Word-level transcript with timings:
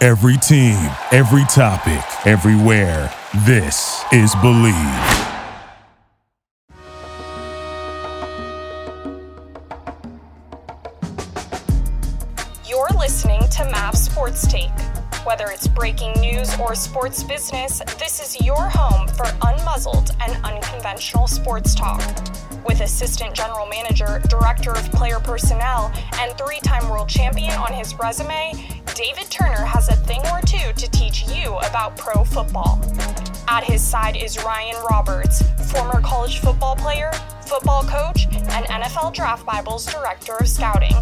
Every 0.00 0.36
team, 0.36 0.78
every 1.10 1.42
topic, 1.46 2.04
everywhere. 2.24 3.12
This 3.44 4.04
is 4.12 4.32
Believe. 4.36 4.72
You're 12.64 12.86
listening 12.96 13.40
to 13.48 13.68
MAV 13.72 13.96
Sports 13.98 14.46
Take. 14.46 14.70
Whether 15.24 15.50
it's 15.50 15.66
breaking 15.68 16.12
news 16.20 16.58
or 16.58 16.74
sports 16.74 17.22
business, 17.22 17.80
this 17.98 18.20
is 18.20 18.40
your 18.44 18.68
home 18.70 19.08
for 19.08 19.24
unmuzzled 19.42 20.14
and 20.20 20.42
unconventional 20.44 21.26
sports 21.26 21.74
talk. 21.74 22.00
With 22.66 22.80
Assistant 22.80 23.34
General 23.34 23.66
Manager, 23.66 24.20
Director 24.28 24.70
of 24.72 24.90
Player 24.92 25.18
Personnel, 25.20 25.92
and 26.18 26.32
three 26.38 26.60
time 26.60 26.88
world 26.88 27.08
champion 27.08 27.52
on 27.52 27.72
his 27.72 27.94
resume, 27.98 28.52
David 28.94 29.30
Turner 29.30 29.64
has 29.64 29.88
a 29.88 29.96
thing 29.96 30.20
or 30.32 30.40
two 30.42 30.72
to 30.74 30.90
teach 30.90 31.28
you 31.28 31.56
about 31.58 31.96
pro 31.96 32.24
football. 32.24 32.80
At 33.48 33.64
his 33.64 33.82
side 33.82 34.16
is 34.16 34.42
Ryan 34.44 34.76
Roberts, 34.90 35.42
former 35.72 36.00
college 36.00 36.38
football 36.38 36.76
player, 36.76 37.10
football 37.46 37.82
coach, 37.82 38.26
and 38.26 38.66
NFL 38.66 39.14
Draft 39.14 39.44
Bible's 39.44 39.86
Director 39.86 40.36
of 40.38 40.48
Scouting. 40.48 40.94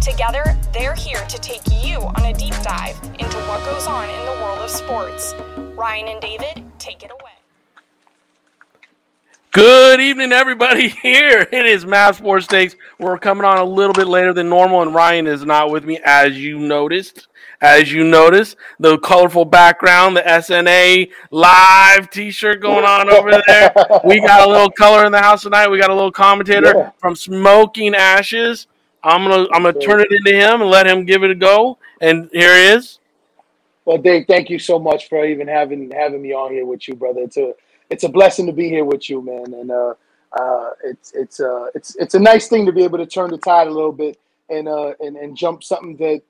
Together, 0.00 0.56
they're 0.72 0.94
here 0.94 1.22
to 1.26 1.38
take 1.38 1.60
you 1.84 1.98
on 2.00 2.24
a 2.24 2.32
deep 2.32 2.54
dive 2.62 2.98
into 3.18 3.36
what 3.46 3.62
goes 3.66 3.86
on 3.86 4.08
in 4.08 4.24
the 4.24 4.32
world 4.42 4.58
of 4.58 4.70
sports. 4.70 5.34
Ryan 5.76 6.08
and 6.08 6.20
David, 6.22 6.64
take 6.78 7.02
it 7.02 7.10
away. 7.10 7.32
Good 9.52 10.00
evening, 10.00 10.32
everybody. 10.32 10.88
Here 11.02 11.46
it 11.52 11.66
is, 11.66 11.84
Mass 11.84 12.16
Sports 12.18 12.46
Takes. 12.46 12.76
We're 12.98 13.18
coming 13.18 13.44
on 13.44 13.58
a 13.58 13.64
little 13.64 13.92
bit 13.92 14.06
later 14.06 14.32
than 14.32 14.48
normal, 14.48 14.80
and 14.82 14.94
Ryan 14.94 15.26
is 15.26 15.44
not 15.44 15.70
with 15.70 15.84
me, 15.84 15.98
as 16.04 16.38
you 16.38 16.58
noticed. 16.58 17.26
As 17.60 17.92
you 17.92 18.04
noticed, 18.04 18.56
the 18.78 18.96
colorful 19.00 19.44
background, 19.44 20.16
the 20.16 20.22
SNA 20.22 21.10
live 21.30 22.08
T-shirt 22.08 22.62
going 22.62 22.86
on 22.86 23.10
over 23.10 23.32
there. 23.46 23.72
We 24.04 24.20
got 24.20 24.48
a 24.48 24.50
little 24.50 24.70
color 24.70 25.04
in 25.04 25.12
the 25.12 25.20
house 25.20 25.42
tonight. 25.42 25.68
We 25.68 25.78
got 25.78 25.90
a 25.90 25.94
little 25.94 26.12
commentator 26.12 26.72
Yeah. 26.74 26.90
from 26.98 27.14
Smoking 27.14 27.94
Ashes. 27.94 28.66
I'm 29.02 29.28
gonna 29.28 29.46
I'm 29.52 29.62
gonna 29.62 29.78
turn 29.80 30.00
it 30.00 30.08
into 30.10 30.32
him 30.32 30.60
and 30.60 30.70
let 30.70 30.86
him 30.86 31.04
give 31.04 31.22
it 31.22 31.30
a 31.30 31.34
go. 31.34 31.78
And 32.00 32.28
here 32.32 32.54
he 32.54 32.76
is. 32.76 32.98
Well, 33.84 33.98
Dave, 33.98 34.26
thank 34.28 34.50
you 34.50 34.58
so 34.58 34.78
much 34.78 35.08
for 35.08 35.24
even 35.24 35.48
having 35.48 35.90
having 35.90 36.22
me 36.22 36.32
on 36.32 36.52
here 36.52 36.66
with 36.66 36.86
you, 36.86 36.94
brother. 36.94 37.22
It's 37.22 37.36
a 37.36 37.54
it's 37.88 38.04
a 38.04 38.08
blessing 38.08 38.46
to 38.46 38.52
be 38.52 38.68
here 38.68 38.84
with 38.84 39.08
you, 39.08 39.22
man. 39.22 39.54
And 39.54 39.70
uh, 39.70 39.94
uh, 40.38 40.70
it's 40.84 41.12
it's 41.12 41.40
uh, 41.40 41.66
it's 41.74 41.96
it's 41.96 42.14
a 42.14 42.20
nice 42.20 42.48
thing 42.48 42.66
to 42.66 42.72
be 42.72 42.84
able 42.84 42.98
to 42.98 43.06
turn 43.06 43.30
the 43.30 43.38
tide 43.38 43.66
a 43.66 43.70
little 43.70 43.92
bit 43.92 44.18
and 44.48 44.68
uh, 44.68 44.92
and 45.00 45.16
and 45.16 45.36
jump 45.36 45.64
something 45.64 45.96
that 45.96 46.22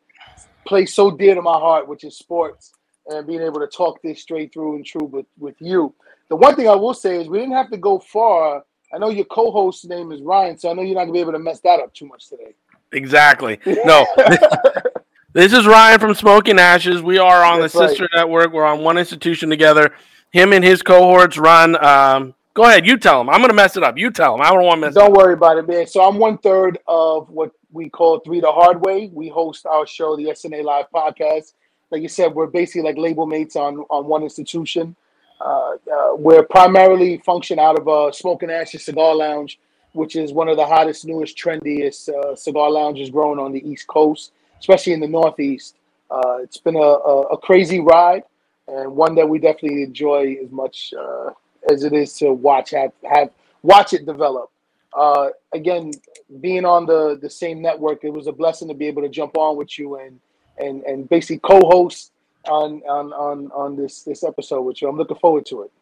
plays 0.66 0.94
so 0.94 1.10
dear 1.10 1.34
to 1.34 1.42
my 1.42 1.58
heart, 1.58 1.88
which 1.88 2.04
is 2.04 2.16
sports, 2.16 2.72
and 3.06 3.26
being 3.26 3.42
able 3.42 3.60
to 3.60 3.66
talk 3.66 4.00
this 4.02 4.22
straight 4.22 4.52
through 4.52 4.76
and 4.76 4.86
true 4.86 5.04
with 5.04 5.26
with 5.38 5.56
you. 5.58 5.92
The 6.28 6.36
one 6.36 6.54
thing 6.54 6.68
I 6.68 6.76
will 6.76 6.94
say 6.94 7.20
is 7.20 7.28
we 7.28 7.38
didn't 7.38 7.54
have 7.54 7.70
to 7.70 7.76
go 7.76 7.98
far. 7.98 8.64
I 8.92 8.98
know 8.98 9.10
your 9.10 9.24
co-host's 9.26 9.84
name 9.84 10.12
is 10.12 10.20
Ryan, 10.20 10.58
so 10.58 10.70
I 10.70 10.72
know 10.72 10.82
you're 10.82 10.94
not 10.94 11.02
gonna 11.02 11.12
be 11.12 11.20
able 11.20 11.32
to 11.32 11.38
mess 11.38 11.60
that 11.60 11.80
up 11.80 11.92
too 11.94 12.06
much 12.06 12.28
today. 12.28 12.54
Exactly. 12.92 13.58
No. 13.66 14.06
This 15.32 15.52
is 15.52 15.64
Ryan 15.64 16.00
from 16.00 16.14
Smoking 16.14 16.58
Ashes. 16.58 17.02
We 17.02 17.18
are 17.18 17.44
on 17.44 17.60
That's 17.60 17.72
the 17.72 17.78
right. 17.78 17.88
sister 17.90 18.08
network. 18.16 18.52
We're 18.52 18.64
on 18.64 18.82
one 18.82 18.98
institution 18.98 19.48
together. 19.48 19.92
Him 20.32 20.52
and 20.52 20.64
his 20.64 20.82
cohorts 20.82 21.38
run. 21.38 21.76
Um, 21.84 22.34
go 22.52 22.64
ahead, 22.64 22.84
you 22.84 22.98
tell 22.98 23.20
him. 23.20 23.30
I'm 23.30 23.38
going 23.38 23.50
to 23.50 23.54
mess 23.54 23.76
it 23.76 23.84
up. 23.84 23.96
You 23.96 24.10
tell 24.10 24.34
him. 24.34 24.40
I 24.40 24.50
don't 24.50 24.64
want 24.64 24.78
to 24.78 24.86
mess 24.88 24.94
Don't 24.94 25.12
up. 25.12 25.16
worry 25.16 25.34
about 25.34 25.56
it, 25.58 25.68
man. 25.68 25.86
So 25.86 26.02
I'm 26.02 26.18
one 26.18 26.36
third 26.38 26.78
of 26.88 27.30
what 27.30 27.52
we 27.70 27.88
call 27.88 28.18
Three 28.18 28.40
the 28.40 28.50
Hard 28.50 28.84
Way. 28.84 29.08
We 29.12 29.28
host 29.28 29.66
our 29.66 29.86
show, 29.86 30.16
the 30.16 30.24
SNA 30.24 30.64
Live 30.64 30.86
podcast. 30.92 31.52
Like 31.92 32.02
you 32.02 32.08
said, 32.08 32.34
we're 32.34 32.48
basically 32.48 32.82
like 32.82 32.98
label 32.98 33.24
mates 33.24 33.54
on 33.54 33.84
on 33.88 34.06
one 34.06 34.24
institution. 34.24 34.96
Uh, 35.40 35.72
uh, 35.92 36.14
we're 36.16 36.42
primarily 36.42 37.18
function 37.18 37.58
out 37.58 37.78
of 37.78 37.88
uh, 37.88 38.12
Smoking 38.12 38.50
Ashes 38.50 38.84
Cigar 38.84 39.14
Lounge, 39.14 39.58
which 39.92 40.16
is 40.16 40.32
one 40.32 40.48
of 40.48 40.56
the 40.56 40.66
hottest, 40.66 41.06
newest, 41.06 41.36
trendiest 41.36 42.08
uh, 42.08 42.36
cigar 42.36 42.70
lounges 42.70 43.10
growing 43.10 43.38
on 43.38 43.52
the 43.52 43.68
East 43.68 43.86
Coast, 43.86 44.32
especially 44.58 44.92
in 44.92 45.00
the 45.00 45.08
Northeast. 45.08 45.76
Uh, 46.10 46.38
it's 46.42 46.58
been 46.58 46.76
a, 46.76 46.78
a, 46.78 47.22
a 47.28 47.38
crazy 47.38 47.80
ride 47.80 48.24
and 48.68 48.94
one 48.94 49.14
that 49.14 49.28
we 49.28 49.38
definitely 49.38 49.82
enjoy 49.82 50.36
as 50.42 50.50
much 50.50 50.92
uh, 50.98 51.30
as 51.70 51.84
it 51.84 51.92
is 51.92 52.16
to 52.18 52.32
watch 52.32 52.70
have, 52.70 52.92
have 53.10 53.30
watch 53.62 53.92
it 53.92 54.06
develop. 54.06 54.50
Uh, 54.96 55.28
again, 55.52 55.92
being 56.40 56.64
on 56.64 56.86
the 56.86 57.18
the 57.20 57.30
same 57.30 57.62
network, 57.62 58.04
it 58.04 58.12
was 58.12 58.26
a 58.26 58.32
blessing 58.32 58.68
to 58.68 58.74
be 58.74 58.86
able 58.86 59.02
to 59.02 59.08
jump 59.08 59.36
on 59.36 59.56
with 59.56 59.78
you 59.78 59.96
and 59.96 60.20
and 60.58 60.82
and 60.84 61.08
basically 61.08 61.38
co-host 61.38 62.12
on 62.48 62.82
on 62.88 63.12
on 63.12 63.50
on 63.52 63.76
this 63.76 64.02
this 64.02 64.24
episode 64.24 64.62
with 64.62 64.80
you. 64.82 64.88
I'm 64.88 64.96
looking 64.96 65.18
forward 65.18 65.46
to 65.46 65.62
it. 65.62 65.72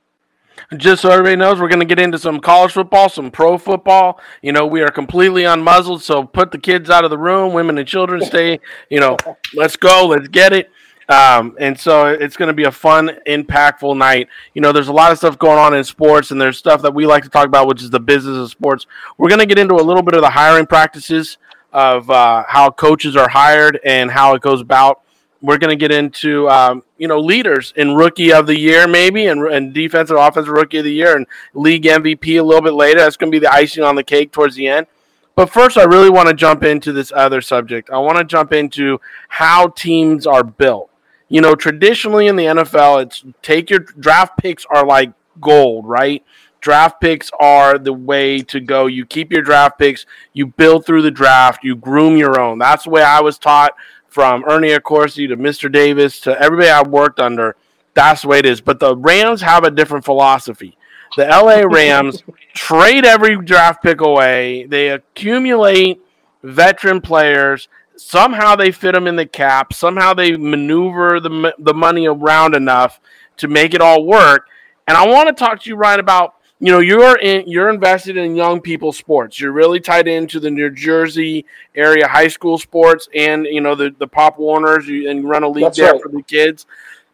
Just 0.76 1.02
so 1.02 1.10
everybody 1.10 1.36
knows, 1.36 1.60
we're 1.60 1.68
going 1.68 1.80
to 1.80 1.86
get 1.86 2.00
into 2.00 2.18
some 2.18 2.40
college 2.40 2.72
football, 2.72 3.08
some 3.08 3.30
pro 3.30 3.58
football. 3.58 4.20
You 4.42 4.52
know, 4.52 4.66
we 4.66 4.82
are 4.82 4.88
completely 4.88 5.42
unmuzzled, 5.42 6.00
so 6.00 6.24
put 6.24 6.50
the 6.50 6.58
kids 6.58 6.90
out 6.90 7.04
of 7.04 7.10
the 7.10 7.18
room. 7.18 7.52
Women 7.52 7.78
and 7.78 7.86
children 7.86 8.20
stay. 8.22 8.58
You 8.90 9.00
know, 9.00 9.16
let's 9.54 9.76
go, 9.76 10.06
let's 10.06 10.28
get 10.28 10.52
it. 10.52 10.70
Um, 11.08 11.56
and 11.58 11.78
so 11.78 12.06
it's 12.06 12.36
going 12.36 12.48
to 12.48 12.54
be 12.54 12.64
a 12.64 12.70
fun, 12.70 13.10
impactful 13.26 13.96
night. 13.96 14.28
You 14.54 14.60
know, 14.60 14.72
there's 14.72 14.88
a 14.88 14.92
lot 14.92 15.10
of 15.10 15.18
stuff 15.18 15.38
going 15.38 15.58
on 15.58 15.74
in 15.74 15.84
sports, 15.84 16.30
and 16.30 16.40
there's 16.40 16.58
stuff 16.58 16.82
that 16.82 16.94
we 16.94 17.06
like 17.06 17.22
to 17.24 17.30
talk 17.30 17.46
about, 17.46 17.66
which 17.66 17.82
is 17.82 17.90
the 17.90 18.00
business 18.00 18.36
of 18.36 18.50
sports. 18.50 18.86
We're 19.16 19.28
going 19.28 19.40
to 19.40 19.46
get 19.46 19.58
into 19.58 19.74
a 19.74 19.82
little 19.82 20.02
bit 20.02 20.14
of 20.14 20.20
the 20.20 20.30
hiring 20.30 20.66
practices 20.66 21.38
of 21.72 22.10
uh, 22.10 22.44
how 22.46 22.70
coaches 22.70 23.16
are 23.16 23.28
hired 23.28 23.80
and 23.84 24.10
how 24.10 24.34
it 24.34 24.42
goes 24.42 24.60
about. 24.60 25.02
We're 25.40 25.58
going 25.58 25.70
to 25.70 25.76
get 25.76 25.92
into 25.92 26.48
um, 26.48 26.82
you 26.96 27.08
know 27.08 27.20
leaders 27.20 27.72
in 27.76 27.94
rookie 27.94 28.32
of 28.32 28.46
the 28.46 28.58
year 28.58 28.88
maybe 28.88 29.26
and, 29.26 29.40
and 29.46 29.72
defensive 29.72 30.16
offensive 30.16 30.52
rookie 30.52 30.78
of 30.78 30.84
the 30.84 30.92
year 30.92 31.16
and 31.16 31.26
league 31.54 31.84
MVP 31.84 32.38
a 32.38 32.42
little 32.42 32.62
bit 32.62 32.74
later. 32.74 33.00
That's 33.00 33.16
going 33.16 33.30
to 33.30 33.36
be 33.36 33.40
the 33.40 33.52
icing 33.52 33.84
on 33.84 33.94
the 33.94 34.04
cake 34.04 34.32
towards 34.32 34.56
the 34.56 34.68
end. 34.68 34.86
But 35.38 35.50
first, 35.50 35.78
I 35.78 35.84
really 35.84 36.10
want 36.10 36.28
to 36.28 36.34
jump 36.34 36.64
into 36.64 36.92
this 36.92 37.12
other 37.14 37.40
subject. 37.40 37.90
I 37.90 37.98
want 37.98 38.18
to 38.18 38.24
jump 38.24 38.52
into 38.52 39.00
how 39.28 39.68
teams 39.68 40.26
are 40.26 40.42
built. 40.42 40.90
You 41.28 41.40
know, 41.40 41.54
traditionally 41.54 42.26
in 42.26 42.34
the 42.34 42.46
NFL, 42.46 43.02
it's 43.04 43.24
take 43.40 43.70
your 43.70 43.78
draft 43.78 44.38
picks 44.38 44.66
are 44.68 44.84
like 44.84 45.12
gold, 45.40 45.86
right? 45.86 46.24
Draft 46.60 47.00
picks 47.00 47.30
are 47.38 47.78
the 47.78 47.92
way 47.92 48.40
to 48.40 48.58
go. 48.58 48.86
You 48.86 49.06
keep 49.06 49.30
your 49.30 49.42
draft 49.42 49.78
picks, 49.78 50.06
you 50.32 50.46
build 50.46 50.84
through 50.84 51.02
the 51.02 51.10
draft, 51.12 51.62
you 51.62 51.76
groom 51.76 52.16
your 52.16 52.40
own. 52.40 52.58
That's 52.58 52.84
the 52.84 52.90
way 52.90 53.02
I 53.02 53.20
was 53.20 53.38
taught 53.38 53.74
from 54.18 54.42
Ernie 54.48 54.70
Accorsi 54.70 55.28
to 55.28 55.36
Mr. 55.36 55.70
Davis 55.70 56.18
to 56.18 56.36
everybody 56.42 56.68
I 56.68 56.82
worked 56.82 57.20
under. 57.20 57.54
That's 57.94 58.22
the 58.22 58.26
way 58.26 58.40
it 58.40 58.46
is. 58.46 58.60
But 58.60 58.80
the 58.80 58.96
Rams 58.96 59.42
have 59.42 59.62
a 59.62 59.70
different 59.70 60.04
philosophy. 60.04 60.76
The 61.16 61.26
LA 61.26 61.60
Rams 61.72 62.24
trade 62.52 63.04
every 63.04 63.40
draft 63.40 63.80
pick 63.80 64.00
away. 64.00 64.66
They 64.66 64.88
accumulate 64.88 66.00
veteran 66.42 67.00
players. 67.00 67.68
Somehow 67.94 68.56
they 68.56 68.72
fit 68.72 68.90
them 68.90 69.06
in 69.06 69.14
the 69.14 69.24
cap. 69.24 69.72
Somehow 69.72 70.14
they 70.14 70.36
maneuver 70.36 71.20
the, 71.20 71.54
the 71.56 71.74
money 71.74 72.08
around 72.08 72.56
enough 72.56 72.98
to 73.36 73.46
make 73.46 73.72
it 73.72 73.80
all 73.80 74.04
work. 74.04 74.48
And 74.88 74.96
I 74.96 75.06
want 75.06 75.28
to 75.28 75.32
talk 75.32 75.62
to 75.62 75.70
you, 75.70 75.76
Ryan, 75.76 76.00
about 76.00 76.34
you 76.60 76.72
know 76.72 76.80
you're 76.80 77.16
in 77.18 77.48
you're 77.48 77.70
invested 77.70 78.16
in 78.16 78.34
young 78.34 78.60
people 78.60 78.92
sports. 78.92 79.40
You're 79.40 79.52
really 79.52 79.80
tied 79.80 80.08
into 80.08 80.40
the 80.40 80.50
New 80.50 80.70
Jersey 80.70 81.44
area 81.74 82.08
high 82.08 82.28
school 82.28 82.58
sports 82.58 83.08
and 83.14 83.46
you 83.46 83.60
know 83.60 83.74
the 83.74 83.94
the 83.98 84.06
Pop 84.08 84.38
Warners. 84.38 84.86
You, 84.88 85.08
and 85.08 85.20
you 85.20 85.28
run 85.28 85.44
a 85.44 85.48
league 85.48 85.64
That's 85.64 85.78
there 85.78 85.92
right. 85.92 86.02
for 86.02 86.08
the 86.08 86.22
kids. 86.22 86.66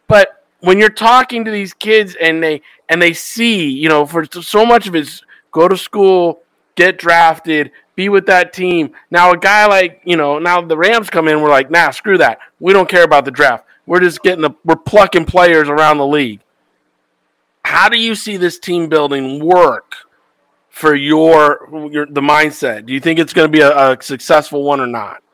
But 0.06 0.44
when 0.61 0.79
you're 0.79 0.88
talking 0.88 1.44
to 1.44 1.50
these 1.50 1.75
kids 1.75 2.17
and 2.20 2.43
they 2.43 2.62
and 2.88 3.00
they 3.00 3.12
see, 3.12 3.69
you 3.69 3.88
know, 3.88 4.06
for 4.06 4.25
so 4.25 4.64
much 4.64 4.87
of 4.87 4.94
it's 4.94 5.23
go 5.52 5.69
to 5.69 5.76
school, 5.76 6.43
get 6.75 6.99
drafted, 6.99 7.70
be 7.96 8.08
with 8.08 8.26
that 8.26 8.52
team. 8.52 8.93
Now 9.11 9.32
a 9.32 9.37
guy 9.37 9.67
like, 9.67 10.00
you 10.05 10.17
know, 10.17 10.38
now 10.38 10.62
the 10.62 10.76
Rams 10.76 11.11
come 11.11 11.29
in, 11.29 11.41
we're 11.41 11.50
like, 11.50 11.70
nah, 11.70 11.91
screw 11.91 12.19
that. 12.19 12.38
We 12.61 12.73
don't 12.73 12.88
care 12.88 13.05
about 13.05 13.25
the 13.25 13.31
draft. 13.31 13.67
We're 13.87 14.00
just 14.00 14.23
getting 14.23 14.43
the 14.43 14.50
we're 14.64 14.76
plucking 14.76 15.26
players 15.26 15.69
around 15.69 15.99
the 15.99 16.06
league. 16.06 16.41
How 17.75 17.88
do 17.88 18.00
you 18.00 18.15
see 18.15 18.37
this 18.37 18.61
team 18.61 18.88
building 18.88 19.44
work 19.44 19.97
for 20.69 20.94
your 20.94 21.69
your 21.91 22.06
the 22.06 22.21
mindset? 22.21 22.87
Do 22.87 22.93
you 22.93 23.00
think 23.00 23.19
it's 23.19 23.32
going 23.32 23.49
to 23.49 23.53
be 23.53 23.62
a, 23.62 23.91
a 23.91 24.00
successful 24.00 24.62
one 24.62 24.79
or 24.79 24.87
not? 24.87 25.25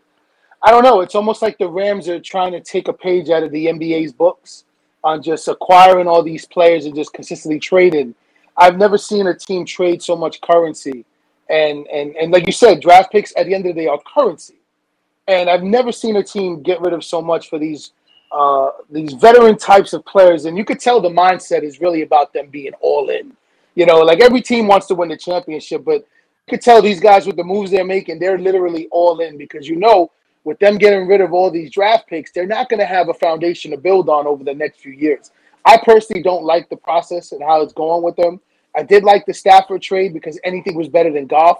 I 0.62 0.70
don't 0.70 0.82
know. 0.82 1.02
It's 1.02 1.14
almost 1.14 1.42
like 1.42 1.58
the 1.58 1.68
Rams 1.68 2.08
are 2.08 2.18
trying 2.18 2.52
to 2.52 2.60
take 2.60 2.88
a 2.88 2.94
page 2.94 3.28
out 3.28 3.42
of 3.42 3.52
the 3.52 3.66
NBA's 3.66 4.14
books 4.14 4.64
on 5.04 5.22
just 5.22 5.48
acquiring 5.48 6.08
all 6.08 6.22
these 6.22 6.46
players 6.46 6.86
and 6.86 6.94
just 6.94 7.12
consistently 7.12 7.60
trading. 7.60 8.14
I've 8.56 8.78
never 8.78 8.96
seen 8.96 9.26
a 9.26 9.34
team 9.34 9.66
trade 9.66 10.02
so 10.02 10.16
much 10.16 10.40
currency. 10.40 11.04
And 11.50 11.86
and 11.88 12.16
and 12.16 12.32
like 12.32 12.46
you 12.46 12.52
said, 12.52 12.80
draft 12.80 13.12
picks 13.12 13.34
at 13.36 13.44
the 13.44 13.54
end 13.54 13.66
of 13.66 13.74
the 13.74 13.82
day 13.82 13.86
are 13.86 14.00
currency. 14.16 14.60
And 15.28 15.50
I've 15.50 15.62
never 15.62 15.92
seen 15.92 16.16
a 16.16 16.22
team 16.22 16.62
get 16.62 16.80
rid 16.80 16.94
of 16.94 17.04
so 17.04 17.20
much 17.20 17.50
for 17.50 17.58
these 17.58 17.92
uh, 18.32 18.70
these 18.90 19.12
veteran 19.14 19.56
types 19.56 19.92
of 19.92 20.04
players. 20.04 20.44
And 20.44 20.56
you 20.56 20.64
could 20.64 20.80
tell 20.80 21.00
the 21.00 21.08
mindset 21.08 21.62
is 21.62 21.80
really 21.80 22.02
about 22.02 22.32
them 22.32 22.48
being 22.48 22.72
all 22.80 23.10
in. 23.10 23.36
You 23.74 23.86
know, 23.86 23.98
like 23.98 24.20
every 24.20 24.42
team 24.42 24.66
wants 24.66 24.86
to 24.88 24.94
win 24.94 25.08
the 25.08 25.16
championship, 25.16 25.84
but 25.84 26.00
you 26.00 26.50
could 26.50 26.62
tell 26.62 26.82
these 26.82 27.00
guys 27.00 27.26
with 27.26 27.36
the 27.36 27.44
moves 27.44 27.70
they're 27.70 27.84
making, 27.84 28.18
they're 28.18 28.38
literally 28.38 28.88
all 28.90 29.20
in 29.20 29.38
because 29.38 29.68
you 29.68 29.76
know 29.76 30.10
with 30.44 30.58
them 30.58 30.78
getting 30.78 31.06
rid 31.06 31.20
of 31.20 31.32
all 31.32 31.50
these 31.50 31.70
draft 31.70 32.08
picks, 32.08 32.32
they're 32.32 32.46
not 32.46 32.68
going 32.68 32.80
to 32.80 32.86
have 32.86 33.08
a 33.08 33.14
foundation 33.14 33.70
to 33.70 33.76
build 33.76 34.08
on 34.08 34.26
over 34.26 34.42
the 34.42 34.54
next 34.54 34.80
few 34.80 34.92
years. 34.92 35.30
I 35.64 35.78
personally 35.84 36.22
don't 36.22 36.44
like 36.44 36.68
the 36.68 36.76
process 36.76 37.32
and 37.32 37.42
how 37.42 37.60
it's 37.60 37.72
going 37.72 38.02
with 38.02 38.16
them. 38.16 38.40
I 38.74 38.82
did 38.82 39.04
like 39.04 39.26
the 39.26 39.34
Stafford 39.34 39.82
trade 39.82 40.14
because 40.14 40.38
anything 40.44 40.76
was 40.76 40.88
better 40.88 41.12
than 41.12 41.26
Goff. 41.26 41.58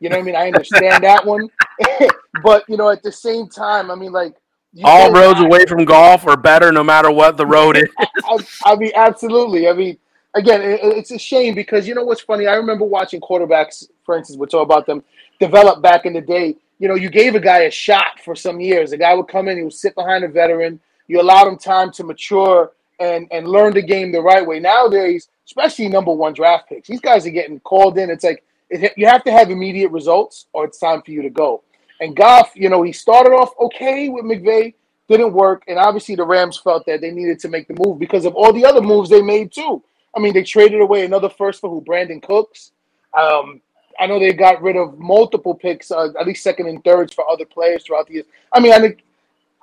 You 0.00 0.08
know 0.08 0.16
what 0.16 0.22
I 0.22 0.26
mean? 0.26 0.36
I 0.36 0.46
understand 0.46 1.04
that 1.04 1.24
one. 1.24 1.48
but, 2.42 2.64
you 2.68 2.76
know, 2.76 2.88
at 2.88 3.02
the 3.02 3.12
same 3.12 3.48
time, 3.48 3.90
I 3.90 3.94
mean, 3.94 4.12
like, 4.12 4.34
all 4.84 5.12
roads 5.12 5.40
away 5.40 5.66
from 5.66 5.84
Goff 5.84 6.26
are 6.26 6.36
better 6.36 6.72
no 6.72 6.82
matter 6.82 7.10
what 7.10 7.36
the 7.36 7.46
road 7.46 7.76
is. 7.76 7.88
I, 7.98 8.38
I, 8.64 8.76
mean, 8.76 8.92
absolutely. 8.94 9.68
I 9.68 9.72
mean, 9.72 9.98
again, 10.34 10.62
it, 10.62 10.80
it's 10.82 11.10
a 11.10 11.18
shame 11.18 11.54
because 11.54 11.86
you 11.86 11.94
know 11.94 12.04
what's 12.04 12.22
funny? 12.22 12.46
I 12.46 12.54
remember 12.54 12.84
watching 12.84 13.20
quarterbacks, 13.20 13.88
for 14.04 14.16
instance, 14.16 14.38
we're 14.38 14.46
talking 14.46 14.64
about 14.64 14.86
them 14.86 15.04
develop 15.40 15.82
back 15.82 16.06
in 16.06 16.12
the 16.12 16.20
day 16.20 16.56
you 16.82 16.88
know, 16.88 16.96
you 16.96 17.10
gave 17.10 17.36
a 17.36 17.40
guy 17.40 17.60
a 17.60 17.70
shot 17.70 18.18
for 18.24 18.34
some 18.34 18.58
years. 18.58 18.90
A 18.90 18.96
guy 18.96 19.14
would 19.14 19.28
come 19.28 19.46
in, 19.46 19.56
he 19.56 19.62
would 19.62 19.72
sit 19.72 19.94
behind 19.94 20.24
a 20.24 20.28
veteran. 20.28 20.80
You 21.06 21.20
allowed 21.20 21.46
him 21.46 21.56
time 21.56 21.92
to 21.92 22.02
mature 22.02 22.72
and 22.98 23.28
and 23.30 23.46
learn 23.46 23.72
the 23.72 23.82
game 23.82 24.10
the 24.10 24.20
right 24.20 24.44
way. 24.44 24.58
Nowadays, 24.58 25.28
especially 25.46 25.88
number 25.88 26.12
one 26.12 26.32
draft 26.32 26.68
picks, 26.68 26.88
these 26.88 27.00
guys 27.00 27.24
are 27.24 27.30
getting 27.30 27.60
called 27.60 27.98
in. 27.98 28.10
It's 28.10 28.24
like 28.24 28.42
it, 28.68 28.92
you 28.96 29.06
have 29.06 29.22
to 29.22 29.30
have 29.30 29.48
immediate 29.48 29.92
results, 29.92 30.46
or 30.52 30.64
it's 30.64 30.80
time 30.80 31.02
for 31.02 31.12
you 31.12 31.22
to 31.22 31.30
go. 31.30 31.62
And 32.02 32.16
Goff, 32.16 32.50
you 32.56 32.68
know, 32.68 32.82
he 32.82 32.90
started 32.90 33.30
off 33.30 33.54
okay 33.60 34.08
with 34.08 34.24
McVay, 34.24 34.74
didn't 35.08 35.32
work, 35.32 35.62
and 35.68 35.78
obviously 35.78 36.16
the 36.16 36.24
Rams 36.24 36.58
felt 36.58 36.84
that 36.86 37.00
they 37.00 37.12
needed 37.12 37.38
to 37.38 37.48
make 37.48 37.68
the 37.68 37.76
move 37.78 38.00
because 38.00 38.24
of 38.24 38.34
all 38.34 38.52
the 38.52 38.64
other 38.64 38.80
moves 38.80 39.08
they 39.08 39.22
made 39.22 39.52
too. 39.52 39.80
I 40.16 40.18
mean, 40.18 40.34
they 40.34 40.42
traded 40.42 40.80
away 40.80 41.04
another 41.04 41.28
first 41.28 41.60
for 41.60 41.70
who 41.70 41.80
Brandin 41.80 42.20
Cooks. 42.20 42.72
Um, 43.16 43.60
I 44.00 44.06
know 44.06 44.18
they 44.18 44.32
got 44.32 44.60
rid 44.60 44.76
of 44.76 44.98
multiple 44.98 45.54
picks, 45.54 45.92
uh, 45.92 46.08
at 46.18 46.26
least 46.26 46.42
second 46.42 46.66
and 46.66 46.82
thirds 46.82 47.14
for 47.14 47.28
other 47.30 47.44
players 47.44 47.84
throughout 47.84 48.08
the 48.08 48.14
years. 48.14 48.26
I 48.52 48.58
mean, 48.58 48.72
I 48.72 48.80
think 48.80 49.04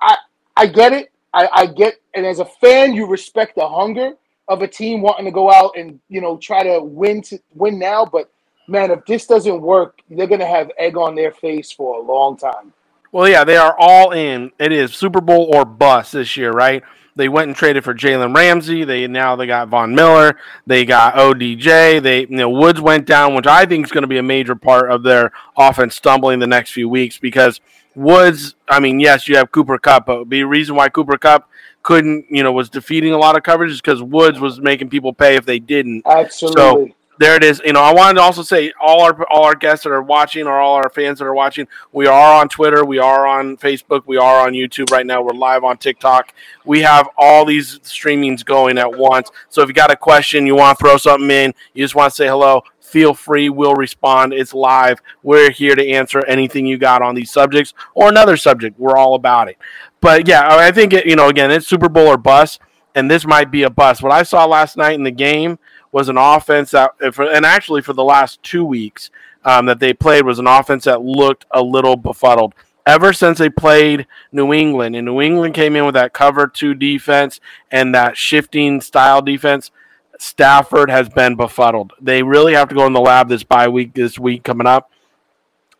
I 0.00 0.16
I 0.56 0.66
get 0.66 0.94
it. 0.94 1.12
I, 1.34 1.48
I 1.52 1.66
get, 1.66 2.00
and 2.14 2.24
as 2.24 2.38
a 2.38 2.46
fan, 2.46 2.94
you 2.94 3.06
respect 3.06 3.54
the 3.54 3.68
hunger 3.68 4.14
of 4.48 4.62
a 4.62 4.68
team 4.68 5.02
wanting 5.02 5.26
to 5.26 5.30
go 5.30 5.52
out 5.52 5.76
and 5.76 6.00
you 6.08 6.22
know 6.22 6.38
try 6.38 6.62
to 6.62 6.82
win 6.82 7.20
to 7.22 7.38
win 7.54 7.78
now. 7.78 8.06
But 8.06 8.32
man, 8.70 8.90
if 8.90 9.04
this 9.04 9.26
doesn't 9.26 9.60
work, 9.60 10.00
they're 10.08 10.26
gonna 10.26 10.46
have 10.46 10.70
egg 10.78 10.96
on 10.96 11.14
their 11.14 11.32
face 11.32 11.72
for 11.72 11.98
a 11.98 12.02
long 12.02 12.36
time. 12.36 12.72
Well, 13.12 13.28
yeah, 13.28 13.44
they 13.44 13.56
are 13.56 13.74
all 13.78 14.12
in. 14.12 14.52
It 14.58 14.72
is 14.72 14.94
Super 14.94 15.20
Bowl 15.20 15.50
or 15.54 15.64
bust 15.64 16.12
this 16.12 16.36
year, 16.36 16.52
right? 16.52 16.82
They 17.16 17.28
went 17.28 17.48
and 17.48 17.56
traded 17.56 17.82
for 17.82 17.92
Jalen 17.92 18.34
Ramsey. 18.34 18.84
They 18.84 19.06
now 19.08 19.34
they 19.34 19.46
got 19.46 19.68
Von 19.68 19.94
Miller. 19.94 20.38
They 20.66 20.84
got 20.84 21.16
ODJ. 21.16 22.02
They 22.02 22.20
you 22.20 22.28
know 22.28 22.48
Woods 22.48 22.80
went 22.80 23.06
down, 23.06 23.34
which 23.34 23.48
I 23.48 23.66
think 23.66 23.84
is 23.84 23.92
going 23.92 24.02
to 24.02 24.08
be 24.08 24.18
a 24.18 24.22
major 24.22 24.54
part 24.54 24.90
of 24.90 25.02
their 25.02 25.32
offense 25.56 25.96
stumbling 25.96 26.38
the 26.38 26.46
next 26.46 26.70
few 26.70 26.88
weeks 26.88 27.18
because 27.18 27.60
Woods. 27.96 28.54
I 28.68 28.78
mean, 28.78 29.00
yes, 29.00 29.28
you 29.28 29.36
have 29.36 29.50
Cooper 29.50 29.78
Kupp, 29.78 30.06
but 30.06 30.30
the 30.30 30.44
reason 30.44 30.76
why 30.76 30.88
Cooper 30.88 31.18
Kupp 31.18 31.50
couldn't, 31.82 32.26
you 32.30 32.42
know, 32.42 32.52
was 32.52 32.68
defeating 32.68 33.12
a 33.12 33.18
lot 33.18 33.36
of 33.36 33.42
coverage 33.42 33.72
is 33.72 33.80
because 33.80 34.02
Woods 34.02 34.38
was 34.38 34.60
making 34.60 34.90
people 34.90 35.12
pay 35.12 35.34
if 35.34 35.44
they 35.44 35.58
didn't. 35.58 36.06
Absolutely. 36.06 36.62
So 36.62 36.94
there 37.20 37.36
it 37.36 37.44
is. 37.44 37.60
You 37.62 37.74
know, 37.74 37.82
I 37.82 37.92
wanted 37.92 38.14
to 38.14 38.22
also 38.22 38.42
say 38.42 38.72
all 38.80 39.02
our 39.02 39.24
all 39.30 39.44
our 39.44 39.54
guests 39.54 39.84
that 39.84 39.90
are 39.90 40.02
watching 40.02 40.46
or 40.46 40.58
all 40.58 40.76
our 40.76 40.88
fans 40.88 41.18
that 41.18 41.26
are 41.26 41.34
watching, 41.34 41.68
we 41.92 42.06
are 42.06 42.40
on 42.40 42.48
Twitter, 42.48 42.82
we 42.82 42.98
are 42.98 43.26
on 43.26 43.58
Facebook, 43.58 44.04
we 44.06 44.16
are 44.16 44.46
on 44.46 44.54
YouTube 44.54 44.90
right 44.90 45.04
now. 45.04 45.20
We're 45.20 45.34
live 45.34 45.62
on 45.62 45.76
TikTok. 45.76 46.32
We 46.64 46.80
have 46.80 47.10
all 47.18 47.44
these 47.44 47.78
streamings 47.80 48.42
going 48.42 48.78
at 48.78 48.96
once. 48.96 49.30
So 49.50 49.60
if 49.60 49.68
you 49.68 49.74
got 49.74 49.90
a 49.90 49.96
question, 49.96 50.46
you 50.46 50.56
want 50.56 50.78
to 50.78 50.82
throw 50.82 50.96
something 50.96 51.30
in, 51.30 51.52
you 51.74 51.84
just 51.84 51.94
want 51.94 52.10
to 52.10 52.16
say 52.16 52.26
hello, 52.26 52.62
feel 52.80 53.12
free. 53.12 53.50
We'll 53.50 53.74
respond. 53.74 54.32
It's 54.32 54.54
live. 54.54 55.02
We're 55.22 55.50
here 55.50 55.74
to 55.74 55.90
answer 55.90 56.24
anything 56.24 56.64
you 56.64 56.78
got 56.78 57.02
on 57.02 57.14
these 57.14 57.30
subjects 57.30 57.74
or 57.94 58.08
another 58.08 58.38
subject. 58.38 58.80
We're 58.80 58.96
all 58.96 59.14
about 59.14 59.50
it. 59.50 59.58
But 60.00 60.26
yeah, 60.26 60.48
I 60.48 60.70
think 60.70 60.94
it, 60.94 61.04
you 61.04 61.16
know, 61.16 61.28
again, 61.28 61.50
it's 61.50 61.66
Super 61.66 61.90
Bowl 61.90 62.06
or 62.06 62.16
bust, 62.16 62.60
and 62.94 63.10
this 63.10 63.26
might 63.26 63.50
be 63.50 63.64
a 63.64 63.70
bust. 63.70 64.02
What 64.02 64.10
I 64.10 64.22
saw 64.22 64.46
last 64.46 64.78
night 64.78 64.94
in 64.94 65.04
the 65.04 65.10
game 65.10 65.58
was 65.92 66.08
an 66.08 66.18
offense 66.18 66.70
that, 66.70 66.92
and 67.00 67.44
actually 67.44 67.82
for 67.82 67.92
the 67.92 68.04
last 68.04 68.42
two 68.42 68.64
weeks 68.64 69.10
um, 69.44 69.66
that 69.66 69.80
they 69.80 69.92
played, 69.92 70.24
was 70.24 70.38
an 70.38 70.46
offense 70.46 70.84
that 70.84 71.02
looked 71.02 71.46
a 71.50 71.62
little 71.62 71.96
befuddled. 71.96 72.54
Ever 72.86 73.12
since 73.12 73.38
they 73.38 73.50
played 73.50 74.06
New 74.32 74.52
England, 74.52 74.96
and 74.96 75.04
New 75.04 75.20
England 75.20 75.54
came 75.54 75.76
in 75.76 75.84
with 75.84 75.94
that 75.94 76.12
cover 76.12 76.46
two 76.46 76.74
defense 76.74 77.40
and 77.70 77.94
that 77.94 78.16
shifting 78.16 78.80
style 78.80 79.22
defense, 79.22 79.70
Stafford 80.18 80.90
has 80.90 81.08
been 81.08 81.36
befuddled. 81.36 81.92
They 82.00 82.22
really 82.22 82.54
have 82.54 82.68
to 82.68 82.74
go 82.74 82.86
in 82.86 82.92
the 82.92 83.00
lab 83.00 83.28
this 83.28 83.42
bye 83.42 83.68
week 83.68 83.94
this 83.94 84.18
week 84.18 84.44
coming 84.44 84.66
up 84.66 84.90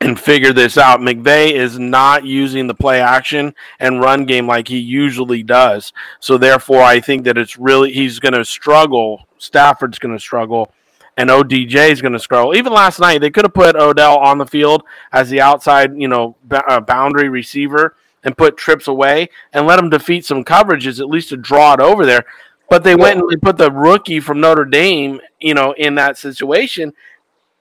and 0.00 0.18
figure 0.18 0.52
this 0.52 0.78
out. 0.78 1.00
McVay 1.00 1.52
is 1.52 1.78
not 1.78 2.24
using 2.24 2.66
the 2.66 2.74
play 2.74 3.00
action 3.00 3.54
and 3.78 4.00
run 4.00 4.24
game 4.24 4.46
like 4.46 4.66
he 4.66 4.78
usually 4.78 5.42
does. 5.42 5.92
So 6.20 6.38
therefore, 6.38 6.82
I 6.82 7.00
think 7.00 7.24
that 7.24 7.36
it's 7.36 7.58
really 7.58 7.92
he's 7.92 8.18
going 8.18 8.34
to 8.34 8.44
struggle. 8.44 9.26
Stafford's 9.40 9.98
going 9.98 10.14
to 10.14 10.20
struggle, 10.20 10.72
and 11.16 11.30
ODJ 11.30 11.90
is 11.90 12.00
going 12.00 12.12
to 12.12 12.18
struggle. 12.18 12.54
Even 12.54 12.72
last 12.72 13.00
night, 13.00 13.20
they 13.20 13.30
could 13.30 13.44
have 13.44 13.54
put 13.54 13.76
Odell 13.76 14.18
on 14.18 14.38
the 14.38 14.46
field 14.46 14.82
as 15.12 15.30
the 15.30 15.40
outside, 15.40 15.96
you 15.96 16.08
know, 16.08 16.36
uh, 16.50 16.80
boundary 16.80 17.28
receiver 17.28 17.96
and 18.22 18.36
put 18.36 18.56
trips 18.56 18.86
away 18.86 19.28
and 19.52 19.66
let 19.66 19.78
him 19.78 19.88
defeat 19.88 20.24
some 20.24 20.44
coverages 20.44 21.00
at 21.00 21.08
least 21.08 21.30
to 21.30 21.36
draw 21.36 21.74
it 21.74 21.80
over 21.80 22.04
there. 22.04 22.24
But 22.68 22.84
they 22.84 22.94
went 22.94 23.18
and 23.18 23.28
they 23.28 23.36
put 23.36 23.56
the 23.56 23.72
rookie 23.72 24.20
from 24.20 24.40
Notre 24.40 24.64
Dame, 24.64 25.20
you 25.40 25.54
know, 25.54 25.72
in 25.72 25.96
that 25.96 26.18
situation 26.18 26.92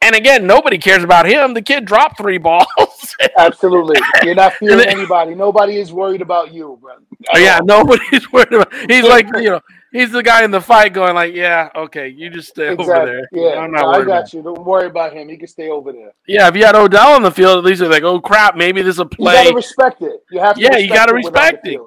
and 0.01 0.15
again, 0.15 0.47
nobody 0.47 0.77
cares 0.77 1.03
about 1.03 1.25
him. 1.25 1.53
The 1.53 1.61
kid 1.61 1.85
dropped 1.85 2.17
three 2.17 2.37
balls. 2.39 3.15
Absolutely. 3.37 3.99
You're 4.23 4.35
not 4.35 4.53
fearing 4.59 4.77
then, 4.77 4.89
anybody. 4.89 5.35
Nobody 5.35 5.77
is 5.77 5.91
worried 5.91 6.21
about 6.21 6.53
you, 6.53 6.77
bro. 6.81 6.95
Oh, 7.33 7.37
yeah, 7.37 7.59
nobody's 7.63 8.31
worried 8.31 8.53
about 8.53 8.73
he's 8.89 9.03
like, 9.07 9.27
you 9.35 9.51
know, 9.51 9.61
he's 9.91 10.11
the 10.11 10.23
guy 10.23 10.43
in 10.43 10.51
the 10.51 10.61
fight 10.61 10.93
going 10.93 11.15
like, 11.15 11.33
Yeah, 11.33 11.69
okay, 11.75 12.07
you 12.07 12.29
just 12.29 12.49
stay 12.49 12.73
exactly. 12.73 12.93
over 12.93 13.05
there. 13.05 13.29
Yeah, 13.31 13.59
I'm 13.59 13.71
not 13.71 13.95
I 13.95 14.03
got 14.03 14.33
you. 14.33 14.41
Don't 14.41 14.63
worry 14.63 14.87
about 14.87 15.13
him. 15.13 15.29
He 15.29 15.37
can 15.37 15.47
stay 15.47 15.69
over 15.69 15.91
there. 15.91 16.13
Yeah, 16.27 16.47
if 16.47 16.55
you 16.55 16.65
had 16.65 16.75
Odell 16.75 17.13
on 17.13 17.23
the 17.23 17.31
field, 17.31 17.57
at 17.57 17.63
least 17.63 17.79
they're 17.79 17.89
like, 17.89 18.03
Oh 18.03 18.19
crap, 18.19 18.55
maybe 18.55 18.81
this 18.81 18.95
is 18.95 18.99
a 18.99 19.05
play. 19.05 19.33
You 19.33 19.43
gotta 19.43 19.55
respect 19.55 20.01
it. 20.01 20.23
You 20.31 20.39
have 20.39 20.55
to 20.55 20.61
Yeah, 20.61 20.77
you 20.77 20.89
gotta 20.89 21.13
respect 21.13 21.67
it. 21.67 21.79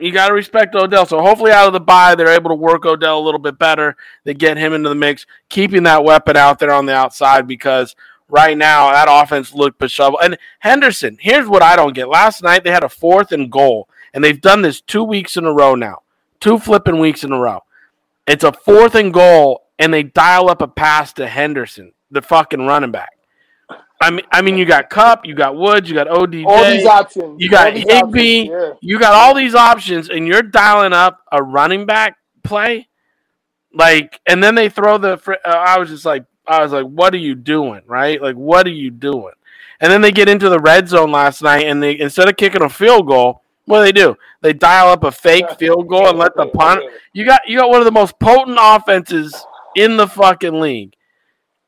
You 0.00 0.10
got 0.10 0.28
to 0.28 0.34
respect 0.34 0.74
Odell. 0.74 1.06
So 1.06 1.20
hopefully, 1.20 1.52
out 1.52 1.68
of 1.68 1.74
the 1.74 1.80
bye, 1.80 2.16
they're 2.16 2.26
able 2.34 2.50
to 2.50 2.56
work 2.56 2.84
Odell 2.84 3.20
a 3.20 3.22
little 3.22 3.38
bit 3.38 3.56
better. 3.56 3.96
They 4.24 4.34
get 4.34 4.56
him 4.56 4.72
into 4.72 4.88
the 4.88 4.96
mix, 4.96 5.26
keeping 5.48 5.84
that 5.84 6.02
weapon 6.02 6.36
out 6.36 6.58
there 6.58 6.72
on 6.72 6.86
the 6.86 6.94
outside 6.94 7.46
because 7.46 7.94
right 8.28 8.56
now 8.56 8.90
that 8.90 9.06
offense 9.08 9.54
looked 9.54 9.78
disheveled. 9.78 10.20
And 10.24 10.38
Henderson, 10.58 11.18
here's 11.20 11.46
what 11.46 11.62
I 11.62 11.76
don't 11.76 11.94
get. 11.94 12.08
Last 12.08 12.42
night 12.42 12.64
they 12.64 12.72
had 12.72 12.82
a 12.82 12.88
fourth 12.88 13.30
and 13.30 13.52
goal, 13.52 13.88
and 14.12 14.24
they've 14.24 14.40
done 14.40 14.62
this 14.62 14.80
two 14.80 15.04
weeks 15.04 15.36
in 15.36 15.44
a 15.44 15.52
row 15.52 15.76
now, 15.76 16.01
two 16.42 16.58
flipping 16.58 16.98
weeks 16.98 17.24
in 17.24 17.32
a 17.32 17.38
row. 17.38 17.60
It's 18.26 18.44
a 18.44 18.52
fourth 18.52 18.94
and 18.94 19.14
goal, 19.14 19.62
and 19.78 19.94
they 19.94 20.02
dial 20.02 20.50
up 20.50 20.60
a 20.60 20.68
pass 20.68 21.12
to 21.14 21.26
Henderson, 21.26 21.92
the 22.10 22.20
fucking 22.20 22.66
running 22.66 22.90
back. 22.90 23.10
I 24.00 24.10
mean, 24.10 24.24
I 24.32 24.42
mean, 24.42 24.56
you 24.56 24.66
got 24.66 24.90
Kupp, 24.90 25.24
you 25.24 25.34
got 25.34 25.56
Woods, 25.56 25.88
you 25.88 25.94
got 25.94 26.08
ODJ, 26.08 26.44
all 26.44 26.64
these 26.64 26.84
options. 26.84 27.40
You 27.40 27.48
got 27.48 27.72
Higbee, 27.72 28.50
yeah. 28.50 28.72
you 28.80 28.98
got 28.98 29.14
all 29.14 29.32
these 29.32 29.54
options, 29.54 30.10
and 30.10 30.26
you're 30.26 30.42
dialing 30.42 30.92
up 30.92 31.20
a 31.30 31.40
running 31.40 31.86
back 31.86 32.16
play, 32.42 32.88
like, 33.72 34.20
and 34.26 34.42
then 34.42 34.56
they 34.56 34.68
throw 34.68 34.98
the. 34.98 35.12
Uh, 35.44 35.48
I 35.48 35.78
was 35.78 35.88
just 35.88 36.04
like, 36.04 36.24
I 36.46 36.62
was 36.62 36.72
like, 36.72 36.86
what 36.86 37.14
are 37.14 37.18
you 37.18 37.36
doing, 37.36 37.82
right? 37.86 38.20
Like, 38.20 38.34
what 38.34 38.66
are 38.66 38.70
you 38.70 38.90
doing? 38.90 39.34
And 39.80 39.90
then 39.90 40.00
they 40.00 40.10
get 40.10 40.28
into 40.28 40.48
the 40.48 40.58
red 40.58 40.88
zone 40.88 41.12
last 41.12 41.40
night, 41.40 41.66
and 41.66 41.80
they 41.80 41.98
instead 41.98 42.28
of 42.28 42.36
kicking 42.36 42.62
a 42.62 42.68
field 42.68 43.06
goal, 43.06 43.41
What 43.66 43.78
do 43.78 43.84
they 43.84 43.92
do? 43.92 44.16
They 44.40 44.52
dial 44.52 44.88
up 44.88 45.04
a 45.04 45.12
fake 45.12 45.50
field 45.58 45.86
goal 45.88 46.08
and 46.08 46.18
let 46.18 46.34
the 46.36 46.46
punt. 46.46 46.82
You 47.12 47.24
got 47.24 47.42
you 47.48 47.58
got 47.58 47.70
one 47.70 47.80
of 47.80 47.84
the 47.84 47.92
most 47.92 48.18
potent 48.18 48.58
offenses 48.60 49.34
in 49.76 49.96
the 49.96 50.06
fucking 50.08 50.60
league, 50.60 50.94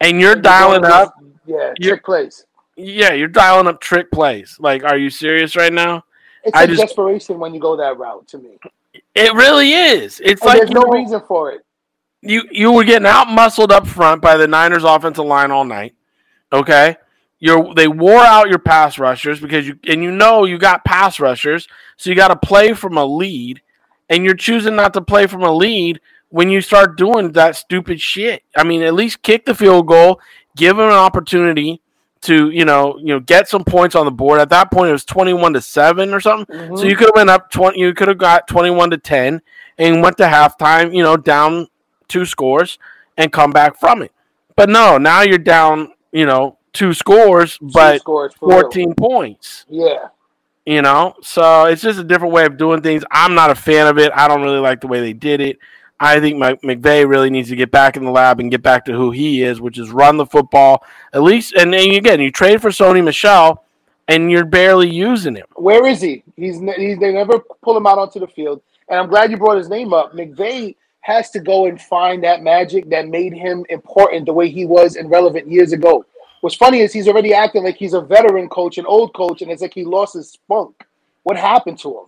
and 0.00 0.20
you're 0.20 0.34
dialing 0.36 0.84
up. 0.84 1.14
Yeah, 1.46 1.72
trick 1.80 2.04
plays. 2.04 2.46
Yeah, 2.76 3.12
you're 3.12 3.28
dialing 3.28 3.68
up 3.68 3.80
trick 3.80 4.10
plays. 4.10 4.56
Like, 4.58 4.82
are 4.82 4.96
you 4.98 5.08
serious 5.10 5.54
right 5.54 5.72
now? 5.72 6.04
It's 6.42 6.56
I 6.56 6.66
just- 6.66 6.80
desperation 6.80 7.38
when 7.38 7.54
you 7.54 7.60
go 7.60 7.76
that 7.76 7.96
route 7.96 8.26
to 8.28 8.38
me. 8.38 8.58
It 9.14 9.32
really 9.34 9.72
is. 9.72 10.20
It's 10.24 10.42
And 10.42 10.48
like 10.48 10.58
there's 10.58 10.70
no 10.70 10.80
know, 10.82 10.90
reason 10.92 11.20
for 11.28 11.52
it. 11.52 11.64
you 12.22 12.42
you 12.50 12.72
were 12.72 12.82
getting 12.84 13.06
out 13.06 13.28
muscled 13.28 13.70
up 13.70 13.86
front 13.86 14.20
by 14.20 14.36
the 14.36 14.48
Niners 14.48 14.82
offensive 14.84 15.24
line 15.24 15.50
all 15.52 15.64
night. 15.64 15.94
Okay. 16.52 16.96
You're 17.44 17.74
they 17.74 17.88
wore 17.88 18.22
out 18.22 18.48
your 18.48 18.58
pass 18.58 18.98
rushers 18.98 19.38
because 19.38 19.68
you 19.68 19.78
and 19.86 20.02
you 20.02 20.10
know 20.10 20.46
you 20.46 20.56
got 20.56 20.82
pass 20.82 21.20
rushers, 21.20 21.68
so 21.98 22.08
you 22.08 22.16
got 22.16 22.28
to 22.28 22.36
play 22.36 22.72
from 22.72 22.96
a 22.96 23.04
lead, 23.04 23.60
and 24.08 24.24
you're 24.24 24.34
choosing 24.34 24.74
not 24.74 24.94
to 24.94 25.02
play 25.02 25.26
from 25.26 25.42
a 25.42 25.52
lead 25.52 26.00
when 26.30 26.48
you 26.48 26.62
start 26.62 26.96
doing 26.96 27.32
that 27.32 27.54
stupid 27.54 28.00
shit. 28.00 28.44
I 28.56 28.64
mean, 28.64 28.80
at 28.80 28.94
least 28.94 29.20
kick 29.20 29.44
the 29.44 29.54
field 29.54 29.86
goal, 29.86 30.22
give 30.56 30.78
them 30.78 30.86
an 30.86 30.94
opportunity 30.94 31.82
to 32.22 32.48
you 32.48 32.64
know 32.64 32.96
you 32.96 33.08
know 33.08 33.20
get 33.20 33.46
some 33.46 33.62
points 33.62 33.94
on 33.94 34.06
the 34.06 34.10
board. 34.10 34.40
At 34.40 34.48
that 34.48 34.70
point, 34.70 34.88
it 34.88 34.92
was 34.92 35.04
twenty 35.04 35.34
one 35.34 35.52
to 35.52 35.60
seven 35.60 36.14
or 36.14 36.20
something. 36.20 36.56
Mm-hmm. 36.56 36.76
So 36.78 36.84
you 36.84 36.96
could 36.96 37.08
have 37.08 37.16
went 37.16 37.28
up 37.28 37.50
twenty. 37.50 37.78
You 37.78 37.92
could 37.92 38.08
have 38.08 38.16
got 38.16 38.48
twenty 38.48 38.70
one 38.70 38.88
to 38.88 38.96
ten 38.96 39.42
and 39.76 40.02
went 40.02 40.16
to 40.16 40.24
halftime. 40.24 40.96
You 40.96 41.02
know, 41.02 41.18
down 41.18 41.68
two 42.08 42.24
scores 42.24 42.78
and 43.18 43.30
come 43.30 43.50
back 43.50 43.78
from 43.78 44.00
it. 44.00 44.12
But 44.56 44.70
no, 44.70 44.96
now 44.96 45.20
you're 45.20 45.36
down. 45.36 45.92
You 46.10 46.24
know, 46.24 46.56
two 46.74 46.92
scores, 46.92 47.56
Two 47.58 47.70
but 47.72 48.00
scores 48.00 48.34
for 48.34 48.48
real. 48.48 48.60
fourteen 48.60 48.94
points. 48.94 49.64
Yeah. 49.70 50.08
You 50.66 50.80
know, 50.82 51.14
so 51.22 51.64
it's 51.66 51.82
just 51.82 51.98
a 51.98 52.04
different 52.04 52.32
way 52.32 52.46
of 52.46 52.56
doing 52.56 52.80
things. 52.82 53.04
I'm 53.10 53.34
not 53.34 53.50
a 53.50 53.54
fan 53.54 53.86
of 53.86 53.98
it. 53.98 54.10
I 54.14 54.28
don't 54.28 54.42
really 54.42 54.58
like 54.60 54.80
the 54.80 54.86
way 54.86 55.00
they 55.00 55.12
did 55.12 55.40
it. 55.40 55.58
I 56.00 56.20
think 56.20 56.38
Mc- 56.38 56.62
McVay 56.62 57.06
really 57.08 57.28
needs 57.30 57.50
to 57.50 57.56
get 57.56 57.70
back 57.70 57.96
in 57.98 58.04
the 58.04 58.10
lab 58.10 58.40
and 58.40 58.50
get 58.50 58.62
back 58.62 58.86
to 58.86 58.92
who 58.92 59.10
he 59.10 59.42
is, 59.42 59.60
which 59.60 59.78
is 59.78 59.90
run 59.90 60.16
the 60.16 60.24
football 60.26 60.82
at 61.12 61.22
least. 61.22 61.54
And 61.54 61.72
then 61.72 61.90
again, 61.90 62.18
you 62.20 62.30
trade 62.32 62.62
for 62.62 62.70
Sony 62.70 63.04
Michel, 63.04 63.62
and 64.08 64.30
you're 64.30 64.44
barely 64.46 64.88
using 64.88 65.34
him. 65.36 65.46
Where 65.56 65.86
is 65.86 66.00
he? 66.00 66.24
He's, 66.36 66.58
he's 66.60 66.98
they 66.98 67.12
never 67.12 67.38
pull 67.62 67.76
him 67.76 67.86
out 67.86 67.98
onto 67.98 68.18
the 68.18 68.26
field. 68.26 68.62
And 68.88 68.98
I'm 68.98 69.08
glad 69.08 69.30
you 69.30 69.36
brought 69.36 69.58
his 69.58 69.68
name 69.68 69.92
up. 69.92 70.12
McVay 70.14 70.76
has 71.00 71.30
to 71.32 71.40
go 71.40 71.66
and 71.66 71.78
find 71.80 72.24
that 72.24 72.42
magic 72.42 72.88
that 72.88 73.06
made 73.08 73.34
him 73.34 73.64
important 73.68 74.24
the 74.24 74.32
way 74.32 74.48
he 74.48 74.64
was 74.64 74.96
and 74.96 75.10
relevant 75.10 75.46
years 75.46 75.72
ago. 75.72 76.04
What's 76.44 76.56
funny 76.56 76.80
is 76.80 76.92
he's 76.92 77.08
already 77.08 77.32
acting 77.32 77.64
like 77.64 77.76
he's 77.76 77.94
a 77.94 78.02
veteran 78.02 78.50
coach, 78.50 78.76
an 78.76 78.84
old 78.84 79.14
coach, 79.14 79.40
and 79.40 79.50
it's 79.50 79.62
like 79.62 79.72
he 79.72 79.82
lost 79.82 80.12
his 80.12 80.28
spunk. 80.28 80.86
What 81.22 81.38
happened 81.38 81.78
to 81.78 81.88
him? 81.88 82.04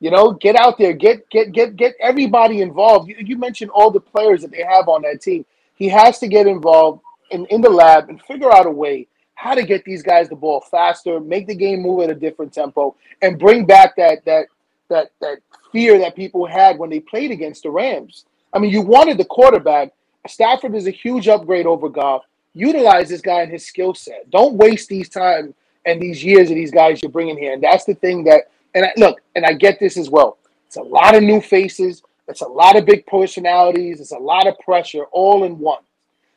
You 0.00 0.10
know, 0.10 0.32
get 0.32 0.56
out 0.56 0.76
there, 0.76 0.92
get 0.92 1.30
get 1.30 1.52
get 1.52 1.76
get 1.76 1.94
everybody 2.00 2.62
involved. 2.62 3.08
You, 3.08 3.14
you 3.20 3.38
mentioned 3.38 3.70
all 3.70 3.92
the 3.92 4.00
players 4.00 4.42
that 4.42 4.50
they 4.50 4.64
have 4.64 4.88
on 4.88 5.02
that 5.02 5.22
team. 5.22 5.46
He 5.76 5.88
has 5.90 6.18
to 6.18 6.26
get 6.26 6.48
involved 6.48 7.00
in, 7.30 7.46
in 7.46 7.60
the 7.60 7.70
lab 7.70 8.08
and 8.08 8.20
figure 8.20 8.52
out 8.52 8.66
a 8.66 8.70
way 8.72 9.06
how 9.36 9.54
to 9.54 9.62
get 9.62 9.84
these 9.84 10.02
guys 10.02 10.28
the 10.28 10.34
ball 10.34 10.62
faster, 10.68 11.20
make 11.20 11.46
the 11.46 11.54
game 11.54 11.82
move 11.82 12.02
at 12.02 12.10
a 12.10 12.14
different 12.16 12.52
tempo, 12.52 12.96
and 13.22 13.38
bring 13.38 13.66
back 13.66 13.94
that 13.94 14.24
that 14.24 14.46
that 14.88 15.12
that 15.20 15.38
fear 15.70 15.96
that 16.00 16.16
people 16.16 16.44
had 16.44 16.76
when 16.76 16.90
they 16.90 16.98
played 16.98 17.30
against 17.30 17.62
the 17.62 17.70
Rams. 17.70 18.24
I 18.52 18.58
mean, 18.58 18.72
you 18.72 18.82
wanted 18.82 19.16
the 19.16 19.24
quarterback. 19.24 19.92
Stafford 20.26 20.74
is 20.74 20.88
a 20.88 20.90
huge 20.90 21.28
upgrade 21.28 21.66
over 21.66 21.88
Goff. 21.88 22.24
Utilize 22.56 23.10
this 23.10 23.20
guy 23.20 23.42
and 23.42 23.52
his 23.52 23.66
skill 23.66 23.92
set. 23.92 24.30
Don't 24.30 24.54
waste 24.54 24.88
these 24.88 25.10
time 25.10 25.54
and 25.84 26.00
these 26.00 26.24
years 26.24 26.48
of 26.48 26.56
these 26.56 26.70
guys 26.70 27.02
you're 27.02 27.12
bringing 27.12 27.36
here. 27.36 27.52
And 27.52 27.62
that's 27.62 27.84
the 27.84 27.94
thing 27.94 28.24
that. 28.24 28.50
And 28.74 28.86
I, 28.86 28.92
look, 28.96 29.20
and 29.34 29.44
I 29.44 29.52
get 29.52 29.78
this 29.78 29.98
as 29.98 30.08
well. 30.08 30.38
It's 30.66 30.76
a 30.76 30.82
lot 30.82 31.14
of 31.14 31.22
new 31.22 31.40
faces. 31.40 32.02
It's 32.28 32.40
a 32.40 32.48
lot 32.48 32.76
of 32.76 32.86
big 32.86 33.06
personalities. 33.06 34.00
It's 34.00 34.12
a 34.12 34.18
lot 34.18 34.46
of 34.46 34.58
pressure 34.58 35.04
all 35.12 35.44
in 35.44 35.58
one. 35.58 35.82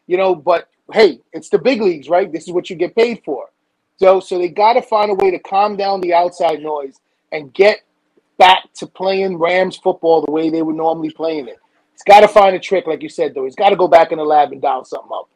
You 0.07 0.17
know, 0.17 0.35
but 0.35 0.67
hey, 0.91 1.21
it's 1.31 1.49
the 1.49 1.57
big 1.57 1.81
leagues, 1.81 2.09
right? 2.09 2.31
This 2.31 2.47
is 2.47 2.51
what 2.51 2.69
you 2.69 2.75
get 2.75 2.95
paid 2.95 3.21
for. 3.23 3.47
So, 3.97 4.19
so 4.19 4.37
they 4.37 4.49
got 4.49 4.73
to 4.73 4.81
find 4.81 5.11
a 5.11 5.13
way 5.13 5.31
to 5.31 5.39
calm 5.39 5.77
down 5.77 6.01
the 6.01 6.13
outside 6.13 6.61
noise 6.61 6.99
and 7.31 7.53
get 7.53 7.81
back 8.37 8.71
to 8.75 8.87
playing 8.87 9.37
Rams 9.37 9.77
football 9.77 10.21
the 10.21 10.31
way 10.31 10.49
they 10.49 10.61
were 10.61 10.73
normally 10.73 11.11
playing 11.11 11.47
it. 11.47 11.59
He's 11.91 12.03
got 12.03 12.21
to 12.21 12.27
find 12.27 12.55
a 12.55 12.59
trick, 12.59 12.87
like 12.87 13.03
you 13.03 13.09
said, 13.09 13.33
though. 13.33 13.43
He's 13.43 13.55
got 13.55 13.69
to 13.69 13.75
go 13.75 13.87
back 13.87 14.11
in 14.11 14.17
the 14.17 14.23
lab 14.23 14.51
and 14.51 14.61
dial 14.61 14.85
something 14.85 15.11
up. 15.13 15.29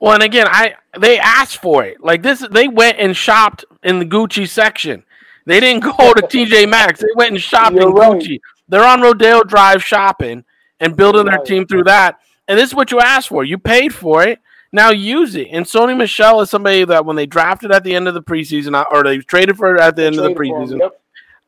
Well, 0.00 0.14
and 0.14 0.22
again, 0.22 0.46
I 0.48 0.74
they 0.98 1.18
asked 1.18 1.58
for 1.58 1.84
it. 1.84 2.02
Like 2.02 2.22
this, 2.22 2.44
they 2.50 2.68
went 2.68 2.98
and 2.98 3.16
shopped 3.16 3.64
in 3.82 3.98
the 3.98 4.06
Gucci 4.06 4.48
section. 4.48 5.04
They 5.46 5.60
didn't 5.60 5.82
go 5.96 6.12
to 6.14 6.22
TJ 6.22 6.68
Maxx. 6.68 7.00
They 7.00 7.06
went 7.14 7.32
and 7.32 7.40
shopped 7.40 7.74
You're 7.76 7.88
in 7.88 7.94
right. 7.94 8.12
Gucci. 8.12 8.40
They're 8.68 8.84
on 8.86 9.00
Rodeo 9.02 9.42
Drive 9.42 9.84
shopping 9.84 10.44
and 10.80 10.96
building 10.96 11.26
their 11.26 11.36
Right. 11.38 11.44
team 11.46 11.66
through 11.66 11.84
that. 11.84 12.18
And 12.48 12.58
this 12.58 12.70
is 12.70 12.74
what 12.74 12.90
you 12.90 13.00
asked 13.00 13.28
for. 13.28 13.44
You 13.44 13.58
paid 13.58 13.94
for 13.94 14.22
it. 14.24 14.40
Now 14.72 14.90
use 14.90 15.34
it. 15.34 15.48
And 15.50 15.66
Sony 15.66 15.96
Michel 15.96 16.40
is 16.40 16.48
somebody 16.50 16.84
that 16.84 17.04
when 17.04 17.16
they 17.16 17.26
drafted 17.26 17.72
at 17.72 17.82
the 17.84 17.94
end 17.94 18.06
of 18.08 18.14
the 18.14 18.22
preseason, 18.22 18.84
or 18.92 19.02
they 19.02 19.18
traded 19.18 19.56
for 19.56 19.74
it 19.74 19.80
at 19.80 19.96
the 19.96 20.04
end 20.04 20.16
of 20.16 20.22
the 20.24 20.32
Traded 20.34 20.54
for 20.54 20.62
him. 20.62 20.68
preseason, 20.68 20.80
Yep. 20.80 21.00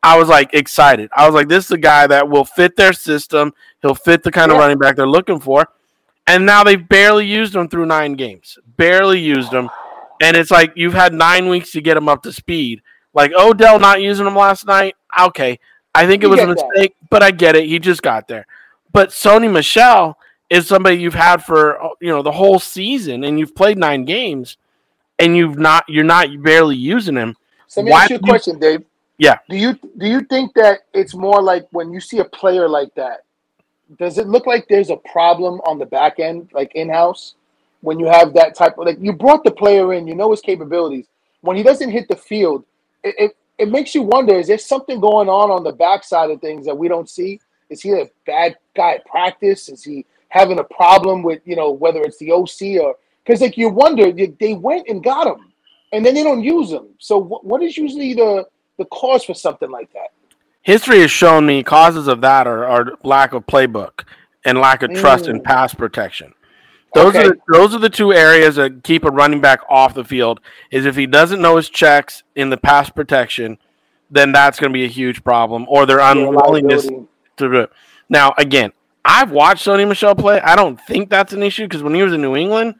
I 0.02 0.18
was 0.18 0.28
like 0.28 0.52
excited. 0.52 1.09
I 1.16 1.26
was 1.26 1.35
like, 1.35 1.47
this 1.49 1.66
is 1.66 1.71
a 1.71 1.78
guy 1.78 2.09
that 2.09 2.28
will 2.28 2.44
fit 2.44 2.76
their 2.76 2.92
system. 2.92 3.54
He'll 3.80 3.94
fit 3.94 4.25
the 4.25 4.32
kind 4.32 4.50
of 4.50 4.59
running 4.59 4.78
back 4.78 4.97
they're 4.97 5.06
looking 5.06 5.38
for. 5.38 5.68
And 6.26 6.47
now 6.47 6.62
they've 6.64 6.88
barely 6.88 7.26
used 7.26 7.55
him 7.55 7.69
through 7.69 7.87
nine 7.87 8.14
games. 8.14 8.59
Barely 8.76 9.21
used 9.21 9.52
him. 9.52 9.69
And 10.21 10.37
it's 10.37 10.50
like 10.50 10.73
you've 10.76 10.95
had 10.95 11.12
nine 11.12 11.49
weeks 11.49 11.73
to 11.73 11.81
get 11.81 11.97
him 11.97 12.09
up 12.09 12.23
to 12.23 12.33
speed. 12.33 12.81
Like 13.12 13.33
Odell 13.33 13.79
not 13.81 14.00
using 14.00 14.26
him 14.26 14.37
last 14.37 14.67
night. 14.67 14.95
Okay. 15.21 15.59
I 15.95 16.07
think 16.07 16.23
it 16.23 16.29
was 16.29 16.41
a 16.41 16.47
get 16.47 16.57
that. 16.57 16.69
mistake, 16.75 16.97
but 17.11 17.23
I 17.23 17.31
get 17.33 17.57
it. 17.57 17.67
He 17.67 17.79
just 17.79 18.02
got 18.02 18.29
there. 18.29 18.47
But 18.93 19.11
Sony 19.11 19.52
Michel 19.52 20.17
is 20.49 20.67
somebody 20.67 20.97
you've 20.97 21.12
had 21.14 21.45
for 21.45 21.79
you 22.00 22.09
know 22.09 22.23
the 22.23 22.33
whole 22.33 22.59
season 22.59 23.25
and 23.25 23.38
you've 23.38 23.55
played 23.55 23.76
nine 23.79 24.05
games 24.05 24.57
and 25.19 25.37
you've 25.37 25.59
not 25.59 25.85
you're 25.88 26.05
not 26.05 26.29
barely 26.43 26.76
using 26.76 27.17
him. 27.17 27.37
So 27.67 27.81
let 27.81 27.85
me 27.87 27.91
Why 27.91 28.00
ask 28.02 28.11
you 28.11 28.17
a 28.17 28.19
do 28.21 28.26
you- 28.26 28.33
question, 28.33 28.59
Dave. 28.59 28.85
Yeah. 29.19 29.38
Do 29.50 29.57
you 29.57 29.75
do 29.99 30.07
you 30.07 30.21
think 30.23 30.55
that 30.55 30.81
it's 30.95 31.14
more 31.14 31.43
like 31.43 31.67
when 31.73 31.93
you 31.93 32.00
see 32.00 32.19
a 32.19 32.25
player 32.25 32.69
like 32.69 32.95
that, 32.95 33.25
does 33.99 34.18
it 34.18 34.28
look 34.28 34.46
like 34.46 34.68
there's 34.68 34.90
a 34.90 34.96
problem 34.96 35.61
on 35.66 35.78
the 35.78 35.87
back 35.87 36.18
end, 36.18 36.50
like 36.52 36.75
in 36.75 36.88
house, 36.88 37.34
when 37.80 37.99
you 37.99 38.06
have 38.06 38.32
that 38.34 38.54
type 38.54 38.78
of 38.78 38.87
like 38.87 38.99
you 39.00 39.12
brought 39.12 39.44
the 39.44 39.50
player 39.50 39.92
in, 39.92 40.06
you 40.06 40.14
know 40.14 40.30
his 40.30 40.40
capabilities. 40.40 41.06
When 41.40 41.56
he 41.56 41.62
doesn't 41.62 41.90
hit 41.90 42.08
the 42.08 42.16
field, 42.16 42.64
it, 43.02 43.14
it, 43.18 43.37
it 43.58 43.70
makes 43.70 43.94
you 43.94 44.02
wonder: 44.02 44.34
is 44.34 44.46
there 44.46 44.58
something 44.58 45.00
going 45.00 45.28
on 45.28 45.50
on 45.50 45.64
the 45.64 45.72
backside 45.72 46.30
of 46.30 46.40
things 46.40 46.64
that 46.66 46.76
we 46.76 46.88
don't 46.88 47.11
see? 47.11 47.40
Is 47.70 47.82
he 47.82 47.92
a 47.92 48.11
bad 48.26 48.56
guy 48.76 48.94
at 48.94 49.06
practice? 49.06 49.68
Is 49.68 49.82
he 49.82 50.06
having 50.28 50.58
a 50.58 50.64
problem 50.64 51.22
with 51.22 51.40
you 51.44 51.56
know 51.56 51.70
whether 51.70 52.00
it's 52.02 52.18
the 52.18 52.32
OC 52.32 52.82
or 52.82 52.96
because 53.25 53.40
like 53.40 53.58
you 53.58 53.68
wonder 53.68 54.11
they, 54.12 54.26
they 54.40 54.54
went 54.54 54.88
and 54.88 55.02
got 55.04 55.26
him 55.26 55.52
and 55.92 56.04
then 56.04 56.14
they 56.14 56.22
don't 56.22 56.42
use 56.42 56.70
him. 56.70 56.88
So 56.99 57.18
what, 57.18 57.44
what 57.44 57.62
is 57.62 57.76
usually 57.76 58.14
the 58.14 58.46
the 58.78 58.84
cause 58.87 59.25
for 59.25 59.34
something 59.34 59.70
like 59.70 59.92
that? 59.92 60.12
History 60.62 61.00
has 61.00 61.11
shown 61.11 61.45
me 61.47 61.62
causes 61.62 62.07
of 62.09 62.21
that 62.21 62.47
are, 62.47 62.64
are 62.64 62.92
lack 63.02 63.33
of 63.33 63.47
playbook 63.47 64.04
and 64.45 64.59
lack 64.59 64.83
of 64.83 64.95
trust 64.95 65.26
in 65.28 65.40
Mm. 65.40 65.45
pass 65.45 65.75
protection. 65.75 66.35
Those 66.95 67.16
Okay. 67.16 67.25
are 67.26 67.28
the, 67.31 67.37
those 67.52 67.75
are 67.75 67.78
the 67.78 67.88
two 67.90 68.12
areas 68.12 68.57
that 68.57 68.85
keep 68.85 69.04
a 69.04 69.11
running 69.11 69.40
back 69.40 69.61
off 69.69 69.95
the 69.95 70.04
field. 70.04 70.40
Is 70.71 70.85
if 70.87 70.95
he 70.97 71.07
doesn't 71.07 71.40
know 71.40 71.57
his 71.57 71.69
checks 71.69 72.23
in 72.37 72.50
the 72.50 72.57
pass 72.57 72.90
protection, 72.90 73.59
then 74.11 74.31
that's 74.31 74.61
going 74.61 74.71
to 74.71 74.75
be 74.75 74.85
a 74.85 74.88
huge 74.88 75.25
problem, 75.25 75.64
or 75.69 75.87
their 75.87 76.00
unwillingness 76.00 76.87
to 76.87 77.09
do 77.38 77.54
it. 77.54 77.71
Now, 78.11 78.35
again, 78.37 78.73
I've 79.04 79.31
watched 79.31 79.66
Sony 79.66 79.88
Michel 79.88 80.14
play. 80.14 80.38
I 80.42 80.54
don't 80.54 80.78
think 80.83 81.09
that's 81.09 81.33
an 81.33 81.42
issue 81.42 81.64
because 81.64 81.83
when 81.83 81.95
he 81.95 82.02
was 82.02 82.12
in 82.12 82.21
New 82.21 82.37
England, 82.37 82.75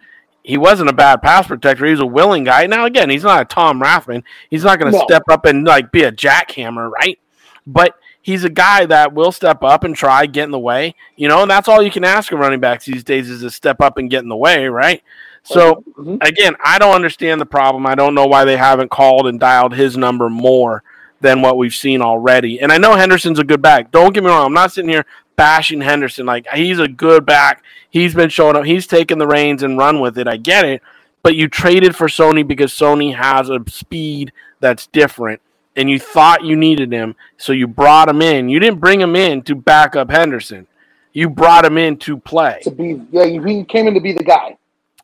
he 0.45 0.59
wasn't 0.59 0.91
a 0.91 0.93
bad 0.93 1.23
pass 1.23 1.47
protector. 1.47 1.87
He 1.87 1.93
was 1.93 2.01
a 2.01 2.07
willing 2.07 2.45
guy. 2.45 2.67
Now, 2.67 2.85
again, 2.85 3.09
he's 3.09 3.25
not 3.25 3.41
a 3.41 3.45
Tom 3.47 3.81
Rathman. 3.81 4.23
He's 4.51 4.63
not 4.63 4.79
going 4.79 4.93
to 4.93 4.99
No. 4.99 5.05
step 5.05 5.23
up 5.31 5.47
and 5.47 5.65
like 5.65 5.91
be 5.91 6.03
a 6.03 6.13
jackhammer, 6.13 6.91
right? 6.91 7.19
But 7.67 7.97
he's 8.21 8.45
a 8.45 8.51
guy 8.51 8.87
that 8.87 9.13
will 9.13 9.33
step 9.33 9.63
up 9.63 9.85
and 9.85 9.95
try 9.95 10.27
get 10.27 10.45
in 10.45 10.51
the 10.51 10.59
way, 10.59 10.95
you 11.17 11.29
know. 11.29 11.43
And 11.43 11.51
that's 11.51 11.69
all 11.69 11.83
you 11.83 11.91
can 11.91 12.05
ask 12.05 12.33
of 12.33 12.39
running 12.39 12.61
backs 12.61 12.85
these 12.87 13.05
days 13.05 13.31
is 13.31 13.43
to 13.43 13.51
step 13.51 13.81
up 13.81 13.99
and 13.99 14.11
get 14.11 14.23
in 14.23 14.29
the 14.29 14.37
way, 14.37 14.67
right? 14.67 15.03
So 15.45 15.83
Mhm. 15.99 16.27
again, 16.27 16.55
I 16.65 16.79
don't 16.79 16.95
understand 16.95 17.41
the 17.41 17.47
problem. 17.47 17.87
I 17.87 17.95
don't 17.95 18.15
know 18.15 18.27
why 18.27 18.45
they 18.45 18.57
haven't 18.57 18.91
called 18.91 19.27
and 19.27 19.41
dialed 19.41 19.75
his 19.75 19.97
number 19.97 20.29
more 20.29 20.83
than 21.21 21.41
what 21.43 21.57
we've 21.57 21.75
seen 21.75 22.03
already. 22.03 22.61
And 22.61 22.73
I 22.73 22.79
know 22.79 22.95
Henderson's 22.95 23.39
a 23.39 23.45
good 23.45 23.63
back. 23.63 23.91
Don't 23.91 24.13
get 24.13 24.23
me 24.23 24.31
wrong. 24.31 24.47
I'm 24.47 24.55
not 24.55 24.73
sitting 24.73 24.91
here 24.91 25.05
bashing 25.37 25.81
Henderson. 25.81 26.27
Like 26.27 26.47
he's 26.53 26.79
a 26.79 26.89
good 26.89 27.25
back. 27.27 27.63
He's 27.91 28.15
been 28.15 28.29
showing 28.29 28.57
up. 28.57 28.65
He's 28.65 28.87
taken 28.87 29.19
the 29.19 29.27
reins 29.27 29.63
and 29.63 29.79
run 29.79 30.01
with 30.01 30.19
it. 30.19 30.27
I 30.29 30.37
get 30.37 30.65
it. 30.65 30.83
But 31.23 31.37
you 31.37 31.49
traded 31.49 31.95
for 31.95 32.09
Sony 32.09 32.47
because 32.47 32.73
Sony 32.73 33.15
has 33.15 33.49
a 33.49 33.61
speed 33.69 34.33
that's 34.61 34.89
different. 34.89 35.41
And 35.75 35.89
you 35.89 35.99
thought 35.99 36.45
you 36.45 36.55
needed 36.55 36.93
him, 36.93 37.17
so 37.39 37.53
you 37.53 37.67
brought 37.67 38.09
him 38.09 38.21
in. 38.21 38.49
You 38.49 38.61
didn't 38.61 38.81
bring 38.81 39.01
him 39.01 39.17
in 39.17 39.43
to 39.43 39.55
back 39.55 39.97
up 39.97 40.11
Henderson. 40.11 40.67
You 41.13 41.31
brought 41.31 41.65
him 41.65 41.79
in 41.79 41.97
to 41.99 42.19
play. 42.19 42.61
to 42.63 42.71
be 42.71 43.01
yeah, 43.11 43.25
he 43.25 43.65
came 43.65 43.87
in 43.87 43.95
to 43.95 44.01
be 44.01 44.13
the 44.13 44.25
guy. 44.25 44.57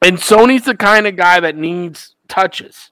And 0.02 0.16
Sony's 0.16 0.64
the 0.64 0.76
kind 0.76 1.06
of 1.06 1.16
guy 1.16 1.40
that 1.40 1.56
needs 1.56 2.14
touches. 2.28 2.90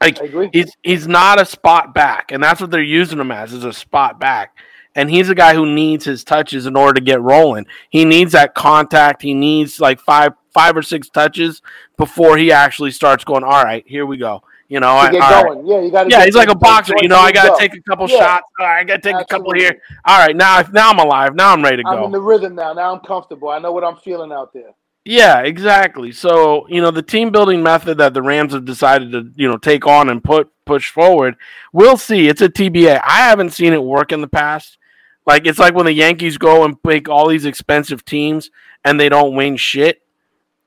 Like 0.00 0.20
I 0.20 0.26
agree. 0.26 0.50
he's 0.52 0.76
he's 0.82 1.08
not 1.08 1.40
a 1.40 1.44
spot 1.44 1.94
back, 1.94 2.30
and 2.30 2.42
that's 2.42 2.60
what 2.60 2.70
they're 2.70 2.82
using 2.82 3.18
him 3.18 3.32
as 3.32 3.52
is 3.52 3.64
a 3.64 3.72
spot 3.72 4.20
back. 4.20 4.56
And 4.94 5.10
he's 5.10 5.28
a 5.28 5.34
guy 5.34 5.54
who 5.54 5.66
needs 5.66 6.04
his 6.04 6.24
touches 6.24 6.66
in 6.66 6.74
order 6.76 6.94
to 6.94 7.04
get 7.04 7.20
rolling. 7.20 7.66
He 7.90 8.04
needs 8.04 8.32
that 8.32 8.54
contact. 8.54 9.22
He 9.22 9.34
needs 9.34 9.80
like 9.80 10.00
five 10.00 10.32
five 10.52 10.76
or 10.76 10.82
six 10.82 11.08
touches 11.08 11.62
before 11.96 12.36
he 12.36 12.52
actually 12.52 12.90
starts 12.90 13.24
going. 13.24 13.44
All 13.44 13.64
right, 13.64 13.84
here 13.86 14.06
we 14.06 14.16
go. 14.16 14.42
You 14.68 14.80
know, 14.80 14.88
I, 14.88 15.10
get 15.10 15.22
all 15.22 15.44
right. 15.44 15.54
going. 15.54 15.66
Yeah, 15.66 15.80
you 15.80 15.90
got 15.90 16.04
to. 16.04 16.10
Yeah, 16.10 16.24
he's 16.26 16.34
like 16.34 16.50
a 16.50 16.54
boxer. 16.54 16.94
You 17.00 17.08
know, 17.08 17.18
I 17.18 17.32
got 17.32 17.56
to 17.56 17.58
take 17.58 17.74
a 17.74 17.82
couple 17.82 18.08
Yeah. 18.08 18.18
shots. 18.18 18.44
Right, 18.58 18.80
I 18.80 18.84
got 18.84 19.02
to 19.02 19.12
take 19.12 19.20
a 19.20 19.24
couple 19.24 19.52
here. 19.54 19.80
All 20.04 20.18
right, 20.18 20.36
now 20.36 20.60
now 20.72 20.90
I'm 20.90 20.98
alive. 20.98 21.34
Now 21.34 21.52
I'm 21.52 21.62
ready 21.62 21.78
to 21.78 21.82
go. 21.84 21.90
I'm 21.90 22.04
in 22.04 22.12
the 22.12 22.20
rhythm 22.20 22.54
now. 22.54 22.74
Now 22.74 22.92
I'm 22.92 23.00
comfortable. 23.00 23.48
I 23.48 23.58
know 23.58 23.72
what 23.72 23.82
I'm 23.82 23.96
feeling 23.96 24.30
out 24.30 24.52
there. 24.52 24.74
Yeah, 25.06 25.40
exactly. 25.40 26.12
So 26.12 26.68
you 26.68 26.82
know, 26.82 26.90
the 26.90 27.02
team 27.02 27.30
building 27.30 27.62
method 27.62 27.96
that 27.96 28.12
the 28.12 28.20
Rams 28.20 28.52
have 28.52 28.66
decided 28.66 29.10
to 29.12 29.32
you 29.36 29.48
know 29.48 29.56
take 29.56 29.86
on 29.86 30.10
and 30.10 30.22
put 30.22 30.50
push 30.66 30.90
forward, 30.90 31.36
we'll 31.72 31.96
see. 31.96 32.28
It's 32.28 32.42
a 32.42 32.48
TBA. 32.50 33.00
I 33.02 33.20
haven't 33.20 33.50
seen 33.50 33.72
it 33.72 33.82
work 33.82 34.12
in 34.12 34.20
the 34.20 34.28
past. 34.28 34.76
Like 35.24 35.46
it's 35.46 35.58
like 35.58 35.74
when 35.74 35.86
the 35.86 35.92
Yankees 35.92 36.36
go 36.36 36.64
and 36.64 36.82
pick 36.82 37.08
all 37.08 37.26
these 37.28 37.46
expensive 37.46 38.04
teams 38.04 38.50
and 38.84 39.00
they 39.00 39.08
don't 39.08 39.34
win 39.34 39.56
shit, 39.56 40.02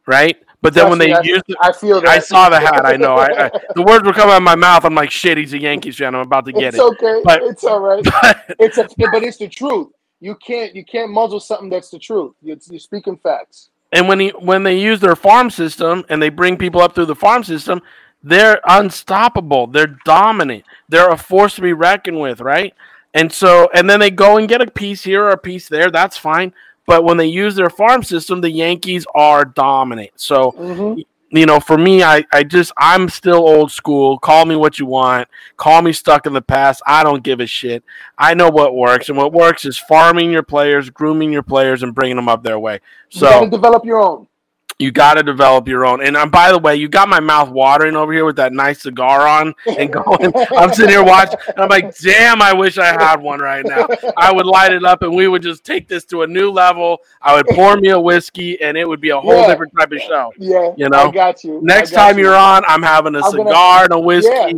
right? 0.07 0.37
But 0.61 0.73
then 0.75 0.89
when 0.89 0.99
they 0.99 1.07
Trust 1.09 1.23
me, 1.25 1.29
use 1.31 1.41
the, 1.47 1.57
I 1.59 1.71
feel 1.71 2.01
that. 2.01 2.09
I 2.09 2.19
saw 2.19 2.49
the 2.49 2.59
hat. 2.59 2.85
I 2.85 2.95
know. 2.95 3.15
I, 3.15 3.45
I 3.45 3.51
the 3.75 3.81
words 3.83 4.05
were 4.05 4.13
coming 4.13 4.33
out 4.33 4.37
of 4.37 4.43
my 4.43 4.55
mouth. 4.55 4.85
I'm 4.85 4.93
like, 4.95 5.09
shit. 5.11 5.37
He's 5.37 5.53
a 5.53 5.59
Yankees 5.59 5.97
fan. 5.97 6.13
I'm 6.13 6.21
about 6.21 6.45
to 6.45 6.53
get 6.53 6.75
it's 6.75 6.77
it. 6.77 6.81
It's 6.81 7.03
okay. 7.03 7.21
But- 7.23 7.41
it's 7.43 7.63
all 7.63 7.79
right. 7.79 8.03
But 8.21 8.55
It's 8.59 8.77
a, 8.77 8.87
but 9.11 9.23
it's 9.23 9.37
the 9.37 9.47
truth. 9.47 9.89
You 10.19 10.35
can't 10.35 10.75
you 10.75 10.85
can't 10.85 11.11
muzzle 11.11 11.39
something 11.39 11.69
that's 11.69 11.89
the 11.89 11.97
truth. 11.97 12.33
You're, 12.43 12.57
you're 12.69 12.79
speaking 12.79 13.17
facts. 13.17 13.69
and 13.91 14.07
when 14.07 14.19
he 14.19 14.29
when 14.29 14.61
they 14.63 14.79
use 14.79 14.99
their 14.99 15.15
farm 15.15 15.49
system 15.49 16.05
and 16.09 16.21
they 16.21 16.29
bring 16.29 16.57
people 16.57 16.79
up 16.81 16.93
through 16.93 17.07
the 17.07 17.15
farm 17.15 17.43
system, 17.43 17.81
they're 18.21 18.61
unstoppable. 18.67 19.65
They're 19.65 19.97
dominant. 20.05 20.63
They're 20.89 21.09
a 21.09 21.17
force 21.17 21.55
to 21.55 21.61
be 21.61 21.73
reckoned 21.73 22.19
with, 22.19 22.39
right? 22.39 22.75
And 23.15 23.33
so 23.33 23.67
and 23.73 23.89
then 23.89 23.99
they 23.99 24.11
go 24.11 24.37
and 24.37 24.47
get 24.47 24.61
a 24.61 24.69
piece 24.69 25.03
here 25.03 25.23
or 25.23 25.31
a 25.31 25.37
piece 25.37 25.67
there. 25.67 25.89
That's 25.89 26.17
fine. 26.17 26.53
But 26.85 27.03
when 27.03 27.17
they 27.17 27.27
use 27.27 27.55
their 27.55 27.69
farm 27.69 28.03
system, 28.03 28.41
the 28.41 28.51
Yankees 28.51 29.05
are 29.15 29.45
dominant. 29.45 30.11
So 30.15 30.51
Mhm. 30.57 31.05
you 31.33 31.45
know, 31.45 31.61
for 31.61 31.77
me, 31.77 32.03
I, 32.03 32.25
I 32.33 32.43
just 32.43 32.73
I'm 32.77 33.07
still 33.07 33.47
old 33.47 33.71
school. 33.71 34.19
Call 34.19 34.45
me 34.45 34.57
what 34.57 34.79
you 34.79 34.85
want. 34.85 35.29
Call 35.55 35.81
me 35.81 35.93
stuck 35.93 36.25
in 36.25 36.33
the 36.33 36.41
past. 36.41 36.81
I 36.85 37.03
don't 37.05 37.23
give 37.23 37.39
a 37.39 37.47
shit. 37.47 37.83
I 38.17 38.33
know 38.33 38.49
what 38.49 38.75
works, 38.75 39.07
and 39.07 39.17
what 39.17 39.31
works 39.31 39.63
is 39.63 39.77
farming 39.77 40.31
your 40.31 40.43
players, 40.43 40.89
grooming 40.89 41.31
your 41.31 41.43
players, 41.43 41.83
and 41.83 41.95
bringing 41.95 42.17
them 42.17 42.27
up 42.27 42.43
their 42.43 42.59
way. 42.59 42.81
you 43.11 43.19
So 43.19 43.47
develop 43.49 43.85
your 43.85 43.99
own. 43.99 44.27
You 44.81 44.91
got 44.91 45.13
to 45.13 45.23
develop 45.23 45.67
your 45.67 45.85
own. 45.85 46.03
And 46.03 46.17
um, 46.17 46.29
by 46.31 46.51
the 46.51 46.57
way, 46.59 46.75
you 46.75 46.89
got 46.89 47.07
my 47.07 47.19
mouth 47.19 47.49
watering 47.49 47.95
over 47.95 48.11
here 48.11 48.25
with 48.25 48.35
that 48.37 48.51
nice 48.51 48.81
cigar 48.81 49.27
on 49.27 49.53
and 49.77 49.93
going. 49.93 50.33
I'm 50.57 50.73
sitting 50.73 50.89
here 50.89 51.03
watching, 51.03 51.39
and 51.47 51.59
I'm 51.59 51.69
like, 51.69 51.95
damn, 51.99 52.41
I 52.41 52.53
wish 52.53 52.77
I 52.77 52.87
had 52.87 53.21
one 53.21 53.39
right 53.39 53.63
now. 53.65 53.87
I 54.17 54.31
would 54.33 54.45
light 54.45 54.73
it 54.73 54.83
up, 54.83 55.01
and 55.03 55.15
we 55.15 55.27
would 55.27 55.41
just 55.43 55.63
take 55.63 55.87
this 55.87 56.03
to 56.05 56.23
a 56.23 56.27
new 56.27 56.49
level. 56.51 56.99
I 57.21 57.35
would 57.35 57.47
pour 57.47 57.77
me 57.77 57.89
a 57.89 57.99
whiskey, 57.99 58.61
and 58.61 58.75
it 58.77 58.87
would 58.87 58.99
be 59.01 59.09
a 59.11 59.19
whole 59.19 59.35
Yeah. 59.41 59.47
different 59.47 59.73
type 59.79 59.91
of 59.91 59.99
show. 60.01 60.33
Yeah, 60.37 60.71
You 60.77 60.89
know, 60.89 61.09
I 61.09 61.11
got 61.11 61.43
you. 61.43 61.59
Next 61.63 61.91
got 61.91 62.07
time 62.07 62.17
you. 62.17 62.25
you're 62.25 62.35
on, 62.35 62.63
I'm 62.67 62.81
having 62.81 63.15
a 63.15 63.19
I'm 63.19 63.31
gonna- 63.31 63.49
cigar 63.49 63.83
and 63.85 63.93
a 63.93 63.99
whiskey. 63.99 64.29
Yeah. 64.33 64.51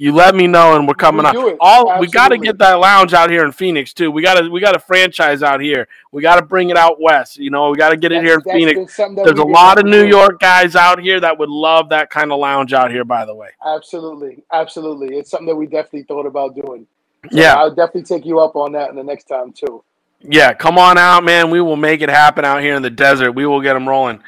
You 0.00 0.12
let 0.14 0.36
me 0.36 0.46
know, 0.46 0.76
and 0.76 0.86
we're 0.86 0.94
coming 0.94 1.26
We 1.34 1.50
it. 1.50 1.56
All 1.60 1.98
we 1.98 2.06
got 2.06 2.28
to 2.28 2.38
get 2.38 2.56
that 2.58 2.74
lounge 2.74 3.14
out 3.14 3.30
here 3.30 3.44
in 3.44 3.50
Phoenix 3.50 3.92
too. 3.92 4.12
We 4.12 4.22
got 4.22 4.34
to 4.40 4.48
we 4.48 4.60
got 4.60 4.76
a 4.76 4.78
franchise 4.78 5.42
out 5.42 5.60
here. 5.60 5.88
We 6.12 6.22
got 6.22 6.36
to 6.36 6.42
bring 6.42 6.70
it 6.70 6.76
out 6.76 7.00
west. 7.00 7.36
You 7.36 7.50
know, 7.50 7.68
we 7.70 7.76
got 7.76 7.88
to 7.90 7.96
get 7.96 8.12
it 8.12 8.22
That's- 8.22 8.28
here 8.44 8.54
in 8.54 8.60
Phoenix. 8.60 8.78
been 8.78 8.88
something 8.88 9.14
that 9.16 9.24
There's 9.24 9.40
a 9.40 9.44
lot 9.44 9.76
of 9.78 9.84
New. 9.86 10.04
York 10.06 10.38
guys 10.38 10.76
out 10.76 11.00
here 11.00 11.18
that 11.18 11.36
would 11.36 11.48
love 11.48 11.88
that 11.88 12.10
kind 12.10 12.30
of 12.30 12.38
lounge 12.38 12.72
out 12.72 12.92
here. 12.92 13.04
By 13.04 13.24
the 13.24 13.34
way, 13.34 13.48
Absolutely, 13.66 14.44
absolutely. 14.52 15.16
It's 15.16 15.30
something 15.30 15.48
that 15.48 15.56
we 15.56 15.66
definitely 15.66 16.04
thought 16.04 16.26
about 16.26 16.54
doing. 16.54 16.86
So 17.32 17.36
yeah, 17.36 17.54
I'll 17.54 17.74
definitely 17.74 18.04
take 18.04 18.24
you 18.24 18.38
up 18.38 18.54
on 18.54 18.70
that 18.72 18.90
in 18.90 18.96
the 18.96 19.02
next 19.02 19.24
time 19.24 19.52
too. 19.52 19.82
yeah. 20.20 20.52
Come 20.54 20.78
on 20.78 20.96
out, 20.96 21.24
man. 21.24 21.50
We 21.50 21.60
will 21.60 21.74
make 21.76 22.02
it 22.02 22.08
happen 22.08 22.44
out 22.44 22.62
here 22.62 22.76
in 22.76 22.82
the 22.82 22.90
desert. 22.90 23.32
We 23.32 23.46
will 23.46 23.60
get 23.60 23.74
them 23.74 23.88
rolling. 23.88 24.22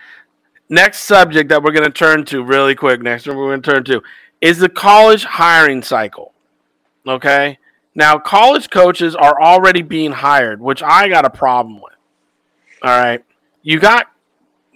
Next 0.68 1.04
subject 1.04 1.48
that 1.50 1.62
we're 1.62 1.72
going 1.72 1.84
to 1.84 1.90
turn 1.96 2.24
to 2.26 2.42
really 2.42 2.74
quick. 2.74 3.00
Next 3.02 3.26
one 3.28 3.36
we're 3.36 3.50
going 3.50 3.62
to 3.62 3.70
turn 3.72 3.84
to 3.84 4.02
is 4.40 4.58
the 4.58 4.68
college 4.68 5.24
hiring 5.24 5.82
cycle. 5.82 6.32
Okay. 7.06 7.58
Now, 7.94 8.18
college 8.18 8.70
coaches 8.70 9.14
are 9.16 9.40
already 9.40 9.82
being 9.82 10.12
hired, 10.12 10.60
which 10.60 10.82
I 10.82 11.08
got 11.08 11.24
a 11.24 11.30
problem 11.30 11.80
with. 11.80 11.94
All 12.82 12.98
right. 12.98 13.24
You 13.62 13.78
got 13.78 14.06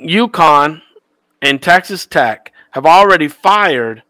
UConn 0.00 0.82
and 1.40 1.62
Texas 1.62 2.06
Tech 2.06 2.52
have 2.72 2.86
already 2.86 3.28
fired 3.28 4.02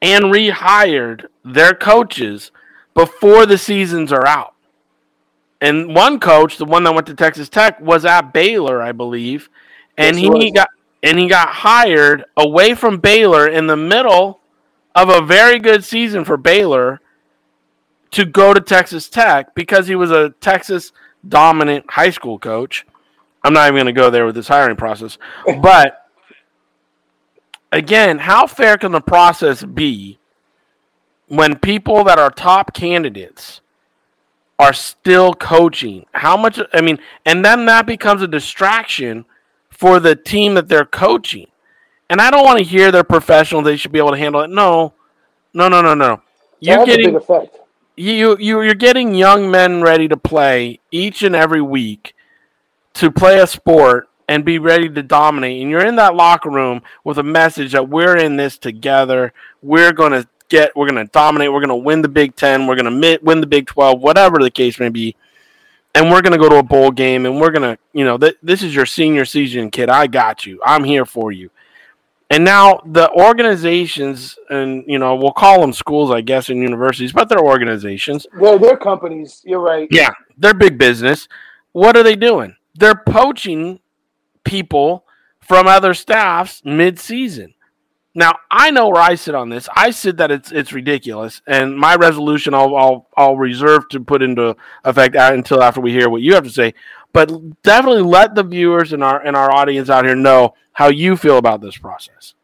and 0.00 0.24
rehired 0.24 1.26
their 1.44 1.72
coaches 1.72 2.50
before 2.94 3.46
the 3.46 3.56
seasons 3.56 4.12
are 4.12 4.26
out. 4.26 4.54
And 5.60 5.94
one 5.94 6.18
coach, 6.18 6.58
the 6.58 6.64
one 6.64 6.82
that 6.84 6.94
went 6.94 7.06
to 7.06 7.14
Texas 7.14 7.48
Tech, 7.48 7.80
was 7.80 8.04
at 8.04 8.32
Baylor, 8.32 8.82
I 8.82 8.90
believe, 8.90 9.48
and 9.96 10.18
Yes, 10.18 10.34
he 10.34 10.44
he 10.46 10.50
got 10.50 10.68
and 11.04 11.18
he 11.18 11.28
got 11.28 11.48
hired 11.48 12.24
away 12.36 12.74
from 12.74 12.98
Baylor 12.98 13.48
in 13.48 13.68
the 13.68 13.76
middle 13.76 14.40
of 14.94 15.08
a 15.08 15.22
very 15.22 15.58
good 15.58 15.84
season 15.84 16.24
for 16.24 16.36
Baylor 16.36 17.00
to 18.12 18.24
go 18.24 18.52
to 18.52 18.60
Texas 18.60 19.08
Tech 19.08 19.54
because 19.54 19.86
he 19.88 19.94
was 19.94 20.10
a 20.10 20.30
Texas 20.40 20.92
dominant 21.26 21.90
high 21.90 22.10
school 22.10 22.38
coach. 22.38 22.86
I'm 23.42 23.52
not 23.52 23.64
even 23.64 23.76
going 23.76 23.86
to 23.86 23.92
go 23.92 24.10
there 24.10 24.26
with 24.26 24.34
this 24.34 24.48
hiring 24.48 24.76
process, 24.76 25.18
but 25.60 26.06
again, 27.72 28.18
how 28.18 28.46
fair 28.46 28.76
can 28.76 28.92
the 28.92 29.00
process 29.00 29.64
be 29.64 30.18
when 31.28 31.58
people 31.58 32.04
that 32.04 32.18
are 32.18 32.30
top 32.30 32.74
candidates 32.74 33.60
are 34.58 34.72
still 34.72 35.34
coaching? 35.34 36.06
How 36.12 36.36
much, 36.36 36.60
I 36.72 36.82
mean, 36.82 36.98
and 37.24 37.44
then 37.44 37.64
that 37.66 37.86
becomes 37.86 38.22
a 38.22 38.28
distraction 38.28 39.24
for 39.70 39.98
the 39.98 40.14
team 40.14 40.54
that 40.54 40.68
they're 40.68 40.84
coaching. 40.84 41.48
And 42.12 42.20
I 42.20 42.30
don't 42.30 42.44
want 42.44 42.58
to 42.58 42.64
hear 42.64 42.92
they're 42.92 43.04
professional, 43.04 43.62
they 43.62 43.78
should 43.78 43.90
be 43.90 43.98
able 43.98 44.10
to 44.10 44.18
handle 44.18 44.42
it. 44.42 44.50
No, 44.50 44.92
no, 45.54 45.70
no, 45.70 45.80
no, 45.80 45.94
no. 45.94 46.20
You're 46.60 46.84
getting 46.84 47.06
big 47.06 47.14
effect. 47.14 47.56
you 47.96 48.36
you 48.38 48.60
you're 48.60 48.74
getting 48.74 49.14
young 49.14 49.50
men 49.50 49.80
ready 49.80 50.08
to 50.08 50.18
play 50.18 50.78
each 50.90 51.22
and 51.22 51.34
every 51.34 51.62
week 51.62 52.14
to 52.92 53.10
play 53.10 53.40
a 53.40 53.46
sport 53.46 54.10
and 54.28 54.44
be 54.44 54.58
ready 54.58 54.90
to 54.90 55.02
dominate. 55.02 55.62
And 55.62 55.70
you're 55.70 55.86
in 55.86 55.96
that 55.96 56.14
locker 56.14 56.50
room 56.50 56.82
with 57.02 57.16
a 57.16 57.22
message 57.22 57.72
that 57.72 57.88
we're 57.88 58.18
in 58.18 58.36
this 58.36 58.58
together. 58.58 59.32
We're 59.62 59.94
going 59.94 60.12
to 60.12 60.28
get 60.50 60.76
we're 60.76 60.90
going 60.90 61.06
to 61.06 61.10
dominate. 61.10 61.50
We're 61.50 61.60
going 61.60 61.70
to 61.70 61.76
win 61.76 62.02
the 62.02 62.08
Big 62.08 62.36
10 62.36 62.66
we're 62.66 62.76
going 62.76 63.00
to 63.00 63.18
win 63.22 63.40
the 63.40 63.46
Big 63.46 63.66
12 63.68 64.02
whatever 64.02 64.36
the 64.38 64.50
case 64.50 64.78
may 64.78 64.90
be. 64.90 65.16
And 65.94 66.10
we're 66.10 66.20
going 66.20 66.32
to 66.32 66.38
go 66.38 66.50
to 66.50 66.56
a 66.56 66.62
bowl 66.62 66.90
game 66.90 67.24
and 67.24 67.40
we're 67.40 67.52
going 67.52 67.74
to 67.74 67.78
you 67.94 68.04
know 68.04 68.18
th- 68.18 68.36
this 68.42 68.62
is 68.62 68.74
your 68.74 68.84
senior 68.84 69.24
season 69.24 69.70
kid. 69.70 69.88
I 69.88 70.08
got 70.08 70.44
you. 70.44 70.60
I'm 70.62 70.84
here 70.84 71.06
for 71.06 71.32
you 71.32 71.48
and 72.32 72.44
now 72.44 72.80
the 72.86 73.10
organizations, 73.10 74.38
and 74.48 74.84
you 74.86 74.98
know, 74.98 75.14
we'll 75.14 75.32
call 75.32 75.60
them 75.60 75.72
schools, 75.74 76.10
I 76.10 76.22
guess, 76.22 76.48
and 76.48 76.62
universities, 76.62 77.12
but 77.12 77.28
they're 77.28 77.44
organizations. 77.44 78.26
They're, 78.40 78.58
they're 78.58 78.76
companies. 78.78 79.42
You're 79.44 79.60
right. 79.60 79.86
Yeah, 79.90 80.10
they're 80.38 80.54
big 80.54 80.78
business. 80.78 81.28
What 81.72 81.94
are 81.94 82.02
they 82.02 82.16
doing? 82.16 82.56
They're 82.74 83.00
poaching 83.06 83.80
people 84.44 85.04
from 85.40 85.66
other 85.66 85.92
staffs 85.92 86.62
mid-season. 86.64 87.52
Now, 88.14 88.38
I 88.50 88.70
know 88.70 88.88
where 88.88 89.00
I 89.00 89.14
sit 89.14 89.34
on 89.34 89.48
this. 89.48 89.68
I 89.74 89.90
sit 89.90 90.18
that 90.18 90.30
it's 90.30 90.52
it's 90.52 90.72
ridiculous, 90.72 91.40
and 91.46 91.76
my 91.76 91.96
resolution 91.96 92.52
I'll 92.52 92.76
I'll, 92.76 93.08
I'll 93.16 93.36
reserve 93.36 93.88
to 93.90 94.00
put 94.00 94.22
into 94.22 94.54
effect 94.84 95.16
until 95.16 95.62
after 95.62 95.80
we 95.80 95.92
hear 95.92 96.10
what 96.10 96.20
you 96.20 96.34
have 96.34 96.44
to 96.44 96.50
say. 96.50 96.74
But 97.14 97.62
definitely 97.62 98.02
let 98.02 98.34
the 98.34 98.42
viewers 98.42 98.92
and 98.92 99.02
our 99.02 99.20
and 99.24 99.34
our 99.34 99.50
audience 99.50 99.88
out 99.88 100.04
here 100.04 100.14
know 100.14 100.54
how 100.72 100.88
you 100.88 101.16
feel 101.16 101.38
about 101.38 101.62
this 101.62 101.76
process. 101.78 102.34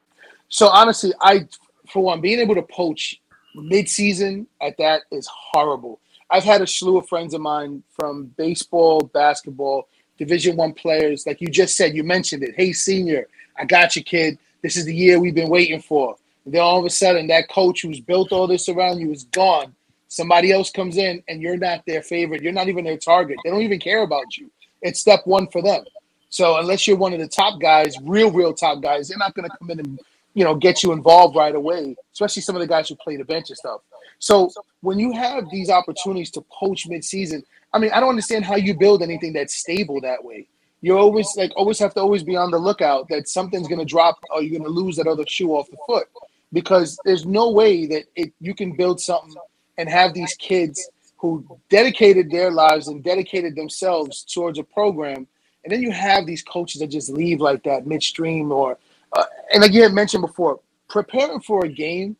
So 0.48 0.68
honestly, 0.68 1.12
I 1.20 1.46
for 1.90 2.02
one, 2.02 2.22
being 2.22 2.38
able 2.38 2.54
to 2.54 2.62
poach 2.62 3.20
mid-season 3.54 4.46
at 4.62 4.76
that 4.78 5.02
is 5.10 5.26
horrible. 5.26 6.00
I've 6.30 6.44
had 6.44 6.60
a 6.60 6.66
slew 6.66 6.98
of 6.98 7.08
friends 7.08 7.34
of 7.34 7.40
mine 7.40 7.82
from 7.90 8.26
baseball, 8.36 9.00
basketball, 9.12 9.88
Division 10.18 10.56
One 10.56 10.72
players, 10.72 11.26
like 11.26 11.40
you 11.40 11.48
just 11.48 11.76
said. 11.76 11.94
You 11.94 12.04
mentioned 12.04 12.42
it. 12.42 12.54
Hey, 12.56 12.72
senior, 12.72 13.26
I 13.58 13.64
got 13.64 13.96
you, 13.96 14.02
kid. 14.02 14.38
This 14.68 14.76
is 14.76 14.84
the 14.84 14.94
year 14.94 15.18
we've 15.18 15.34
been 15.34 15.48
waiting 15.48 15.80
for. 15.80 16.14
And 16.44 16.52
then 16.52 16.60
all 16.60 16.78
of 16.78 16.84
a 16.84 16.90
sudden, 16.90 17.26
that 17.28 17.48
coach 17.48 17.80
who's 17.80 18.00
built 18.00 18.32
all 18.32 18.46
this 18.46 18.68
around 18.68 18.98
you 18.98 19.10
is 19.10 19.24
gone. 19.24 19.74
Somebody 20.08 20.52
else 20.52 20.70
comes 20.70 20.98
in, 20.98 21.22
and 21.26 21.40
you're 21.40 21.56
not 21.56 21.86
their 21.86 22.02
favorite. 22.02 22.42
You're 22.42 22.52
not 22.52 22.68
even 22.68 22.84
their 22.84 22.98
target. 22.98 23.38
They 23.42 23.48
don't 23.48 23.62
even 23.62 23.78
care 23.78 24.02
about 24.02 24.36
you. 24.36 24.50
It's 24.82 25.00
step 25.00 25.20
one 25.24 25.46
for 25.46 25.62
them. 25.62 25.84
So 26.28 26.58
unless 26.58 26.86
you're 26.86 26.98
one 26.98 27.14
of 27.14 27.18
the 27.18 27.28
top 27.28 27.62
guys, 27.62 27.96
real, 28.02 28.30
real 28.30 28.52
top 28.52 28.82
guys, 28.82 29.08
they're 29.08 29.16
not 29.16 29.32
going 29.32 29.48
to 29.48 29.56
come 29.56 29.70
in 29.70 29.78
and 29.78 29.98
you 30.34 30.44
know 30.44 30.54
get 30.54 30.82
you 30.82 30.92
involved 30.92 31.34
right 31.34 31.54
away. 31.54 31.96
Especially 32.12 32.42
some 32.42 32.54
of 32.54 32.60
the 32.60 32.68
guys 32.68 32.90
who 32.90 32.96
play 32.96 33.16
the 33.16 33.24
bench 33.24 33.48
and 33.48 33.56
stuff. 33.56 33.80
So 34.18 34.50
when 34.82 34.98
you 34.98 35.12
have 35.12 35.48
these 35.50 35.70
opportunities 35.70 36.30
to 36.32 36.44
poach 36.52 36.86
mid-season, 36.86 37.42
I 37.72 37.78
mean, 37.78 37.90
I 37.90 38.00
don't 38.00 38.10
understand 38.10 38.44
how 38.44 38.56
you 38.56 38.76
build 38.76 39.02
anything 39.02 39.32
that's 39.32 39.54
stable 39.54 39.98
that 40.02 40.22
way. 40.22 40.46
You 40.80 40.98
always 40.98 41.28
like 41.36 41.52
always 41.56 41.78
have 41.80 41.94
to 41.94 42.00
always 42.00 42.22
be 42.22 42.36
on 42.36 42.50
the 42.50 42.58
lookout 42.58 43.08
that 43.08 43.28
something's 43.28 43.68
going 43.68 43.80
to 43.80 43.84
drop 43.84 44.18
or 44.30 44.42
you're 44.42 44.58
going 44.58 44.64
to 44.64 44.80
lose 44.82 44.96
that 44.96 45.06
other 45.08 45.24
shoe 45.26 45.52
off 45.52 45.70
the 45.70 45.78
foot. 45.86 46.08
because 46.52 46.98
there's 47.04 47.26
no 47.26 47.50
way 47.50 47.86
that 47.86 48.04
it 48.16 48.32
you 48.40 48.54
can 48.54 48.76
build 48.76 49.00
something 49.00 49.34
and 49.78 49.88
have 49.88 50.14
these 50.14 50.34
kids 50.34 50.90
who 51.16 51.44
dedicated 51.68 52.30
their 52.30 52.50
lives 52.50 52.88
and 52.88 53.02
dedicated 53.02 53.56
themselves 53.56 54.22
towards 54.24 54.58
a 54.58 54.62
program, 54.64 55.26
and 55.64 55.72
then 55.72 55.82
you 55.82 55.90
have 55.90 56.26
these 56.26 56.42
coaches 56.42 56.80
that 56.80 56.88
just 56.88 57.10
leave 57.10 57.40
like 57.40 57.62
that 57.64 57.86
midstream 57.86 58.52
or, 58.52 58.78
uh, 59.12 59.24
and 59.52 59.62
like 59.62 59.72
you 59.72 59.82
had 59.82 59.92
mentioned 59.92 60.22
before, 60.22 60.60
preparing 60.88 61.40
for 61.40 61.64
a 61.64 61.68
game 61.68 62.16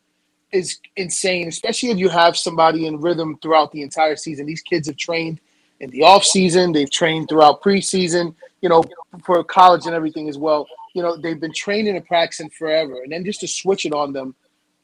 is 0.51 0.79
insane, 0.97 1.47
especially 1.47 1.91
if 1.91 1.97
you 1.97 2.09
have 2.09 2.35
somebody 2.35 2.87
in 2.87 2.99
rhythm 2.99 3.37
throughout 3.41 3.71
the 3.71 3.81
entire 3.81 4.15
season. 4.15 4.45
These 4.45 4.61
kids 4.61 4.87
have 4.87 4.97
trained 4.97 5.39
in 5.79 5.89
the 5.91 6.03
off 6.03 6.23
season, 6.23 6.71
they've 6.71 6.91
trained 6.91 7.29
throughout 7.29 7.61
preseason, 7.61 8.35
you 8.61 8.69
know, 8.69 8.83
for 9.23 9.43
college 9.43 9.85
and 9.85 9.95
everything 9.95 10.27
as 10.29 10.37
well. 10.37 10.67
You 10.93 11.03
know, 11.03 11.15
they've 11.15 11.39
been 11.39 11.53
training 11.53 11.95
and 11.95 12.05
practicing 12.05 12.49
forever, 12.49 13.01
and 13.03 13.11
then 13.11 13.23
just 13.23 13.39
to 13.41 13.47
switch 13.47 13.85
it 13.85 13.93
on 13.93 14.11
them, 14.11 14.35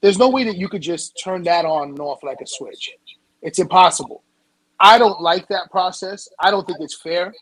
there's 0.01 0.19
no 0.19 0.29
way 0.29 0.43
that 0.43 0.57
you 0.57 0.69
could 0.69 0.81
just 0.81 1.19
turn 1.21 1.43
that 1.43 1.65
on 1.65 1.89
and 1.89 1.99
off 1.99 2.23
like 2.23 2.41
a 2.41 2.47
switch. 2.47 2.91
It's 3.41 3.59
impossible. 3.59 4.23
I 4.79 4.97
don't 4.97 5.21
like 5.21 5.47
that 5.47 5.71
process. 5.71 6.27
I 6.39 6.51
don't 6.51 6.65
think 6.67 6.79
it's 6.81 6.95
fair. 6.95 7.33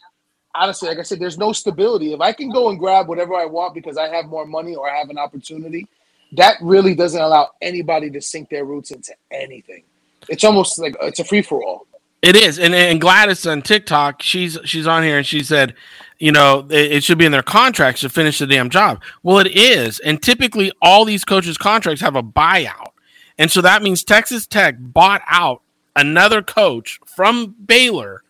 Honestly, 0.56 0.88
like 0.88 1.00
I 1.00 1.02
said, 1.02 1.20
there's 1.20 1.38
no 1.38 1.52
stability. 1.52 2.14
If 2.14 2.22
I 2.22 2.32
can 2.32 2.50
go 2.50 2.70
and 2.70 2.78
grab 2.78 3.08
whatever 3.08 3.34
I 3.36 3.46
want 3.46 3.74
because 3.74 3.98
I 3.98 4.08
have 4.10 4.26
more 4.26 4.46
money 4.46 4.76
or 4.76 4.90
I 4.90 4.98
have 4.98 5.10
an 5.10 5.18
opportunity, 5.18 5.88
that 6.34 6.58
really 6.62 6.96
doesn't 6.96 7.20
allow 7.20 7.52
anybody 7.62 8.10
to 8.12 8.22
sink 8.22 8.50
their 8.50 8.66
roots 8.66 8.92
into 8.92 9.14
anything. 9.32 9.84
It's 10.30 10.44
almost 10.44 10.80
like 10.80 10.96
it's 11.02 11.20
a 11.20 11.26
free 11.26 11.42
for 11.42 11.64
all. 11.64 11.88
It 12.24 12.38
is, 12.38 12.58
and 12.58 12.74
and 12.74 13.02
Gladys 13.02 13.46
on 13.46 13.62
TikTok, 13.62 14.22
she's 14.22 14.58
she's 14.64 14.88
on 14.88 15.04
here 15.04 15.18
and 15.18 15.28
she 15.28 15.44
said, 15.44 15.76
you 16.20 16.32
know, 16.32 16.66
it, 16.70 16.94
it 16.94 17.04
should 17.04 17.18
be 17.18 17.26
in 17.26 17.34
their 17.34 17.44
contracts 17.44 18.00
to 18.00 18.10
finish 18.10 18.40
the 18.40 18.48
damn 18.48 18.70
job. 18.70 19.04
Well, 19.24 19.40
it 19.40 19.54
is, 19.54 20.00
and 20.00 20.24
typically 20.24 20.72
all 20.82 21.04
these 21.04 21.26
coaches' 21.26 21.58
contracts 21.58 22.00
have 22.00 22.16
a 22.16 22.24
buyout, 22.24 22.92
and 23.38 23.52
so 23.52 23.60
that 23.60 23.84
means 23.84 24.06
Texas 24.06 24.48
Tech 24.48 24.76
bought 24.80 25.22
out 25.28 25.64
another 25.98 26.42
coach 26.42 26.98
from 27.06 27.56
Baylor 27.66 28.24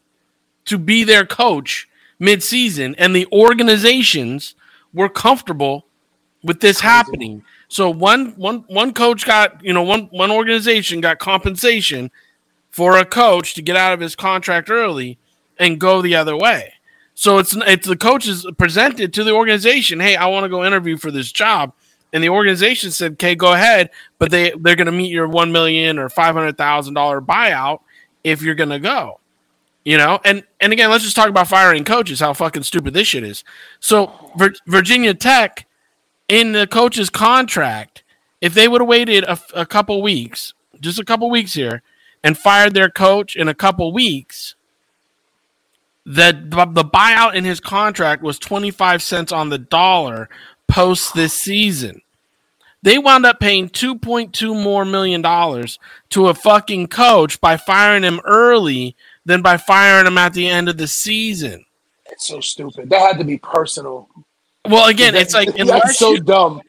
to 0.66 0.80
be 0.80 1.04
their 1.04 1.26
coach 1.26 1.88
mid-season, 2.18 2.96
and 2.98 3.16
the 3.16 3.28
organizations 3.32 4.56
were 4.92 5.08
comfortable 5.10 5.86
with 6.44 6.62
this 6.62 6.80
happening. 6.80 7.44
So 7.68 7.92
one 7.92 8.30
one 8.38 8.66
one 8.70 8.94
coach 8.94 9.24
got, 9.24 9.64
you 9.64 9.72
know, 9.72 9.84
one 9.84 10.08
one 10.12 10.32
organization 10.32 11.00
got 11.00 11.20
compensation 11.20 12.10
for 12.74 12.98
a 12.98 13.06
coach 13.06 13.54
to 13.54 13.62
get 13.62 13.76
out 13.76 13.94
of 13.94 14.00
his 14.00 14.16
contract 14.16 14.72
early 14.72 15.20
and 15.60 15.80
go 15.80 16.02
the 16.02 16.16
other 16.16 16.36
way. 16.36 16.74
So 17.14 17.38
it's 17.38 17.56
it's 17.56 17.88
the 17.88 17.96
coaches 17.96 18.48
presented 18.58 19.14
to 19.14 19.24
the 19.24 19.32
organization, 19.32 20.00
"Hey, 20.00 20.16
I 20.16 20.26
want 20.26 20.46
to 20.46 20.50
go 20.50 20.66
interview 20.66 20.98
for 20.98 21.12
this 21.12 21.32
job." 21.32 21.72
And 22.12 22.24
the 22.24 22.30
organization 22.30 22.90
said, 22.90 23.14
"Okay, 23.14 23.36
go 23.36 23.54
ahead, 23.54 23.92
but 24.18 24.32
they 24.32 24.54
they're 24.60 24.76
going 24.76 24.88
to 24.88 24.92
meet 24.92 25.12
your 25.12 25.28
1 25.28 25.52
million 25.52 26.00
or 26.00 26.10
$500,000 26.10 27.26
buyout 27.26 27.82
if 28.24 28.42
you're 28.42 28.56
going 28.56 28.70
to 28.70 28.80
go." 28.80 29.20
You 29.86 29.98
know? 29.98 30.20
And 30.26 30.44
and 30.60 30.74
again, 30.74 30.90
let's 30.90 31.04
just 31.04 31.16
talk 31.16 31.30
about 31.30 31.48
firing 31.48 31.86
coaches, 31.86 32.22
how 32.22 32.34
fucking 32.34 32.64
stupid 32.64 32.96
this 32.96 33.08
shit 33.08 33.24
is. 33.24 33.44
So, 33.82 34.32
Vir- 34.36 34.56
Virginia 34.66 35.14
Tech 35.14 35.68
in 36.28 36.54
the 36.54 36.66
coach's 36.66 37.12
contract, 37.12 38.04
if 38.42 38.56
they 38.56 38.68
would 38.68 38.82
have 38.82 38.88
waited 38.88 39.26
a, 39.26 39.38
a 39.54 39.66
couple 39.68 40.02
weeks, 40.02 40.56
just 40.80 40.98
a 40.98 41.06
couple 41.06 41.30
weeks 41.30 41.54
here, 41.54 41.84
and 42.24 42.38
fired 42.38 42.74
their 42.74 42.90
coach 42.90 43.36
in 43.36 43.48
a 43.48 43.54
couple 43.54 43.92
weeks, 43.92 44.56
the 46.06 46.34
the 46.74 46.84
buyout 46.84 47.34
in 47.34 47.46
his 47.46 47.60
contract 47.60 48.22
was 48.22 48.40
25 48.40 49.02
cents 49.02 49.32
on 49.32 49.50
the 49.50 49.58
dollar 49.58 50.30
post 50.68 51.14
this 51.14 51.34
season. 51.34 52.02
They 52.82 52.98
wound 52.98 53.26
up 53.26 53.40
paying 53.40 53.70
2.2 53.70 54.62
more 54.62 54.84
million 54.84 55.22
dollars 55.22 55.80
to 56.10 56.28
a 56.28 56.34
fucking 56.34 56.88
coach 56.88 57.40
by 57.40 57.56
firing 57.56 58.04
him 58.04 58.20
early 58.26 58.98
than 59.26 59.42
by 59.42 59.56
firing 59.56 60.06
him 60.06 60.18
at 60.18 60.34
the 60.34 60.50
end 60.50 60.68
of 60.68 60.78
the 60.78 60.88
season. 60.88 61.66
It's 62.08 62.28
so 62.28 62.42
stupid. 62.42 62.90
That 62.90 63.00
had 63.00 63.18
to 63.20 63.24
be 63.24 63.38
personal. 63.38 64.10
Well, 64.68 64.90
again, 64.90 65.16
it's 65.16 65.34
like 65.34 65.56
That's 65.56 65.98
so 65.98 66.12
you, 66.12 66.20
dumb. 66.20 66.62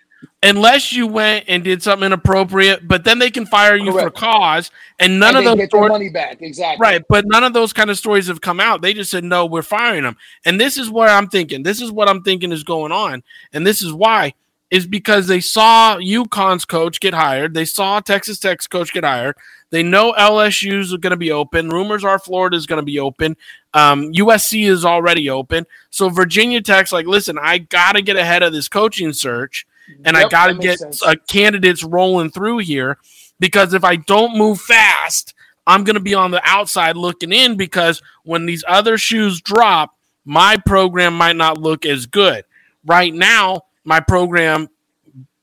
Unless 0.43 0.93
you 0.93 1.07
went 1.07 1.45
and 1.49 1.65
did 1.65 1.83
something 1.83 2.07
inappropriate, 2.07 2.87
but 2.87 3.05
then 3.05 3.19
they 3.19 3.31
can 3.31 3.47
fire 3.47 3.77
you 3.77 3.93
Correct. 3.93 4.17
for 4.17 4.21
cause, 4.21 4.71
and 4.99 5.19
none 5.19 5.37
and 5.37 5.47
of 5.47 5.59
those 5.59 5.69
stories, 5.69 5.91
money 5.91 6.09
back. 6.11 6.41
Exactly. 6.41 6.83
right? 6.83 7.03
But 7.09 7.25
none 7.27 7.45
of 7.45 7.53
those 7.53 7.73
kind 7.73 7.91
of 7.91 7.99
stories 7.99 8.27
have 8.29 8.41
come 8.41 8.61
out. 8.61 8.83
They 8.83 8.95
just 8.95 9.11
said 9.11 9.25
no, 9.25 9.47
we're 9.47 9.63
firing 9.63 10.05
them, 10.05 10.17
and 10.45 10.61
this 10.61 10.77
is 10.77 10.91
where 10.91 11.09
I'm 11.09 11.29
thinking. 11.29 11.63
This 11.63 11.81
is 11.81 11.91
what 11.91 12.09
I'm 12.09 12.23
thinking 12.23 12.53
is 12.53 12.65
going 12.65 12.93
on, 12.93 13.23
and 13.53 13.67
this 13.67 13.83
is 13.83 13.93
why 13.93 14.35
is 14.71 14.87
because 14.87 15.29
they 15.29 15.41
saw 15.41 15.97
UConn's 15.99 16.65
coach 16.65 16.99
get 16.99 17.15
hired, 17.15 17.55
they 17.55 17.65
saw 17.65 18.01
Texas 18.01 18.39
Tech's 18.39 18.67
coach 18.67 18.93
get 18.93 19.05
hired. 19.05 19.37
They 19.71 19.83
know 19.83 20.13
LSU's 20.13 20.97
going 20.97 21.11
to 21.11 21.17
be 21.17 21.33
open. 21.33 21.69
Rumors 21.69 22.05
are 22.05 22.19
Florida's 22.19 22.67
going 22.67 22.81
to 22.81 22.85
be 22.85 23.01
open. 23.01 23.37
Um, 23.73 24.13
USC 24.13 24.69
is 24.69 24.85
already 24.85 25.29
open. 25.29 25.67
So 25.91 26.09
Virginia 26.09 26.61
Tech's 26.61 26.93
like, 26.93 27.07
listen, 27.07 27.39
I 27.41 27.59
got 27.59 27.93
to 27.93 28.03
get 28.03 28.17
ahead 28.17 28.43
of 28.43 28.53
this 28.53 28.69
coaching 28.69 29.13
search 29.13 29.67
and 30.05 30.17
I 30.17 30.29
got 30.29 30.49
to 30.49 30.55
get 30.55 30.81
uh, 31.05 31.15
candidates 31.29 31.85
rolling 31.85 32.31
through 32.31 32.59
here 32.59 32.99
because 33.41 33.75
if 33.75 33.85
I 33.85 33.97
don't 33.97 34.37
move 34.37 34.61
fast, 34.61 35.35
I'm 35.67 35.85
going 35.85 35.95
to 35.95 36.01
be 36.01 36.15
on 36.15 36.31
the 36.31 36.43
outside 36.45 36.97
looking 36.97 37.33
in 37.33 37.57
because 37.57 38.03
when 38.25 38.47
these 38.47 38.65
other 38.69 38.99
shoes 38.99 39.41
drop, 39.41 39.97
my 40.25 40.57
program 40.65 41.17
might 41.17 41.37
not 41.37 41.59
look 41.59 41.87
as 41.87 42.07
good. 42.07 42.45
Right 42.85 43.15
now, 43.15 43.63
my 43.85 44.01
program, 44.01 44.69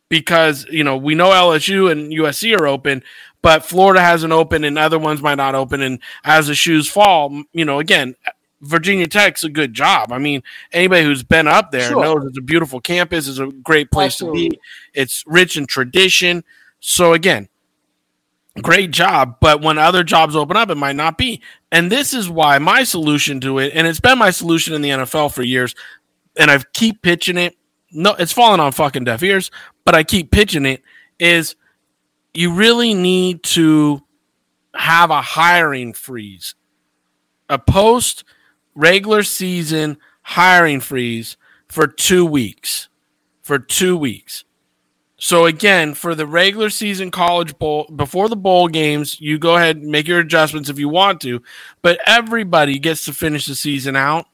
because 0.10 0.66
you 0.70 0.84
know 0.84 0.98
we 0.98 1.16
know 1.16 1.30
LSU 1.30 1.92
and 1.92 2.12
USC 2.12 2.58
are 2.60 2.68
open, 2.68 3.04
but 3.42 3.64
Florida 3.64 4.02
hasn't 4.02 4.34
opened 4.34 4.66
and 4.66 4.78
other 4.78 5.00
ones 5.00 5.22
might 5.22 5.36
not 5.36 5.56
open. 5.56 5.82
And 5.82 6.00
as 6.24 6.48
the 6.48 6.56
shoes 6.56 6.88
fall, 6.88 7.44
you 7.54 7.66
know, 7.66 7.80
again, 7.80 8.16
Virginia 8.62 9.08
Tech's 9.08 9.44
a 9.44 9.50
good 9.50 9.74
job. 9.74 10.12
I 10.12 10.18
mean, 10.20 10.44
anybody 10.72 11.04
who's 11.04 11.24
been 11.24 11.48
up 11.48 11.72
there 11.72 11.90
Sure. 11.90 12.04
knows 12.04 12.26
it's 12.26 12.38
a 12.38 12.42
beautiful 12.42 12.80
campus, 12.80 13.28
it's 13.28 13.40
a 13.40 13.48
great 13.48 13.92
place 13.92 14.18
to 14.18 14.32
be. 14.32 14.52
It's 14.94 15.24
rich 15.28 15.58
in 15.58 15.66
tradition. 15.66 16.44
So 16.80 17.14
again, 17.14 17.50
great 18.62 18.92
job. 18.92 19.38
But 19.40 19.62
when 19.62 19.78
other 19.78 20.04
jobs 20.04 20.36
open 20.36 20.58
up, 20.58 20.70
it 20.70 20.76
might 20.76 20.96
not 20.96 21.18
be. 21.18 21.42
And 21.72 21.92
this 21.92 22.14
is 22.14 22.30
why 22.30 22.58
my 22.60 22.84
solution 22.84 23.40
to 23.42 23.60
it, 23.60 23.74
and 23.74 23.88
it's 23.88 24.00
been 24.00 24.18
my 24.18 24.32
solution 24.32 24.74
in 24.74 24.82
the 24.82 24.90
NFL 24.90 25.34
for 25.34 25.44
years, 25.44 25.74
and 26.38 26.52
I 26.52 26.60
keep 26.74 27.02
pitching 27.02 27.38
it. 27.38 27.56
No, 27.92 28.14
it's 28.14 28.32
fallen 28.32 28.60
on 28.60 28.72
fucking 28.72 29.04
deaf 29.04 29.22
ears, 29.24 29.52
but 29.86 29.96
I 29.96 30.04
keep 30.04 30.32
pitching 30.32 30.66
it. 30.66 30.82
Is 31.20 31.56
you 32.34 32.54
really 32.54 32.94
need 32.94 33.44
to 33.44 34.02
have 34.76 35.10
a 35.12 35.22
hiring 35.22 35.94
freeze, 35.94 36.56
a 37.50 37.60
post 37.60 38.24
regular 38.76 39.24
season 39.24 39.98
hiring 40.22 40.80
freeze 40.80 41.38
for 41.68 41.88
two 41.88 42.26
weeks. 42.26 42.90
For 43.42 43.60
two 43.60 43.98
weeks. 43.98 44.44
So 45.18 45.46
again, 45.46 45.94
for 45.94 46.16
the 46.16 46.26
regular 46.26 46.72
season 46.72 47.12
college 47.12 47.58
bowl 47.60 47.86
before 47.96 48.28
the 48.28 48.36
bowl 48.36 48.68
games, 48.68 49.22
you 49.22 49.38
go 49.38 49.56
ahead 49.56 49.78
and 49.78 49.86
make 49.86 50.08
your 50.08 50.20
adjustments 50.20 50.68
if 50.68 50.80
you 50.80 50.90
want 50.90 51.22
to, 51.22 51.44
but 51.84 52.00
everybody 52.08 52.80
gets 52.80 53.06
to 53.06 53.14
finish 53.14 53.46
the 53.46 53.54
season 53.54 53.96
out. 53.96 54.26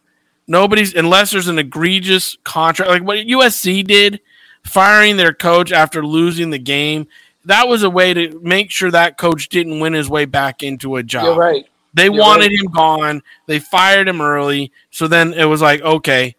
Nobody's 0.47 0.93
unless 0.93 1.31
there's 1.31 1.49
an 1.49 1.59
egregious 1.59 2.37
contract 2.45 2.89
like 2.89 3.03
what 3.03 3.17
USC 3.17 3.85
did, 3.85 4.21
firing 4.63 5.17
their 5.17 5.33
coach 5.33 5.73
after 5.73 6.05
losing 6.05 6.51
the 6.51 6.57
game. 6.57 7.07
That 7.43 7.67
was 7.67 7.83
a 7.83 7.89
way 7.89 8.13
to 8.13 8.39
make 8.41 8.71
sure 8.71 8.89
that 8.89 9.17
coach 9.17 9.49
didn't 9.49 9.81
win 9.81 9.91
his 9.91 10.09
way 10.09 10.23
back 10.23 10.63
into 10.63 10.95
a 10.95 11.03
job. 11.03 11.25
You're 11.25 11.35
right. 11.35 11.67
They 11.97 12.05
You're 12.05 12.19
wanted 12.19 12.51
right. 12.51 12.59
him 12.59 12.67
gone. 12.67 13.23
They 13.47 13.57
fired 13.57 14.07
him 14.07 14.21
early. 14.21 14.71
So 14.91 15.07
then 15.07 15.33
it 15.33 15.45
was 15.45 15.63
like, 15.63 15.81
okay, 15.81 16.35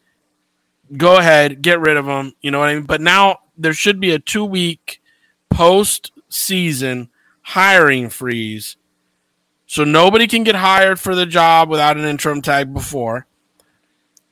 go 0.96 1.18
ahead, 1.18 1.62
get 1.62 1.80
rid 1.80 1.96
of 1.96 2.06
him. 2.06 2.32
You 2.40 2.52
know 2.52 2.60
what 2.60 2.68
I 2.68 2.76
mean? 2.76 2.84
But 2.84 3.00
now 3.00 3.40
there 3.56 3.72
should 3.72 3.98
be 3.98 4.12
a 4.12 4.20
two 4.20 4.44
week 4.44 5.02
post 5.50 6.12
season 6.28 7.10
hiring 7.42 8.08
freeze. 8.08 8.76
So 9.66 9.82
nobody 9.82 10.28
can 10.28 10.44
get 10.44 10.54
hired 10.54 11.00
for 11.00 11.16
the 11.16 11.26
job 11.26 11.68
without 11.68 11.96
an 11.96 12.04
interim 12.04 12.40
tag 12.40 12.72
before. 12.72 13.26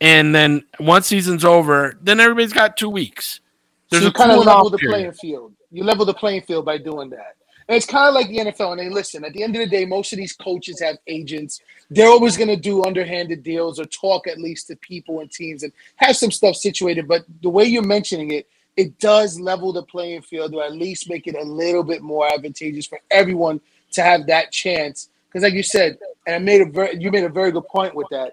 And 0.00 0.32
then 0.32 0.64
once 0.78 1.08
season's 1.08 1.44
over, 1.44 1.98
then 2.00 2.20
everybody's 2.20 2.52
got 2.52 2.76
two 2.76 2.88
weeks. 2.88 3.40
So 3.88 3.96
There's 3.96 4.04
you 4.04 4.10
a 4.10 4.12
kind 4.12 4.30
of 4.30 4.44
level 4.46 4.70
the 4.70 4.78
playing 4.78 5.12
field. 5.12 5.54
You 5.72 5.82
level 5.82 6.04
the 6.04 6.14
playing 6.14 6.42
field 6.42 6.64
by 6.64 6.78
doing 6.78 7.10
that. 7.10 7.35
And 7.68 7.76
it's 7.76 7.86
kind 7.86 8.08
of 8.08 8.14
like 8.14 8.28
the 8.28 8.38
NFL. 8.38 8.72
And 8.72 8.80
they 8.80 8.88
listen, 8.88 9.24
at 9.24 9.32
the 9.32 9.42
end 9.42 9.56
of 9.56 9.60
the 9.60 9.68
day, 9.68 9.84
most 9.84 10.12
of 10.12 10.18
these 10.18 10.32
coaches 10.32 10.80
have 10.80 10.98
agents. 11.06 11.60
They're 11.90 12.08
always 12.08 12.36
going 12.36 12.48
to 12.48 12.56
do 12.56 12.84
underhanded 12.84 13.42
deals 13.42 13.80
or 13.80 13.86
talk 13.86 14.28
at 14.28 14.38
least 14.38 14.68
to 14.68 14.76
people 14.76 15.20
and 15.20 15.30
teams 15.30 15.62
and 15.62 15.72
have 15.96 16.16
some 16.16 16.30
stuff 16.30 16.56
situated. 16.56 17.08
But 17.08 17.24
the 17.42 17.50
way 17.50 17.64
you're 17.64 17.82
mentioning 17.82 18.30
it, 18.30 18.46
it 18.76 18.98
does 18.98 19.40
level 19.40 19.72
the 19.72 19.82
playing 19.82 20.22
field 20.22 20.54
or 20.54 20.62
at 20.62 20.72
least 20.72 21.08
make 21.08 21.26
it 21.26 21.34
a 21.34 21.42
little 21.42 21.82
bit 21.82 22.02
more 22.02 22.32
advantageous 22.32 22.86
for 22.86 23.00
everyone 23.10 23.60
to 23.92 24.02
have 24.02 24.26
that 24.26 24.52
chance. 24.52 25.08
Because, 25.28 25.42
like 25.42 25.54
you 25.54 25.62
said, 25.62 25.98
and 26.26 26.36
I 26.36 26.38
made 26.38 26.60
a 26.60 26.66
very, 26.66 26.96
you 26.98 27.10
made 27.10 27.24
a 27.24 27.28
very 27.28 27.50
good 27.50 27.66
point 27.66 27.94
with 27.94 28.06
that. 28.10 28.32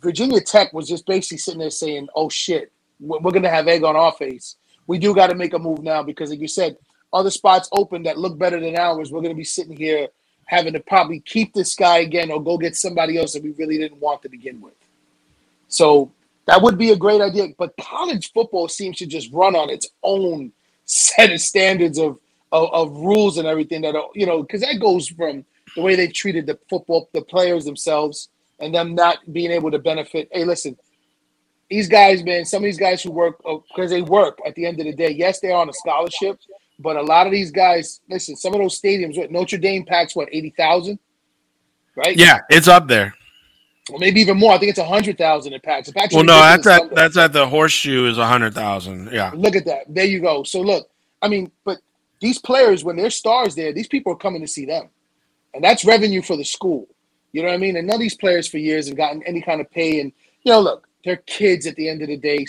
Virginia 0.00 0.40
Tech 0.40 0.72
was 0.72 0.88
just 0.88 1.06
basically 1.06 1.38
sitting 1.38 1.60
there 1.60 1.70
saying, 1.70 2.08
"Oh 2.16 2.28
shit, 2.28 2.72
we're 3.00 3.20
going 3.20 3.42
to 3.42 3.50
have 3.50 3.68
egg 3.68 3.84
on 3.84 3.96
our 3.96 4.12
face. 4.12 4.56
We 4.86 4.98
do 4.98 5.14
got 5.14 5.28
to 5.28 5.34
make 5.34 5.54
a 5.54 5.58
move 5.58 5.82
now 5.82 6.02
because, 6.02 6.30
like 6.30 6.40
you 6.40 6.48
said, 6.48 6.76
other 7.14 7.30
spots 7.30 7.68
open 7.72 8.02
that 8.02 8.18
look 8.18 8.38
better 8.38 8.60
than 8.60 8.76
ours, 8.76 9.10
we're 9.10 9.20
going 9.20 9.34
to 9.34 9.36
be 9.36 9.44
sitting 9.44 9.76
here 9.76 10.08
having 10.46 10.74
to 10.74 10.80
probably 10.80 11.20
keep 11.20 11.54
this 11.54 11.74
guy 11.74 11.98
again 11.98 12.30
or 12.30 12.42
go 12.42 12.58
get 12.58 12.76
somebody 12.76 13.16
else 13.18 13.32
that 13.32 13.42
we 13.42 13.52
really 13.52 13.78
didn't 13.78 14.00
want 14.00 14.20
to 14.22 14.28
begin 14.28 14.60
with. 14.60 14.74
So 15.68 16.12
that 16.46 16.60
would 16.60 16.76
be 16.76 16.90
a 16.90 16.96
great 16.96 17.20
idea. 17.20 17.48
But 17.56 17.74
college 17.80 18.32
football 18.32 18.68
seems 18.68 18.98
to 18.98 19.06
just 19.06 19.32
run 19.32 19.56
on 19.56 19.70
its 19.70 19.88
own 20.02 20.52
set 20.84 21.32
of 21.32 21.40
standards 21.40 21.98
of 21.98 22.18
of, 22.52 22.72
of 22.72 22.92
rules 22.92 23.36
and 23.38 23.48
everything 23.48 23.82
that 23.82 23.96
are, 23.96 24.08
you 24.14 24.26
know, 24.26 24.42
because 24.42 24.60
that 24.60 24.78
goes 24.80 25.08
from 25.08 25.44
the 25.74 25.82
way 25.82 25.96
they've 25.96 26.12
treated 26.12 26.46
the 26.46 26.56
football, 26.70 27.08
the 27.12 27.22
players 27.22 27.64
themselves, 27.64 28.28
and 28.60 28.72
them 28.72 28.94
not 28.94 29.18
being 29.32 29.50
able 29.50 29.72
to 29.72 29.78
benefit. 29.80 30.28
Hey, 30.30 30.44
listen, 30.44 30.76
these 31.68 31.88
guys, 31.88 32.22
man, 32.22 32.44
some 32.44 32.62
of 32.62 32.64
these 32.64 32.78
guys 32.78 33.02
who 33.02 33.10
work 33.10 33.38
because 33.38 33.90
uh, 33.90 33.96
they 33.96 34.02
work 34.02 34.38
at 34.46 34.54
the 34.54 34.66
end 34.66 34.78
of 34.78 34.86
the 34.86 34.92
day. 34.92 35.10
Yes, 35.10 35.40
they're 35.40 35.56
on 35.56 35.68
a 35.68 35.72
scholarship, 35.72 36.38
but 36.78 36.96
a 36.96 37.02
lot 37.02 37.26
of 37.26 37.32
these 37.32 37.50
guys, 37.50 38.00
listen, 38.08 38.36
some 38.36 38.54
of 38.54 38.60
those 38.60 38.80
stadiums, 38.80 39.16
what 39.16 39.30
Notre 39.30 39.58
Dame 39.58 39.84
packs 39.84 40.16
what 40.16 40.28
eighty 40.32 40.52
thousand, 40.56 40.98
right? 41.96 42.16
Yeah, 42.16 42.40
it's 42.50 42.68
up 42.68 42.88
there. 42.88 43.14
Well, 43.90 43.98
maybe 43.98 44.20
even 44.20 44.38
more. 44.38 44.52
I 44.52 44.58
think 44.58 44.70
it's 44.70 44.78
a 44.78 44.84
hundred 44.84 45.18
thousand 45.18 45.52
in 45.52 45.60
packs. 45.60 45.90
packs 45.90 46.14
well, 46.14 46.24
no, 46.24 46.38
that's 46.38 46.66
at 46.66 46.94
that's 46.94 47.16
at 47.16 47.32
the 47.32 47.46
horseshoe 47.46 48.06
is 48.06 48.16
a 48.16 48.26
hundred 48.26 48.54
thousand. 48.54 49.10
Yeah. 49.12 49.30
Look 49.34 49.56
at 49.56 49.66
that. 49.66 49.82
There 49.88 50.06
you 50.06 50.20
go. 50.20 50.42
So 50.42 50.60
look, 50.60 50.88
I 51.20 51.28
mean, 51.28 51.50
but 51.64 51.78
these 52.20 52.38
players, 52.38 52.82
when 52.82 52.96
they're 52.96 53.10
stars 53.10 53.54
there, 53.54 53.72
these 53.72 53.88
people 53.88 54.12
are 54.12 54.16
coming 54.16 54.40
to 54.40 54.48
see 54.48 54.64
them, 54.64 54.88
and 55.52 55.62
that's 55.62 55.84
revenue 55.84 56.22
for 56.22 56.36
the 56.36 56.44
school. 56.44 56.88
You 57.32 57.42
know 57.42 57.48
what 57.48 57.54
I 57.54 57.58
mean? 57.58 57.76
And 57.76 57.86
none 57.86 57.96
of 57.96 58.00
these 58.00 58.16
players 58.16 58.48
for 58.48 58.58
years 58.58 58.88
have 58.88 58.96
gotten 58.96 59.22
any 59.24 59.42
kind 59.42 59.60
of 59.60 59.70
pay. 59.70 60.00
And 60.00 60.12
you 60.44 60.52
know, 60.52 60.60
look, 60.60 60.88
they're 61.04 61.16
kids 61.18 61.66
at 61.66 61.76
the 61.76 61.88
end 61.88 62.00
of 62.00 62.08
the 62.08 62.16
day. 62.16 62.46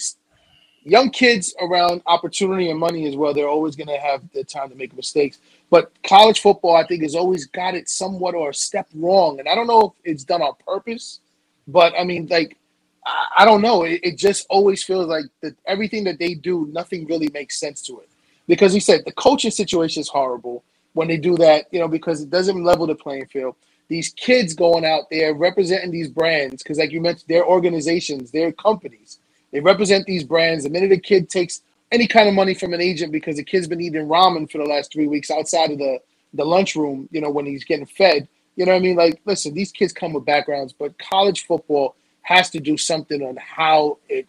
Young 0.85 1.09
kids 1.09 1.53
around 1.61 2.01
opportunity 2.05 2.69
and 2.69 2.79
money 2.79 3.07
as 3.07 3.17
well. 3.17 3.33
They're 3.33 3.49
always 3.49 3.75
going 3.75 3.87
to 3.87 3.97
have 3.97 4.21
the 4.33 4.43
time 4.43 4.69
to 4.69 4.75
make 4.75 4.95
mistakes. 4.95 5.39
But 5.69 5.91
college 6.03 6.41
football, 6.41 6.75
I 6.77 6.85
think, 6.87 7.03
has 7.03 7.15
always 7.15 7.47
got 7.47 7.75
it 7.75 7.89
somewhat 7.89 8.35
or 8.35 8.51
a 8.51 8.53
step 8.53 8.87
wrong. 8.95 9.39
And 9.39 9.49
I 9.49 9.55
don't 9.55 9.67
know 9.67 9.95
if 10.05 10.11
it's 10.11 10.23
done 10.23 10.41
on 10.43 10.53
purpose 10.65 11.19
but 11.67 11.93
I 11.97 12.03
mean, 12.03 12.27
like, 12.29 12.57
I, 13.05 13.27
I 13.39 13.45
don't 13.45 13.61
know. 13.61 13.83
It, 13.83 14.01
it, 14.03 14.17
just 14.17 14.45
always 14.49 14.83
feels 14.83 15.07
like 15.07 15.25
that 15.41 15.55
everything 15.65 16.03
that 16.05 16.19
they 16.19 16.33
do, 16.33 16.67
nothing 16.71 17.05
really 17.07 17.29
makes 17.33 17.59
sense 17.59 17.81
to 17.83 17.99
it. 17.99 18.09
Because 18.47 18.73
he 18.73 18.79
said 18.79 19.01
the 19.05 19.11
coaching 19.11 19.51
situation 19.51 20.01
is 20.01 20.09
horrible 20.09 20.63
when 20.93 21.07
they 21.07 21.17
do 21.17 21.35
that, 21.37 21.65
you 21.71 21.79
know, 21.79 21.87
because 21.87 22.21
it 22.21 22.29
doesn't 22.29 22.63
level 22.63 22.87
the 22.87 22.95
playing 22.95 23.25
field. 23.27 23.55
These 23.87 24.09
kids 24.09 24.53
going 24.53 24.85
out 24.85 25.09
there 25.11 25.33
representing 25.33 25.91
these 25.91 26.09
brands, 26.09 26.63
because 26.63 26.77
like 26.77 26.91
you 26.91 27.01
mentioned, 27.01 27.27
their 27.27 27.45
organizations, 27.45 28.31
their 28.31 28.51
companies, 28.51 29.19
they 29.55 29.61
represent 29.61 30.05
these 30.05 30.25
brands. 30.25 30.65
The 30.65 30.69
minute 30.69 30.91
a 30.91 30.97
kid 30.97 31.29
takes 31.29 31.61
any 31.89 32.07
kind 32.07 32.27
of 32.27 32.35
money 32.35 32.53
from 32.53 32.73
an 32.73 32.81
agent 32.81 33.13
because 33.13 33.37
the 33.37 33.43
kid's 33.43 33.69
been 33.69 33.79
eating 33.79 34.05
ramen 34.05 34.51
for 34.51 34.57
the 34.57 34.65
last 34.65 34.91
three 34.91 35.07
weeks 35.07 35.31
outside 35.31 35.71
of 35.71 35.77
the 35.77 35.99
the 36.33 36.43
lunchroom, 36.43 37.07
you 37.09 37.21
know, 37.21 37.29
when 37.29 37.45
he's 37.45 37.63
getting 37.63 37.85
fed, 37.85 38.27
you 38.57 38.65
know 38.65 38.73
what 38.73 38.79
I 38.79 38.81
mean? 38.81 38.97
Like, 38.97 39.21
listen, 39.23 39.53
these 39.53 39.71
kids 39.71 39.93
come 39.93 40.11
with 40.11 40.25
backgrounds, 40.25 40.73
but 40.73 40.99
college 40.99 41.45
football 41.45 41.95
has 42.23 42.49
to 42.49 42.59
do 42.59 42.75
something 42.75 43.21
on 43.21 43.37
how 43.37 43.97
it 44.09 44.27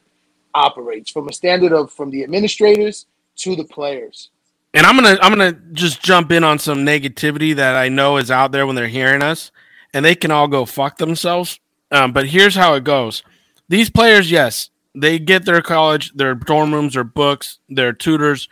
operates 0.54 1.10
from 1.10 1.28
a 1.28 1.32
standard 1.32 1.72
of 1.72 1.92
from 1.92 2.12
the 2.12 2.22
administrators 2.22 3.06
to 3.38 3.56
the 3.56 3.64
players. 3.64 4.30
And 4.74 4.86
I'm 4.86 4.94
gonna 4.94 5.18
I'm 5.20 5.32
gonna 5.32 5.58
just 5.72 6.04
jump 6.04 6.30
in 6.30 6.44
on 6.44 6.60
some 6.60 6.86
negativity 6.86 7.56
that 7.56 7.74
I 7.74 7.88
know 7.88 8.16
is 8.16 8.30
out 8.30 8.52
there 8.52 8.64
when 8.64 8.76
they're 8.76 8.86
hearing 8.86 9.22
us, 9.24 9.50
and 9.92 10.04
they 10.04 10.14
can 10.14 10.30
all 10.30 10.46
go 10.46 10.66
fuck 10.66 10.98
themselves. 10.98 11.58
Um, 11.90 12.12
but 12.12 12.28
here's 12.28 12.54
how 12.54 12.74
it 12.74 12.84
goes: 12.84 13.24
these 13.68 13.90
players, 13.90 14.30
yes, 14.30 14.70
they 14.96 15.18
get 15.18 15.44
their 15.44 15.62
college, 15.62 16.12
their 16.14 16.34
dorm 16.34 16.72
rooms, 16.72 16.94
their 16.94 17.04
books, 17.04 17.58
their 17.68 17.92
tutors, 17.92 18.48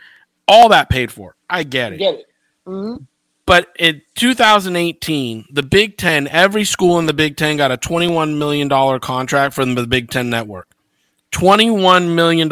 all 0.47 0.69
that 0.69 0.89
paid 0.89 1.11
for. 1.11 1.35
I 1.49 1.63
get 1.63 1.93
it. 1.93 1.97
Get 1.97 2.15
it. 2.15 2.27
Mm-hmm. 2.67 3.03
But 3.47 3.67
in 3.77 4.01
2018, 4.15 5.45
the 5.51 5.63
Big 5.63 5.97
Ten, 5.97 6.27
every 6.27 6.63
school 6.63 6.97
in 6.97 7.05
the 7.05 7.13
Big 7.13 7.37
Ten 7.37 7.57
got 7.57 7.71
a 7.71 7.77
$21 7.77 8.37
million 8.37 8.69
contract 8.99 9.53
from 9.53 9.75
the 9.75 9.85
Big 9.85 10.09
Ten 10.09 10.29
network. 10.29 10.67
$21 11.31 12.15
million, 12.15 12.49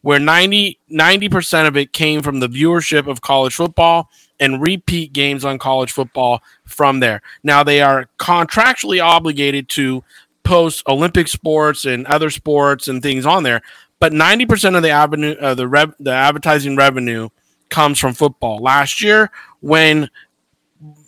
where 0.00 0.18
90, 0.18 0.78
90% 0.90 1.68
of 1.68 1.76
it 1.76 1.92
came 1.92 2.22
from 2.22 2.40
the 2.40 2.48
viewership 2.48 3.06
of 3.06 3.20
college 3.20 3.54
football 3.54 4.08
and 4.40 4.62
repeat 4.62 5.12
games 5.12 5.44
on 5.44 5.58
college 5.58 5.92
football 5.92 6.42
from 6.64 7.00
there. 7.00 7.20
Now, 7.42 7.62
they 7.62 7.82
are 7.82 8.06
contractually 8.18 9.04
obligated 9.04 9.68
to 9.70 10.02
post 10.50 10.82
Olympic 10.88 11.28
sports 11.28 11.84
and 11.84 12.04
other 12.08 12.28
sports 12.28 12.88
and 12.88 13.00
things 13.00 13.24
on 13.24 13.44
there, 13.44 13.62
but 14.00 14.12
90% 14.12 14.76
of 14.76 14.82
the 14.82 14.90
avenue, 14.90 15.36
uh, 15.40 15.54
the, 15.54 15.68
rev, 15.68 15.94
the 16.00 16.10
advertising 16.10 16.74
revenue 16.74 17.28
comes 17.68 18.00
from 18.00 18.14
football. 18.14 18.58
Last 18.58 19.00
year, 19.00 19.30
when 19.60 20.10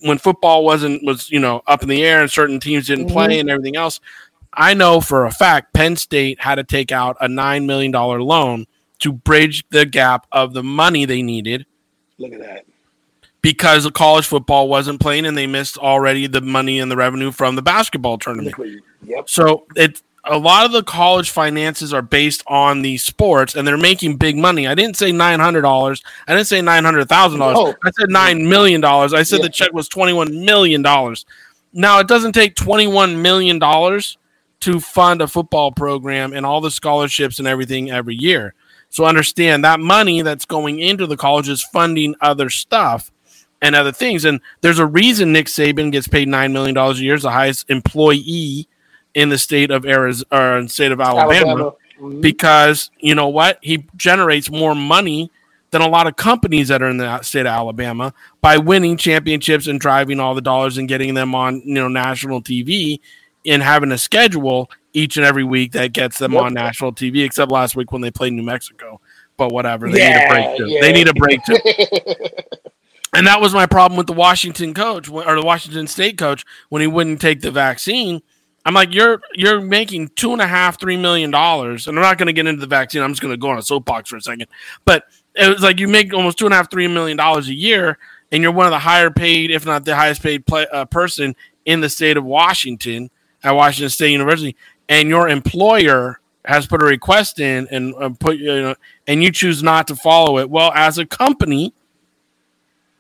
when 0.02 0.18
football 0.18 0.64
wasn't 0.64 1.02
was 1.02 1.30
you 1.30 1.40
know 1.40 1.62
up 1.66 1.82
in 1.82 1.88
the 1.88 2.04
air 2.04 2.20
and 2.20 2.30
certain 2.30 2.60
teams 2.60 2.86
didn't 2.86 3.06
mm-hmm. 3.06 3.14
play 3.14 3.40
and 3.40 3.50
everything 3.50 3.74
else, 3.74 4.00
I 4.52 4.74
know 4.74 5.00
for 5.00 5.24
a 5.24 5.32
fact 5.32 5.74
Penn 5.74 5.96
State 5.96 6.40
had 6.40 6.56
to 6.56 6.64
take 6.64 6.92
out 6.92 7.16
a 7.20 7.26
nine 7.26 7.66
million 7.66 7.90
dollar 7.90 8.22
loan 8.22 8.66
to 9.00 9.12
bridge 9.12 9.64
the 9.70 9.86
gap 9.86 10.28
of 10.30 10.52
the 10.52 10.62
money 10.62 11.04
they 11.04 11.22
needed. 11.22 11.66
Look 12.18 12.32
at 12.32 12.40
that. 12.40 12.66
Because 13.40 13.90
college 13.90 14.26
football 14.26 14.68
wasn't 14.68 15.00
playing 15.00 15.26
and 15.26 15.36
they 15.36 15.48
missed 15.48 15.76
already 15.78 16.28
the 16.28 16.42
money 16.42 16.78
and 16.78 16.88
the 16.92 16.96
revenue 16.96 17.32
from 17.32 17.56
the 17.56 17.62
basketball 17.62 18.18
tournament. 18.18 18.54
Yep. 19.04 19.28
So 19.28 19.66
it 19.76 20.02
a 20.24 20.38
lot 20.38 20.64
of 20.64 20.72
the 20.72 20.84
college 20.84 21.30
finances 21.30 21.92
are 21.92 22.02
based 22.02 22.44
on 22.46 22.82
the 22.82 22.96
sports 22.98 23.56
and 23.56 23.66
they're 23.66 23.76
making 23.76 24.16
big 24.16 24.36
money. 24.36 24.68
I 24.68 24.74
didn't 24.74 24.96
say 24.96 25.10
$900. 25.10 26.02
I 26.28 26.34
didn't 26.34 26.46
say 26.46 26.60
$900,000. 26.60 27.38
No. 27.38 27.74
I 27.84 27.90
said 27.90 28.08
$9 28.08 28.48
million. 28.48 28.84
I 28.84 29.22
said 29.24 29.40
yeah. 29.40 29.46
the 29.46 29.50
check 29.50 29.72
was 29.72 29.88
$21 29.88 30.44
million. 30.44 30.82
Now, 31.72 31.98
it 31.98 32.06
doesn't 32.06 32.32
take 32.32 32.54
$21 32.54 33.20
million 33.20 33.58
to 34.60 34.80
fund 34.80 35.22
a 35.22 35.26
football 35.26 35.72
program 35.72 36.32
and 36.32 36.46
all 36.46 36.60
the 36.60 36.70
scholarships 36.70 37.40
and 37.40 37.48
everything 37.48 37.90
every 37.90 38.14
year. 38.14 38.54
So 38.90 39.04
understand 39.04 39.64
that 39.64 39.80
money 39.80 40.22
that's 40.22 40.44
going 40.44 40.78
into 40.78 41.06
the 41.06 41.16
college 41.16 41.48
is 41.48 41.64
funding 41.64 42.14
other 42.20 42.48
stuff 42.48 43.10
and 43.60 43.74
other 43.74 43.90
things. 43.90 44.24
And 44.24 44.40
there's 44.60 44.78
a 44.78 44.86
reason 44.86 45.32
Nick 45.32 45.46
Saban 45.46 45.90
gets 45.90 46.06
paid 46.06 46.28
$9 46.28 46.52
million 46.52 46.76
a 46.76 46.92
year 46.92 47.14
as 47.14 47.22
the 47.22 47.30
highest 47.30 47.68
employee 47.70 48.68
in 49.14 49.28
the 49.28 49.38
state 49.38 49.70
of 49.70 49.84
Arizona 49.84 50.26
or 50.32 50.58
in 50.58 50.64
the 50.64 50.70
state 50.70 50.92
of 50.92 51.00
Alabama, 51.00 51.50
Alabama. 51.50 51.70
Mm-hmm. 52.00 52.20
because 52.20 52.90
you 52.98 53.14
know 53.14 53.28
what? 53.28 53.58
He 53.62 53.86
generates 53.96 54.50
more 54.50 54.74
money 54.74 55.30
than 55.70 55.82
a 55.82 55.88
lot 55.88 56.06
of 56.06 56.16
companies 56.16 56.68
that 56.68 56.82
are 56.82 56.88
in 56.88 56.98
the 56.98 57.22
state 57.22 57.40
of 57.40 57.46
Alabama 57.46 58.12
by 58.40 58.58
winning 58.58 58.96
championships 58.96 59.66
and 59.66 59.80
driving 59.80 60.20
all 60.20 60.34
the 60.34 60.40
dollars 60.40 60.78
and 60.78 60.88
getting 60.88 61.14
them 61.14 61.34
on 61.34 61.62
you 61.64 61.74
know 61.74 61.88
national 61.88 62.42
TV 62.42 63.00
and 63.46 63.62
having 63.62 63.90
a 63.92 63.98
schedule 63.98 64.70
each 64.92 65.16
and 65.16 65.24
every 65.24 65.44
week 65.44 65.72
that 65.72 65.92
gets 65.92 66.18
them 66.18 66.32
yep. 66.32 66.42
on 66.42 66.54
national 66.54 66.92
TV. 66.92 67.24
Except 67.24 67.50
last 67.50 67.74
week 67.76 67.92
when 67.92 68.02
they 68.02 68.10
played 68.10 68.32
New 68.32 68.42
Mexico, 68.42 69.00
but 69.36 69.52
whatever. 69.52 69.90
They 69.90 69.98
yeah, 69.98 70.18
need 70.18 70.24
a 70.24 70.30
break 70.30 70.56
too. 70.56 70.66
Yeah. 70.68 70.80
They 70.80 70.92
need 70.92 71.08
a 71.08 71.14
break 71.14 71.44
too. 71.44 71.56
and 73.14 73.26
that 73.26 73.40
was 73.40 73.54
my 73.54 73.66
problem 73.66 73.96
with 73.96 74.06
the 74.06 74.12
Washington 74.12 74.74
coach 74.74 75.10
or 75.10 75.34
the 75.34 75.42
Washington 75.42 75.86
State 75.86 76.18
coach 76.18 76.44
when 76.68 76.80
he 76.80 76.86
wouldn't 76.86 77.20
take 77.20 77.40
the 77.40 77.50
vaccine 77.50 78.22
I'm 78.64 78.74
like, 78.74 78.94
you're 78.94 79.20
you're 79.34 79.60
making 79.60 80.08
two 80.10 80.32
and 80.32 80.40
a 80.40 80.46
half, 80.46 80.78
three 80.78 80.96
million 80.96 81.30
dollars, 81.30 81.88
and 81.88 81.98
I'm 81.98 82.02
not 82.02 82.18
going 82.18 82.28
to 82.28 82.32
get 82.32 82.46
into 82.46 82.60
the 82.60 82.66
vaccine. 82.66 83.02
I'm 83.02 83.10
just 83.10 83.22
going 83.22 83.32
to 83.32 83.38
go 83.38 83.50
on 83.50 83.58
a 83.58 83.62
soapbox 83.62 84.10
for 84.10 84.16
a 84.16 84.20
second. 84.20 84.46
But 84.84 85.04
it 85.34 85.48
was 85.48 85.62
like 85.62 85.80
you 85.80 85.88
make 85.88 86.14
almost 86.14 86.38
two 86.38 86.44
and 86.44 86.54
a 86.54 86.56
half, 86.56 86.70
three 86.70 86.88
million 86.88 87.16
dollars 87.16 87.48
a 87.48 87.54
year, 87.54 87.98
and 88.30 88.42
you're 88.42 88.52
one 88.52 88.66
of 88.66 88.70
the 88.70 88.78
higher 88.78 89.10
paid, 89.10 89.50
if 89.50 89.66
not 89.66 89.84
the 89.84 89.96
highest 89.96 90.22
paid 90.22 90.46
play, 90.46 90.66
uh, 90.72 90.84
person 90.84 91.34
in 91.64 91.80
the 91.80 91.88
state 91.88 92.16
of 92.16 92.24
Washington 92.24 93.10
at 93.42 93.52
Washington 93.52 93.90
State 93.90 94.12
University, 94.12 94.56
and 94.88 95.08
your 95.08 95.28
employer 95.28 96.20
has 96.44 96.66
put 96.66 96.82
a 96.82 96.86
request 96.86 97.40
in 97.40 97.68
and 97.70 97.94
uh, 97.96 98.10
put 98.10 98.36
you 98.36 98.62
know, 98.62 98.74
and 99.06 99.22
you 99.22 99.32
choose 99.32 99.62
not 99.62 99.88
to 99.88 99.96
follow 99.96 100.38
it. 100.38 100.50
Well, 100.50 100.72
as 100.74 100.98
a 100.98 101.06
company, 101.06 101.74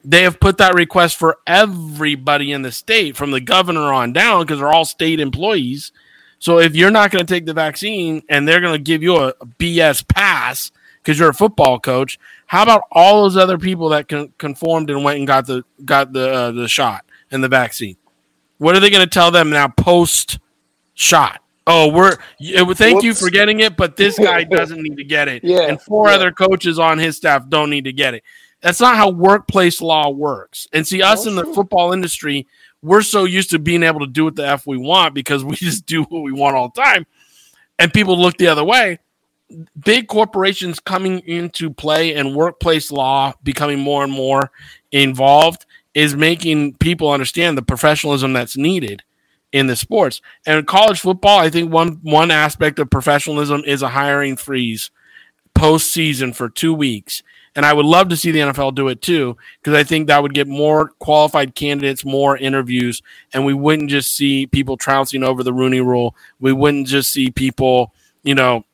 they 0.04 0.22
have 0.22 0.40
put 0.40 0.58
that 0.58 0.74
request 0.74 1.16
for 1.16 1.38
everybody 1.46 2.52
in 2.52 2.62
the 2.62 2.72
state 2.72 3.16
from 3.16 3.30
the 3.30 3.40
governor 3.40 3.92
on 3.92 4.12
down 4.12 4.42
because 4.42 4.58
they're 4.58 4.68
all 4.68 4.84
state 4.84 5.20
employees. 5.20 5.92
So 6.38 6.58
if 6.58 6.74
you're 6.74 6.90
not 6.90 7.10
going 7.10 7.24
to 7.24 7.32
take 7.32 7.46
the 7.46 7.54
vaccine 7.54 8.22
and 8.28 8.46
they're 8.46 8.60
going 8.60 8.74
to 8.74 8.82
give 8.82 9.02
you 9.02 9.16
a, 9.16 9.32
BS 9.60 10.06
pass 10.08 10.72
because 10.98 11.18
you're 11.18 11.28
a 11.28 11.34
football 11.34 11.78
coach, 11.78 12.18
how 12.46 12.64
about 12.64 12.82
all 12.90 13.22
those 13.22 13.36
other 13.36 13.58
people 13.58 13.90
that 13.90 14.08
con- 14.08 14.32
conformed 14.38 14.90
and 14.90 15.04
went 15.04 15.18
and 15.18 15.26
got 15.26 15.46
the 15.46 15.64
got 15.84 16.12
the 16.12 16.32
uh, 16.32 16.50
the 16.50 16.66
shot 16.66 17.04
and 17.30 17.44
the 17.44 17.48
vaccine? 17.48 17.96
What 18.58 18.76
are 18.76 18.80
they 18.80 18.90
going 18.90 19.04
to 19.04 19.10
tell 19.10 19.30
them 19.30 19.50
now 19.50 19.68
post 19.68 20.40
shot? 20.94 21.40
Oh, 21.64 21.92
we're 21.92 22.16
thank 22.74 22.96
Whoops. 22.96 23.04
you 23.04 23.14
for 23.14 23.30
getting 23.30 23.60
it, 23.60 23.76
but 23.76 23.96
this 23.96 24.18
guy 24.18 24.42
doesn't 24.50 24.82
need 24.82 24.96
to 24.96 25.04
get 25.04 25.28
it, 25.28 25.44
yeah, 25.44 25.62
and 25.62 25.80
four 25.80 26.08
yeah. 26.08 26.16
other 26.16 26.32
coaches 26.32 26.78
on 26.80 26.98
his 26.98 27.16
staff 27.16 27.48
don't 27.48 27.70
need 27.70 27.84
to 27.84 27.92
get 27.92 28.14
it. 28.14 28.24
That's 28.62 28.80
not 28.80 28.96
how 28.96 29.10
workplace 29.10 29.80
law 29.80 30.08
works. 30.10 30.68
And 30.72 30.86
see, 30.86 31.02
us 31.02 31.26
in 31.26 31.34
the 31.34 31.44
football 31.46 31.92
industry, 31.92 32.46
we're 32.80 33.02
so 33.02 33.24
used 33.24 33.50
to 33.50 33.58
being 33.58 33.82
able 33.82 34.00
to 34.00 34.06
do 34.06 34.24
what 34.24 34.36
the 34.36 34.46
F 34.46 34.66
we 34.66 34.76
want 34.76 35.14
because 35.14 35.44
we 35.44 35.56
just 35.56 35.86
do 35.86 36.04
what 36.04 36.22
we 36.22 36.32
want 36.32 36.56
all 36.56 36.68
the 36.68 36.80
time. 36.80 37.06
And 37.78 37.92
people 37.92 38.18
look 38.18 38.36
the 38.38 38.48
other 38.48 38.64
way. 38.64 38.98
big 39.84 40.06
corporations 40.06 40.80
coming 40.80 41.20
into 41.20 41.70
play 41.70 42.14
and 42.14 42.34
workplace 42.34 42.90
law 42.90 43.34
becoming 43.42 43.80
more 43.80 44.04
and 44.04 44.12
more 44.12 44.50
involved 44.92 45.66
is 45.94 46.14
making 46.14 46.74
people 46.76 47.10
understand 47.10 47.58
the 47.58 47.62
professionalism 47.62 48.32
that's 48.32 48.56
needed 48.56 49.02
in 49.52 49.66
the 49.66 49.76
sports. 49.76 50.22
And 50.46 50.66
college 50.66 51.00
football, 51.00 51.38
I 51.38 51.50
think 51.50 51.72
one 51.72 51.98
one 52.02 52.30
aspect 52.30 52.78
of 52.78 52.90
professionalism 52.90 53.62
is 53.66 53.82
a 53.82 53.88
hiring 53.88 54.36
freeze 54.36 54.90
postseason 55.54 56.34
for 56.34 56.48
two 56.48 56.72
weeks. 56.72 57.22
And 57.54 57.66
I 57.66 57.72
would 57.72 57.84
love 57.84 58.08
to 58.08 58.16
see 58.16 58.30
the 58.30 58.40
NFL 58.40 58.74
do 58.74 58.88
it 58.88 59.02
too, 59.02 59.36
because 59.60 59.78
I 59.78 59.84
think 59.84 60.06
that 60.06 60.22
would 60.22 60.32
get 60.32 60.48
more 60.48 60.88
qualified 60.98 61.54
candidates, 61.54 62.04
more 62.04 62.36
interviews, 62.36 63.02
and 63.34 63.44
we 63.44 63.52
wouldn't 63.52 63.90
just 63.90 64.12
see 64.16 64.46
people 64.46 64.76
trouncing 64.76 65.22
over 65.22 65.42
the 65.42 65.52
Rooney 65.52 65.80
rule. 65.80 66.16
We 66.40 66.52
wouldn't 66.52 66.86
just 66.86 67.12
see 67.12 67.30
people, 67.30 67.92
you 68.22 68.34
know, 68.34 68.64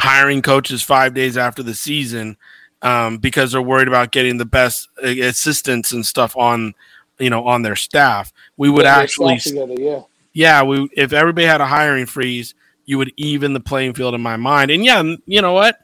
hiring 0.00 0.42
coaches 0.42 0.82
five 0.82 1.14
days 1.14 1.36
after 1.36 1.62
the 1.62 1.74
season 1.74 2.36
um, 2.82 3.18
because 3.18 3.52
they're 3.52 3.62
worried 3.62 3.88
about 3.88 4.12
getting 4.12 4.38
the 4.38 4.44
best 4.44 4.88
uh, 5.02 5.08
assistants 5.08 5.92
and 5.92 6.04
stuff 6.04 6.36
on, 6.36 6.74
you 7.18 7.30
know, 7.30 7.46
on 7.46 7.62
their 7.62 7.76
staff. 7.76 8.32
We 8.56 8.70
would 8.70 8.86
actually, 8.86 9.38
together, 9.38 9.74
yeah. 9.78 10.00
yeah, 10.32 10.62
we 10.62 10.88
if 10.96 11.12
everybody 11.12 11.46
had 11.46 11.60
a 11.60 11.66
hiring 11.66 12.06
freeze, 12.06 12.54
you 12.86 12.98
would 12.98 13.12
even 13.16 13.52
the 13.52 13.60
playing 13.60 13.94
field 13.94 14.14
in 14.14 14.20
my 14.20 14.36
mind. 14.36 14.70
And 14.70 14.84
yeah, 14.84 15.02
you 15.26 15.42
know 15.42 15.52
what? 15.52 15.78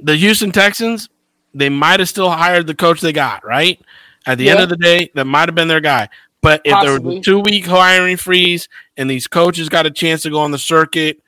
The 0.00 0.16
Houston 0.16 0.50
Texans, 0.50 1.08
they 1.54 1.68
might 1.68 2.00
have 2.00 2.08
still 2.08 2.30
hired 2.30 2.66
the 2.66 2.74
coach 2.74 3.00
they 3.00 3.12
got, 3.12 3.44
right? 3.44 3.80
At 4.26 4.38
the 4.38 4.48
end 4.50 4.60
of 4.60 4.68
the 4.68 4.76
day, 4.76 5.10
that 5.14 5.24
might 5.24 5.48
have 5.48 5.54
been 5.54 5.68
their 5.68 5.80
guy. 5.80 6.08
But 6.42 6.62
if 6.64 6.72
there 6.82 6.92
was 6.92 7.16
a 7.18 7.20
two 7.20 7.40
week 7.40 7.66
hiring 7.66 8.16
freeze 8.16 8.68
and 8.96 9.10
these 9.10 9.26
coaches 9.26 9.68
got 9.68 9.86
a 9.86 9.90
chance 9.90 10.22
to 10.22 10.30
go 10.30 10.40
on 10.40 10.50
the 10.52 10.58
circuit 10.58 11.20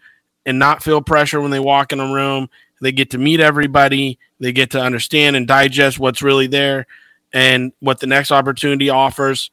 and 0.47 0.59
not 0.59 0.83
feel 0.83 1.03
pressure 1.03 1.41
when 1.41 1.51
they 1.51 1.61
walk 1.61 1.93
in 1.93 2.01
a 2.01 2.13
room, 2.13 2.49
they 2.81 2.93
get 2.93 3.11
to 3.11 3.19
meet 3.19 3.41
everybody, 3.41 4.19
they 4.41 4.53
get 4.53 4.71
to 4.73 4.81
understand 4.81 5.37
and 5.37 5.47
digest 5.47 5.99
what's 5.99 6.23
really 6.23 6.47
there 6.47 6.87
and 7.33 7.73
what 7.81 8.01
the 8.01 8.07
next 8.07 8.33
opportunity 8.33 8.89
offers. 8.91 9.51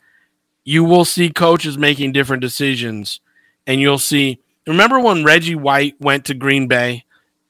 You 0.63 0.83
will 0.83 1.05
see 1.05 1.29
coaches 1.29 1.77
making 1.77 2.11
different 2.11 2.41
decisions, 2.41 3.19
and 3.65 3.79
you'll 3.81 3.97
see. 3.99 4.39
Remember 4.67 4.99
when 4.99 5.23
Reggie 5.23 5.55
White 5.55 5.95
went 5.99 6.25
to 6.25 6.33
Green 6.33 6.67
Bay? 6.67 7.05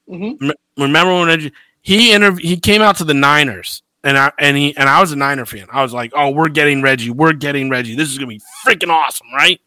Mhm. 0.09 0.39
Rem- 0.39 0.53
Remember 0.77 1.13
when 1.13 1.27
Reggie 1.27 1.51
he 1.81 2.11
interv- 2.11 2.39
he 2.41 2.57
came 2.57 2.81
out 2.81 2.97
to 2.97 3.03
the 3.03 3.13
Niners, 3.13 3.81
and 4.03 4.17
I 4.17 4.31
and 4.39 4.55
he 4.57 4.75
and 4.77 4.87
I 4.89 5.01
was 5.01 5.11
a 5.11 5.15
Niner 5.15 5.45
fan. 5.45 5.67
I 5.71 5.81
was 5.83 5.93
like, 5.93 6.11
"Oh, 6.15 6.29
we're 6.29 6.49
getting 6.49 6.81
Reggie. 6.81 7.09
We're 7.11 7.33
getting 7.33 7.69
Reggie. 7.69 7.95
This 7.95 8.09
is 8.09 8.17
gonna 8.17 8.27
be 8.27 8.41
freaking 8.65 8.89
awesome, 8.89 9.27
right?" 9.33 9.59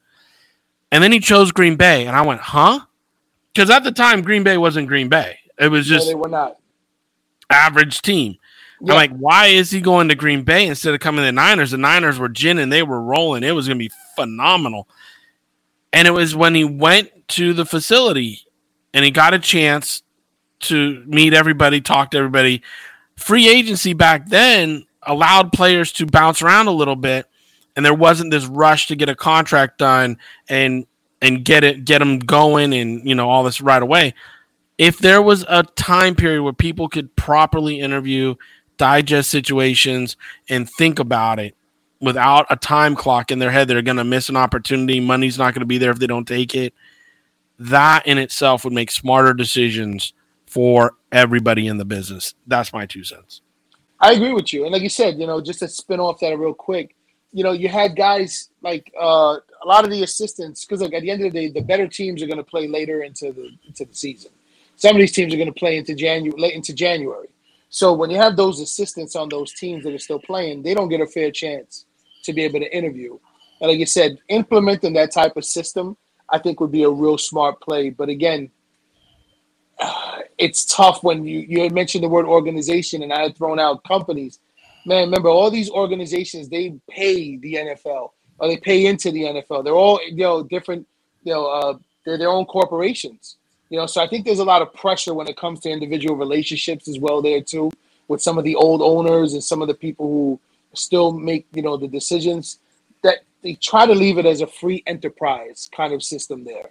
And 0.91 1.03
then 1.03 1.13
he 1.13 1.21
chose 1.21 1.53
Green 1.53 1.77
Bay, 1.77 2.07
and 2.07 2.15
I 2.17 2.23
went, 2.23 2.41
"Huh?" 2.41 2.81
Because 3.55 3.71
at 3.71 3.85
the 3.85 3.93
time, 3.93 4.23
Green 4.23 4.43
Bay 4.43 4.57
wasn't 4.57 4.89
Green 4.89 5.09
Bay. 5.09 5.39
It 5.59 5.69
was 5.69 5.89
No, 5.91 5.97
just 5.97 6.09
they 6.09 6.15
were 6.15 6.29
not. 6.29 6.57
average 7.51 8.01
team. 8.03 8.37
Yeah. 8.81 8.95
I'm 8.95 8.97
like, 8.97 9.17
why 9.17 9.47
is 9.49 9.71
he 9.71 9.81
going 9.81 10.09
to 10.09 10.15
Green 10.15 10.43
Bay 10.43 10.67
instead 10.67 10.93
of 10.95 11.01
coming 11.01 11.21
to 11.21 11.27
the 11.27 11.33
Niners? 11.33 11.71
The 11.71 11.79
Niners 11.79 12.19
were 12.19 12.29
ginning, 12.31 12.69
they 12.71 12.83
were 12.83 13.01
rolling. 13.01 13.45
It 13.45 13.53
was 13.53 13.69
going 13.69 13.79
to 13.79 13.85
be 13.85 13.93
phenomenal. 14.17 14.89
And 15.93 16.09
it 16.09 16.13
was 16.13 16.35
when 16.35 16.55
he 16.55 16.65
went 16.65 17.11
to 17.29 17.53
the 17.53 17.67
facility 17.67 18.41
and 18.95 19.05
he 19.05 19.11
got 19.11 19.35
a 19.35 19.39
chance 19.39 20.03
to 20.63 21.03
meet 21.07 21.35
everybody, 21.35 21.81
talk 21.81 22.11
to 22.13 22.19
everybody. 22.19 22.63
Free 23.17 23.49
agency 23.49 23.93
back 23.93 24.29
then 24.29 24.87
allowed 25.03 25.53
players 25.53 25.93
to 25.93 26.07
bounce 26.07 26.43
around 26.43 26.67
a 26.67 26.73
little 26.73 26.97
bit, 26.97 27.27
and 27.77 27.85
there 27.85 27.95
wasn't 27.95 28.31
this 28.31 28.47
rush 28.47 28.89
to 28.89 28.97
get 28.97 29.09
a 29.09 29.15
contract 29.15 29.79
done 29.79 30.19
and 30.49 30.87
and 31.21 31.45
get 31.45 31.63
it 31.63 31.85
get 31.85 32.01
them 32.01 32.19
going 32.19 32.75
and 32.75 33.09
you 33.09 33.15
know 33.15 33.31
all 33.31 33.45
this 33.45 33.61
right 33.61 33.83
away 33.83 34.15
if 34.79 34.99
there 34.99 35.23
was 35.23 35.45
a 35.49 35.63
time 35.63 36.15
period 36.15 36.43
where 36.43 36.53
people 36.53 36.89
could 36.89 37.15
properly 37.15 37.81
interview, 37.81 38.35
digest 38.79 39.31
situations, 39.31 40.17
and 40.49 40.69
think 40.69 40.99
about 40.99 41.39
it 41.39 41.55
without 42.01 42.47
a 42.51 42.57
time 42.57 42.97
clock 42.97 43.31
in 43.31 43.39
their 43.39 43.53
head, 43.53 43.69
they're 43.69 43.81
going 43.81 43.97
to 43.97 44.03
miss 44.03 44.29
an 44.29 44.37
opportunity. 44.37 44.99
Money's 44.99 45.39
not 45.39 45.55
going 45.55 45.61
to 45.61 45.67
be 45.67 45.79
there 45.79 45.93
if 45.93 46.01
they 46.01 46.09
don't 46.09 46.27
take 46.27 46.55
it. 46.55 46.75
That 47.61 48.07
in 48.09 48.19
itself 48.19 48.65
would 48.65 48.73
make 48.73 48.91
smarter 48.91 49.33
decisions 49.35 50.15
for 50.53 50.97
everybody 51.11 51.67
in 51.67 51.79
the 51.79 51.85
business. 51.85 52.35
That's 52.47 52.75
my 52.75 52.85
two 52.85 53.05
cents. 53.05 53.41
I 53.99 54.13
agree 54.13 54.35
with 54.35 54.53
you. 54.53 54.65
And 54.65 54.73
like 54.73 54.83
you 54.83 54.91
said, 54.91 55.19
you 55.19 55.27
know, 55.27 55.41
just 55.41 55.61
to 55.61 55.69
spin 55.69 55.99
off 55.99 56.21
that 56.21 56.39
real 56.39 56.53
quick, 56.53 56.95
you 57.33 57.43
know, 57.43 57.53
you 57.53 57.71
had 57.71 57.97
guys 57.97 58.51
like 58.61 58.93
uh, 59.01 59.37
a 59.63 59.67
lot 59.67 59.85
of 59.85 59.91
the 59.91 60.03
assistants 60.03 60.67
because 60.67 60.83
like 60.83 60.93
at 60.93 61.01
the 61.01 61.11
end 61.11 61.25
of 61.25 61.33
the 61.33 61.41
day, 61.41 61.51
the 61.51 61.65
better 61.65 61.89
teams 61.89 62.23
are 62.23 62.27
going 62.27 62.37
to 62.37 62.45
play 62.45 62.69
later 62.69 63.03
into 63.03 63.33
the 63.33 63.49
into 63.67 63.87
the 63.87 63.95
season. 63.95 64.31
Some 64.77 64.95
of 64.95 65.01
these 65.01 65.13
teams 65.13 65.33
are 65.33 65.39
going 65.39 65.53
to 65.55 65.59
play 65.59 65.79
into 65.79 65.95
January, 65.95 66.39
late 66.39 66.55
into 66.55 66.75
January. 66.75 67.29
So 67.71 67.95
when 67.95 68.11
you 68.11 68.19
have 68.19 68.37
those 68.37 68.61
assistants 68.61 69.17
on 69.17 69.31
those 69.31 69.55
teams 69.55 69.85
that 69.85 69.95
are 69.95 69.99
still 69.99 70.19
playing, 70.19 70.63
they 70.63 70.75
don't 70.75 70.91
get 70.91 71.01
a 71.01 71.07
fair 71.07 71.31
chance 71.31 71.87
to 72.25 72.35
be 72.35 72.43
able 72.43 72.61
to 72.61 72.77
interview. 72.77 73.19
And 73.63 73.71
like 73.71 73.79
you 73.79 73.87
said, 73.87 74.19
implementing 74.29 74.93
that 74.95 75.13
type 75.13 75.39
of 75.39 75.47
system, 75.47 75.97
I 76.29 76.39
think 76.39 76.61
would 76.61 76.73
be 76.73 76.83
a 76.83 76.91
real 76.91 77.17
smart 77.17 77.59
play. 77.63 77.89
But 77.89 78.11
again, 78.11 78.51
it's 80.39 80.65
tough 80.65 81.03
when 81.03 81.25
you 81.25 81.41
you 81.41 81.71
mentioned 81.71 82.05
the 82.05 82.09
word 82.09 82.27
organization 82.27 83.03
and 83.03 83.13
I 83.13 83.23
had 83.23 83.37
thrown 83.37 83.59
out 83.59 83.85
companies. 83.85 84.39
Man, 84.85 85.05
remember 85.05 85.29
all 85.29 85.51
these 85.51 85.71
organizations 85.71 86.49
they 86.49 86.75
pay 86.91 87.37
the 87.37 87.55
NFL 87.55 88.11
or 88.39 88.49
they 88.49 88.57
pay 88.57 88.87
into 88.87 89.11
the 89.13 89.23
NFL. 89.23 89.65
They're 89.65 89.75
all 89.75 90.01
you 90.05 90.17
know 90.17 90.43
different. 90.43 90.87
You 91.25 91.35
know, 91.35 91.47
uh, 91.47 91.79
they're 92.05 92.19
their 92.19 92.31
own 92.31 92.47
corporations. 92.47 93.37
You 93.71 93.79
know, 93.79 93.87
so 93.87 94.03
I 94.03 94.09
think 94.09 94.25
there's 94.25 94.41
a 94.41 94.45
lot 94.45 94.61
of 94.61 94.75
pressure 94.75 95.15
when 95.15 95.29
it 95.29 95.37
comes 95.37 95.61
to 95.61 95.71
individual 95.71 96.17
relationships 96.17 96.89
as 96.89 96.99
well 96.99 97.23
there 97.23 97.41
too, 97.41 97.71
with 98.09 98.21
some 98.21 98.37
of 98.37 98.45
the 98.45 98.57
old 98.57 98.83
owners 98.83 99.33
and 99.35 99.43
some 99.43 99.63
of 99.63 99.69
the 99.69 99.75
people 99.75 100.07
who 100.07 100.41
still 100.75 101.13
make 101.13 101.47
you 101.53 101.63
know 101.63 101.77
the 101.77 101.89
decisions. 101.89 102.59
That 103.03 103.21
they 103.43 103.55
try 103.55 103.87
to 103.87 103.95
leave 103.95 104.19
it 104.19 104.27
as 104.27 104.41
a 104.41 104.47
free 104.47 104.83
enterprise 104.87 105.69
kind 105.75 105.93
of 105.93 106.03
system 106.03 106.45
there 106.45 106.71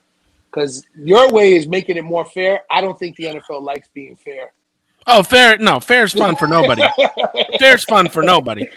because 0.51 0.85
your 0.97 1.31
way 1.31 1.53
is 1.53 1.67
making 1.67 1.97
it 1.97 2.03
more 2.03 2.25
fair. 2.25 2.61
I 2.69 2.81
don't 2.81 2.97
think 2.99 3.15
the 3.15 3.25
NFL 3.25 3.61
likes 3.61 3.87
being 3.93 4.15
fair. 4.17 4.53
Oh, 5.07 5.23
fair. 5.23 5.57
No, 5.57 5.79
fair 5.79 6.03
is 6.03 6.13
fun 6.13 6.35
for 6.35 6.47
nobody. 6.47 6.83
fair 7.59 7.75
is 7.75 7.83
fun 7.85 8.09
for 8.09 8.21
nobody. 8.21 8.67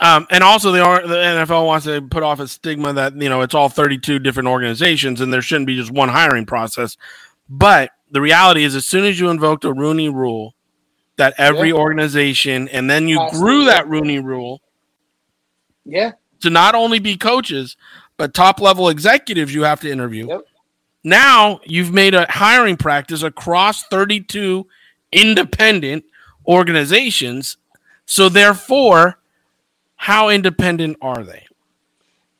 Um, 0.00 0.26
and 0.30 0.42
also, 0.42 0.72
the, 0.72 0.78
the 1.06 1.14
NFL 1.14 1.66
wants 1.66 1.86
to 1.86 2.02
put 2.02 2.22
off 2.22 2.40
a 2.40 2.48
stigma 2.48 2.92
that 2.92 3.14
you 3.16 3.28
know 3.28 3.42
it's 3.42 3.54
all 3.54 3.68
32 3.68 4.18
different 4.18 4.48
organizations 4.48 5.20
and 5.20 5.32
there 5.32 5.40
shouldn't 5.40 5.66
be 5.66 5.76
just 5.76 5.90
one 5.90 6.08
hiring 6.08 6.44
process. 6.44 6.96
But 7.48 7.90
the 8.10 8.20
reality 8.20 8.64
is, 8.64 8.74
as 8.74 8.84
soon 8.84 9.04
as 9.04 9.18
you 9.18 9.30
invoked 9.30 9.64
a 9.64 9.72
Rooney 9.72 10.08
Rule, 10.08 10.54
that 11.16 11.34
every 11.38 11.68
Yeah. 11.68 11.76
organization, 11.76 12.68
and 12.68 12.90
then 12.90 13.06
you 13.08 13.18
to, 13.18 13.28
grew 13.30 13.64
that 13.66 13.88
Rooney 13.88 14.18
Rule 14.18 14.60
Yeah, 15.84 16.12
to 16.40 16.50
not 16.50 16.74
only 16.74 16.98
be 16.98 17.16
coaches 17.16 17.76
but 18.16 18.34
top 18.34 18.60
level 18.60 18.88
executives 18.88 19.54
you 19.54 19.62
have 19.62 19.80
to 19.80 19.90
interview. 19.90 20.28
Yep. 20.28 20.42
Now 21.04 21.60
you've 21.64 21.92
made 21.92 22.14
a 22.14 22.26
hiring 22.30 22.76
practice 22.76 23.22
across 23.22 23.84
32 23.84 24.66
independent 25.12 26.04
organizations. 26.46 27.58
So 28.06 28.28
therefore, 28.28 29.18
how 29.96 30.28
independent 30.30 30.96
are 31.00 31.22
they? 31.22 31.46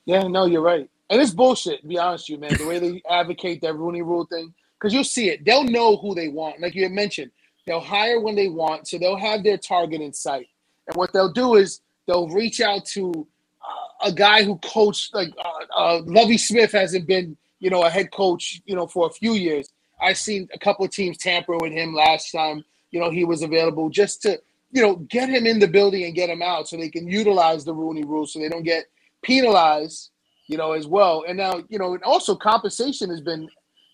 yeah, 0.07 0.27
no, 0.27 0.47
you're 0.47 0.61
right. 0.61 0.89
And 1.11 1.21
it's 1.21 1.31
bullshit, 1.31 1.83
to 1.83 1.87
be 1.87 1.99
honest 1.99 2.29
with 2.29 2.37
you, 2.37 2.41
man. 2.41 2.59
The 2.59 2.67
way 2.67 2.79
they 2.79 3.03
advocate 3.09 3.61
that 3.63 3.75
Rooney 3.75 4.03
Rule 4.03 4.27
thing, 4.27 4.53
because 4.79 4.93
you'll 4.93 5.05
see 5.05 5.29
it. 5.29 5.45
They'll 5.45 5.65
know 5.65 5.97
who 5.97 6.15
they 6.15 6.29
want. 6.29 6.61
Like 6.61 6.75
you 6.75 6.83
had 6.83 6.93
mentioned, 6.93 7.31
they'll 7.67 7.81
hire 7.81 8.21
when 8.21 8.35
they 8.35 8.49
want, 8.49 8.89
so 8.89 8.99
they'll 8.99 9.17
have 9.17 9.45
their 9.45 9.59
target 9.59 10.01
in 10.01 10.13
sight. 10.13 10.49
And 10.87 10.97
what 10.97 11.13
they'll 11.13 11.33
do 11.33 11.57
is 11.57 11.81
they'll 12.07 12.29
reach 12.29 12.61
out 12.61 12.85
to 12.87 13.27
uh, 13.63 14.09
a 14.09 14.13
guy 14.13 14.43
who 14.45 14.57
coached, 14.59 15.15
like 15.15 15.31
uh, 15.39 15.75
uh, 15.75 16.03
Lovie 16.05 16.39
Smith 16.39 16.73
hasn't 16.73 17.07
been, 17.07 17.37
you 17.65 17.71
know, 17.71 17.83
a 17.83 17.89
head 17.89 18.13
coach, 18.13 18.61
you 18.67 18.77
know, 18.77 18.87
for 18.87 19.07
a 19.07 19.11
few 19.11 19.33
years. 19.33 19.71
I've 19.99 20.19
seen 20.19 20.51
a 20.53 20.59
couple 20.59 20.85
of 20.85 20.91
teams 20.91 21.17
tamper 21.17 21.57
with 21.57 21.73
him 21.73 21.95
last 21.95 22.31
time, 22.31 22.63
you 22.91 23.01
know, 23.01 23.11
he 23.11 23.25
was 23.25 23.41
available 23.41 23.89
just 23.89 24.21
to, 24.23 24.39
you 24.71 24.83
know, 24.83 24.97
get 24.97 25.31
him 25.31 25.47
in 25.47 25.59
the 25.59 25.67
building 25.67 26.05
and 26.05 26.15
get 26.15 26.29
him 26.29 26.43
out 26.43 26.69
so 26.69 26.77
they 26.77 26.91
can 26.91 27.09
utilize 27.09 27.65
the 27.65 27.73
Rooney 27.73 28.05
Rule 28.05 28.27
so 28.27 28.39
they 28.39 28.51
don't 28.51 28.65
get 28.65 28.85
penalized, 29.23 30.11
you 30.47 30.59
know, 30.59 30.73
as 30.73 30.87
well. 30.87 31.25
And 31.27 31.39
now, 31.39 31.63
you 31.71 31.79
know, 31.79 31.95
and 31.95 32.03
also 32.03 32.37
compensation 32.37 33.09
has 33.09 33.23
been, 33.23 33.49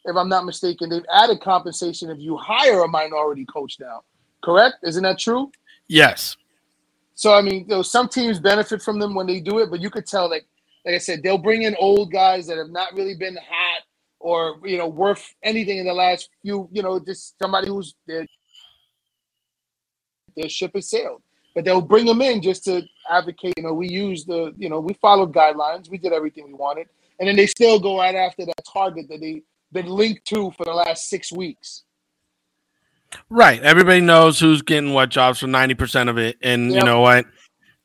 if 0.05 0.17
I'm 0.17 0.29
not 0.29 0.45
mistaken, 0.45 0.91
they've 0.91 1.07
added 1.15 1.41
compensation 1.41 2.11
if 2.11 2.19
you 2.19 2.37
hire 2.37 2.83
a 2.83 2.89
minority 2.89 3.45
coach 3.45 3.77
now. 3.79 4.03
Correct? 4.43 4.79
Isn't 4.83 5.05
that 5.05 5.21
true? 5.21 5.53
Yes. 5.87 6.37
So 7.15 7.35
I 7.35 7.41
mean, 7.41 7.67
you 7.69 7.77
know, 7.77 7.83
some 7.83 8.09
teams 8.09 8.41
benefit 8.41 8.83
from 8.83 8.99
them 8.99 9.15
when 9.15 9.29
they 9.29 9.39
do 9.39 9.61
it, 9.61 9.71
but 9.71 9.81
you 9.81 9.91
could 9.91 10.07
tell, 10.07 10.29
like, 10.29 10.47
like 10.85 10.95
I 10.95 10.99
said, 10.99 11.23
they'll 11.23 11.39
bring 11.39 11.63
in 11.63 11.77
old 11.79 12.13
guys 12.13 12.47
that 12.47 12.59
have 12.59 12.71
not 12.71 12.95
really 12.95 13.15
been 13.15 13.37
hot 13.37 13.83
or 14.19 14.61
you 14.65 14.77
know 14.77 14.89
worth 14.89 15.35
anything 15.43 15.79
in 15.79 15.87
the 15.87 15.95
last 15.95 16.29
few, 16.43 16.69
you 16.73 16.83
know, 16.83 17.01
just 17.01 17.39
somebody 17.39 17.69
who's 17.69 17.95
their 18.07 18.27
their 20.37 20.49
ship 20.49 20.73
has 20.75 20.89
sailed. 20.91 21.23
But 21.55 21.65
they'll 21.65 21.81
bring 21.81 22.07
them 22.07 22.23
in 22.23 22.43
just 22.43 22.65
to 22.65 22.83
advocate. 23.11 23.55
You 23.57 23.65
know, 23.65 23.73
we 23.75 23.89
use 23.89 24.25
the, 24.25 24.55
you 24.57 24.69
know, 24.69 24.79
we 24.79 24.95
followed 24.95 25.35
guidelines, 25.35 25.91
we 25.91 25.99
did 25.99 26.13
everything 26.13 26.47
we 26.47 26.55
wanted, 26.55 26.87
and 27.19 27.29
then 27.29 27.37
they 27.37 27.47
still 27.47 27.81
go 27.81 27.99
right 27.99 28.15
after 28.15 28.47
that 28.47 28.65
target 28.73 29.07
that 29.09 29.21
they've 29.21 29.43
been 29.73 29.87
linked 29.87 30.25
to 30.27 30.53
for 30.53 30.65
the 30.65 30.73
last 30.73 31.09
six 31.09 31.33
weeks. 31.33 31.85
Right. 33.29 33.61
Everybody 33.63 34.01
knows 34.01 34.39
who's 34.39 34.63
getting 34.63 34.93
what 34.93 35.09
jobs 35.09 35.41
for 35.41 35.47
90% 35.47 36.09
of 36.09 36.19
it. 36.19 36.39
And 36.43 36.71
Yep. 36.71 36.79
you 36.79 36.85
know 36.85 37.01
what? 37.01 37.27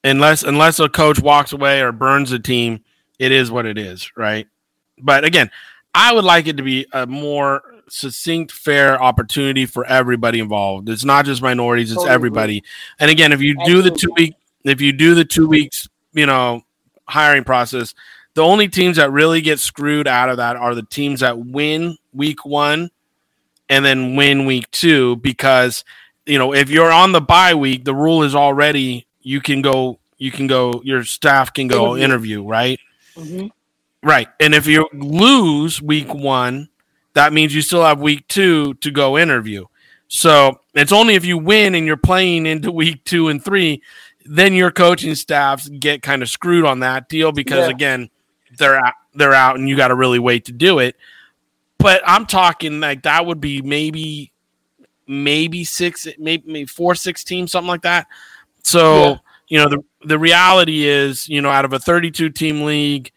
Unless 0.05 0.43
unless 0.43 0.79
a 0.79 0.87
coach 0.87 1.19
walks 1.19 1.51
away 1.51 1.81
or 1.81 1.91
burns 1.91 2.31
a 2.31 2.37
team, 2.37 2.83
it 3.17 3.31
is 3.31 3.49
what 3.49 3.65
it 3.65 3.77
is, 3.77 4.11
right? 4.15 4.47
But 5.01 5.25
again, 5.25 5.49
I 5.95 6.13
would 6.13 6.23
like 6.23 6.45
it 6.45 6.57
to 6.57 6.63
be 6.63 6.85
a 6.93 7.07
more 7.07 7.63
succinct, 7.89 8.51
fair 8.51 9.01
opportunity 9.01 9.65
for 9.65 9.83
everybody 9.85 10.39
involved. 10.39 10.89
It's 10.89 11.03
not 11.03 11.25
just 11.25 11.41
minorities, 11.41 11.91
it's 11.91 11.97
Totally 11.97 12.13
everybody. 12.13 12.63
And 12.99 13.09
again, 13.09 13.31
if 13.31 13.41
you 13.41 13.55
do 13.65 13.81
the 13.81 13.91
two 13.91 14.11
week 14.15 14.35
if 14.63 14.79
you 14.81 14.91
do 14.91 15.15
the 15.15 15.25
two 15.25 15.47
weeks, 15.47 15.87
you 16.13 16.25
know, 16.25 16.61
hiring 17.07 17.43
process, 17.43 17.93
the 18.33 18.43
only 18.43 18.67
teams 18.67 18.97
that 18.97 19.11
really 19.11 19.41
get 19.41 19.59
screwed 19.59 20.07
out 20.07 20.29
of 20.29 20.37
that 20.37 20.55
are 20.55 20.75
the 20.75 20.83
teams 20.83 21.21
that 21.21 21.39
win 21.39 21.97
week 22.13 22.45
one 22.45 22.89
and 23.69 23.83
then 23.83 24.15
win 24.15 24.45
week 24.45 24.69
two 24.71 25.15
because 25.17 25.83
you 26.25 26.37
know 26.37 26.53
if 26.53 26.69
you're 26.69 26.91
on 26.91 27.11
the 27.11 27.21
bye 27.21 27.55
week, 27.55 27.85
the 27.85 27.95
rule 27.95 28.23
is 28.23 28.35
already 28.35 29.07
you 29.25 29.41
can 29.41 29.61
go 29.61 29.99
you 30.17 30.31
can 30.31 30.45
go 30.47 30.79
your 30.85 31.03
staff 31.03 31.51
can 31.53 31.67
go 31.67 31.97
Interview. 31.97 32.03
interview, 32.05 32.43
right? 32.47 32.79
Mhm. 33.17 33.49
Right. 34.03 34.27
And 34.39 34.53
if 34.53 34.67
you 34.67 34.87
lose 34.93 35.81
week 35.81 36.13
one, 36.13 36.69
that 37.13 37.33
means 37.33 37.53
you 37.55 37.61
still 37.63 37.83
have 37.83 37.99
week 37.99 38.27
two 38.27 38.75
to 38.75 38.91
go 38.91 39.17
interview. 39.17 39.65
So 40.07 40.59
it's 40.75 40.91
only 40.91 41.15
if 41.15 41.25
you 41.25 41.37
win 41.39 41.73
and 41.75 41.85
you're 41.87 41.97
playing 41.97 42.45
into 42.45 42.71
week 42.83 43.03
two 43.03 43.27
and 43.29 43.43
three, 43.43 43.81
then 44.25 44.53
your 44.53 44.69
coaching 44.71 45.15
staffs 45.15 45.67
get 45.69 46.01
kind 46.03 46.21
of 46.21 46.29
screwed 46.29 46.65
on 46.65 46.81
that 46.81 47.09
deal 47.09 47.31
because 47.31 47.65
Yeah. 47.67 47.71
again, 47.73 48.09
they're 48.59 48.77
out, 48.77 48.93
they're 49.15 49.33
out 49.33 49.57
and 49.57 49.67
you 49.67 49.75
got 49.75 49.87
to 49.89 49.95
really 49.95 50.19
wait 50.19 50.45
to 50.45 50.51
do 50.51 50.77
it. 50.79 50.95
But 51.79 52.01
I'm 52.05 52.25
talking 52.27 52.79
like 52.79 53.03
that 53.03 53.25
would 53.25 53.41
be 53.41 53.61
maybe 53.63 54.31
maybe 55.07 55.63
six, 55.63 56.07
maybe, 56.17 56.43
maybe 56.47 56.65
four, 56.65 56.95
six 56.95 57.23
teams, 57.23 57.51
something 57.51 57.67
like 57.67 57.81
that. 57.83 58.07
So 58.65 58.99
Yeah. 58.99 59.17
you 59.47 59.57
know 59.59 59.69
the 59.69 59.83
the 60.03 60.19
reality 60.19 60.85
is, 60.85 61.27
you 61.27 61.41
know, 61.41 61.49
out 61.49 61.65
of 61.65 61.73
a 61.73 61.79
32 61.79 62.29
team 62.29 62.63
league, 62.63 63.11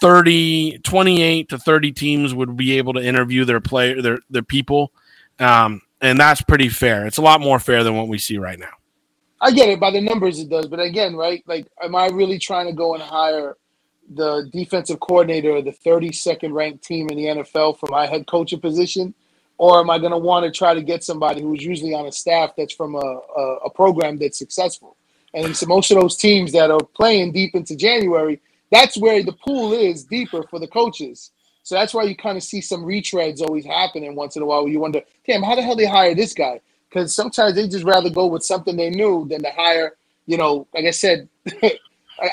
30 0.00 0.78
28 0.78 1.48
to 1.48 1.58
30 1.58 1.92
teams 1.92 2.34
would 2.34 2.56
be 2.56 2.78
able 2.78 2.92
to 2.92 3.00
interview 3.00 3.44
their 3.44 3.60
player 3.60 4.02
their 4.02 4.18
their 4.28 4.42
people 4.42 4.92
um, 5.40 5.80
and 6.02 6.20
that's 6.20 6.42
pretty 6.42 6.68
fair 6.68 7.06
it's 7.06 7.16
a 7.16 7.22
lot 7.22 7.40
more 7.40 7.58
fair 7.58 7.82
than 7.82 7.96
what 7.96 8.06
we 8.06 8.18
see 8.18 8.36
right 8.36 8.58
now 8.58 8.68
I 9.40 9.50
get 9.50 9.68
it 9.68 9.80
by 9.80 9.90
the 9.90 10.00
numbers 10.00 10.38
it 10.38 10.48
does, 10.48 10.66
but 10.66 10.80
again, 10.80 11.14
right? 11.14 11.44
Like, 11.46 11.66
am 11.82 11.94
I 11.94 12.06
really 12.06 12.38
trying 12.38 12.66
to 12.66 12.72
go 12.72 12.94
and 12.94 13.02
hire 13.02 13.56
the 14.14 14.48
defensive 14.52 15.00
coordinator 15.00 15.56
of 15.56 15.64
the 15.64 15.72
32nd 15.72 16.52
ranked 16.52 16.84
team 16.84 17.08
in 17.10 17.16
the 17.16 17.24
NFL 17.24 17.78
for 17.78 17.86
my 17.90 18.06
head 18.06 18.26
coaching 18.26 18.60
position, 18.60 19.14
or 19.58 19.80
am 19.80 19.90
I 19.90 19.98
going 19.98 20.12
to 20.12 20.18
want 20.18 20.44
to 20.44 20.50
try 20.50 20.74
to 20.74 20.82
get 20.82 21.04
somebody 21.04 21.42
who's 21.42 21.64
usually 21.64 21.94
on 21.94 22.06
a 22.06 22.12
staff 22.12 22.52
that's 22.56 22.74
from 22.74 22.94
a, 22.94 22.98
a, 22.98 23.42
a 23.66 23.70
program 23.70 24.18
that's 24.18 24.38
successful? 24.38 24.96
And 25.34 25.56
so 25.56 25.66
most 25.66 25.90
of 25.90 26.00
those 26.00 26.16
teams 26.16 26.52
that 26.52 26.70
are 26.70 26.80
playing 26.94 27.32
deep 27.32 27.54
into 27.54 27.76
January, 27.76 28.40
that's 28.70 28.96
where 28.98 29.22
the 29.22 29.32
pool 29.32 29.72
is 29.72 30.04
deeper 30.04 30.42
for 30.50 30.58
the 30.58 30.66
coaches. 30.68 31.30
So 31.62 31.74
that's 31.74 31.92
why 31.94 32.04
you 32.04 32.16
kind 32.16 32.36
of 32.36 32.42
see 32.44 32.60
some 32.60 32.84
retreads 32.84 33.40
always 33.40 33.64
happening 33.66 34.14
once 34.14 34.36
in 34.36 34.42
a 34.42 34.46
while 34.46 34.62
where 34.62 34.72
you 34.72 34.80
wonder, 34.80 35.02
damn, 35.26 35.42
how 35.42 35.54
the 35.54 35.62
hell 35.62 35.76
they 35.76 35.86
hire 35.86 36.14
this 36.14 36.32
guy? 36.32 36.60
Because 36.88 37.14
sometimes 37.14 37.54
they 37.56 37.66
just 37.68 37.84
rather 37.84 38.08
go 38.10 38.26
with 38.26 38.44
something 38.44 38.76
they 38.76 38.90
knew 38.90 39.26
than 39.28 39.42
to 39.42 39.50
hire, 39.50 39.96
you 40.26 40.36
know, 40.36 40.66
like 40.74 40.84
I 40.86 40.90
said, 40.92 41.28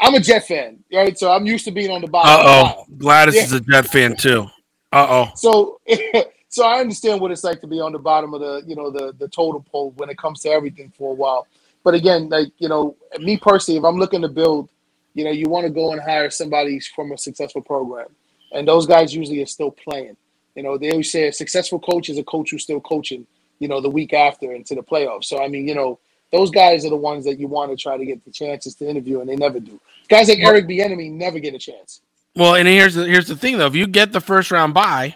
I'm 0.01 0.13
a 0.15 0.19
Jet 0.19 0.47
fan, 0.47 0.79
right? 0.93 1.17
So 1.17 1.31
I'm 1.31 1.45
used 1.45 1.65
to 1.65 1.71
being 1.71 1.91
on 1.91 2.01
the 2.01 2.07
bottom. 2.07 2.45
uh-oh 2.45 2.85
gladys 2.97 3.35
Yeah. 3.35 3.43
is 3.43 3.51
a 3.53 3.59
jet 3.59 3.85
fan 3.87 4.15
too 4.15 4.47
uh-oh 4.93 5.31
So, 5.35 5.79
so 6.53 6.65
I 6.65 6.79
understand 6.79 7.19
what 7.19 7.31
it's 7.31 7.43
like 7.43 7.61
to 7.61 7.67
be 7.67 7.79
on 7.81 7.91
the 7.93 7.99
bottom 7.99 8.33
of 8.33 8.41
the, 8.41 8.63
you 8.67 8.75
know, 8.75 8.91
the 8.91 9.13
the 9.17 9.27
total 9.27 9.61
pole 9.71 9.91
when 9.97 10.09
it 10.09 10.17
comes 10.17 10.41
to 10.41 10.49
everything 10.49 10.93
for 10.97 11.11
a 11.11 11.15
while. 11.15 11.47
But 11.83 11.95
again, 11.95 12.29
like 12.29 12.49
you 12.59 12.69
know, 12.69 12.95
me 13.19 13.37
personally, 13.37 13.79
if 13.79 13.83
I'm 13.83 13.97
looking 13.97 14.21
to 14.21 14.29
build, 14.29 14.69
you 15.15 15.23
know, 15.23 15.31
you 15.31 15.49
want 15.49 15.65
to 15.65 15.71
go 15.71 15.91
and 15.93 16.01
hire 16.01 16.29
somebody 16.29 16.79
from 16.79 17.11
a 17.11 17.17
successful 17.17 17.61
program, 17.61 18.07
and 18.51 18.67
those 18.67 18.85
guys 18.85 19.15
usually 19.15 19.41
are 19.41 19.47
still 19.47 19.71
playing. 19.71 20.15
You 20.55 20.61
know, 20.61 20.77
they 20.77 20.91
always 20.91 21.11
say 21.11 21.27
a 21.27 21.33
successful 21.33 21.79
coach 21.79 22.09
is 22.09 22.19
a 22.19 22.23
coach 22.23 22.51
who's 22.51 22.63
still 22.63 22.79
coaching. 22.81 23.25
You 23.59 23.67
know, 23.67 23.81
the 23.81 23.89
week 23.89 24.13
after 24.13 24.51
into 24.53 24.75
the 24.75 24.83
playoffs. 24.83 25.25
So 25.25 25.41
I 25.41 25.47
mean, 25.47 25.67
you 25.67 25.73
know, 25.75 25.99
those 26.31 26.51
guys 26.51 26.85
are 26.85 26.89
the 26.89 26.95
ones 26.95 27.25
that 27.25 27.39
you 27.39 27.47
want 27.47 27.71
to 27.71 27.77
try 27.77 27.97
to 27.97 28.05
get 28.05 28.23
the 28.25 28.31
chances 28.31 28.75
to 28.75 28.87
interview, 28.87 29.21
and 29.21 29.29
they 29.29 29.35
never 29.35 29.59
do. 29.59 29.79
Guys 30.07 30.29
like 30.29 30.39
Eric 30.39 30.67
Bieniemy 30.67 31.11
never 31.11 31.39
get 31.39 31.53
a 31.55 31.59
chance. 31.59 32.01
well 32.35 32.55
and 32.55 32.67
here's 32.67 32.95
the 32.95 33.05
here's 33.05 33.27
the 33.27 33.35
thing 33.35 33.57
though 33.57 33.67
if 33.67 33.75
you 33.75 33.87
get 33.87 34.11
the 34.11 34.21
first 34.21 34.51
round 34.51 34.73
bye 34.73 35.15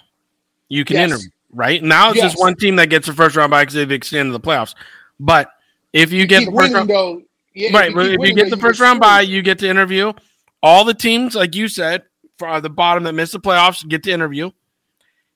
you 0.69 0.85
can 0.85 0.97
Yes. 0.97 1.09
interview 1.11 1.29
right 1.53 1.81
now 1.83 2.11
it's 2.11 2.19
just 2.19 2.37
one 2.37 2.55
team 2.55 2.75
that 2.75 2.89
gets 2.89 3.07
the 3.07 3.13
first 3.13 3.35
round 3.35 3.51
by 3.51 3.61
because 3.63 3.75
they've 3.75 3.91
extended 3.91 4.33
the 4.33 4.39
playoffs 4.39 4.75
but 5.19 5.49
if 5.93 6.11
you, 6.11 6.27
get 6.27 6.45
the 6.45 6.51
first 6.51 6.73
round 6.73 6.89
though. 6.89 7.21
Yeah, 7.53 7.75
right. 7.75 7.87
keep 7.87 7.95
but 7.95 8.05
if 8.07 8.19
you 8.21 8.35
get 8.35 8.49
the 8.49 8.57
first 8.57 8.79
round 8.79 8.99
bye, 8.99 9.21
you 9.21 9.41
get 9.41 9.57
to 9.59 9.69
interview 9.69 10.13
all 10.61 10.83
the 10.83 10.93
teams, 10.93 11.35
like 11.35 11.55
you 11.55 11.67
said, 11.67 12.03
for 12.37 12.61
the 12.61 12.69
bottom 12.69 13.03
that 13.03 13.13
missed 13.13 13.31
the 13.33 13.39
playoffs, 13.39 13.87
get 13.87 14.03
to 14.03 14.11
interview. 14.11 14.51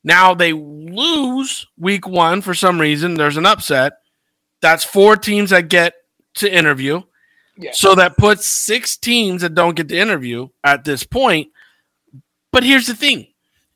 Now 0.04 0.34
they 0.34 0.54
lose 0.54 1.68
week 1.78 2.08
one 2.08 2.42
for 2.42 2.54
some 2.54 2.80
reason. 2.80 3.16
There's 3.16 3.38
an 3.38 3.46
upset. 3.46 3.94
That's 4.62 4.84
four 4.84 5.16
teams 5.16 5.52
that 5.52 5.70
get 5.70 5.94
to 6.36 6.52
interview. 6.52 7.02
Yeah. 7.58 7.72
So 7.74 7.96
that 7.96 8.18
puts 8.18 8.46
six 8.46 8.98
teams 8.98 9.42
that 9.42 9.56
don't 9.56 9.76
get 9.76 9.90
to 9.90 9.98
interview 9.98 10.50
at 10.64 10.84
this 10.84 11.04
point. 11.04 11.50
But 12.52 12.64
here's 12.64 12.88
the 12.88 12.96
thing 12.96 13.28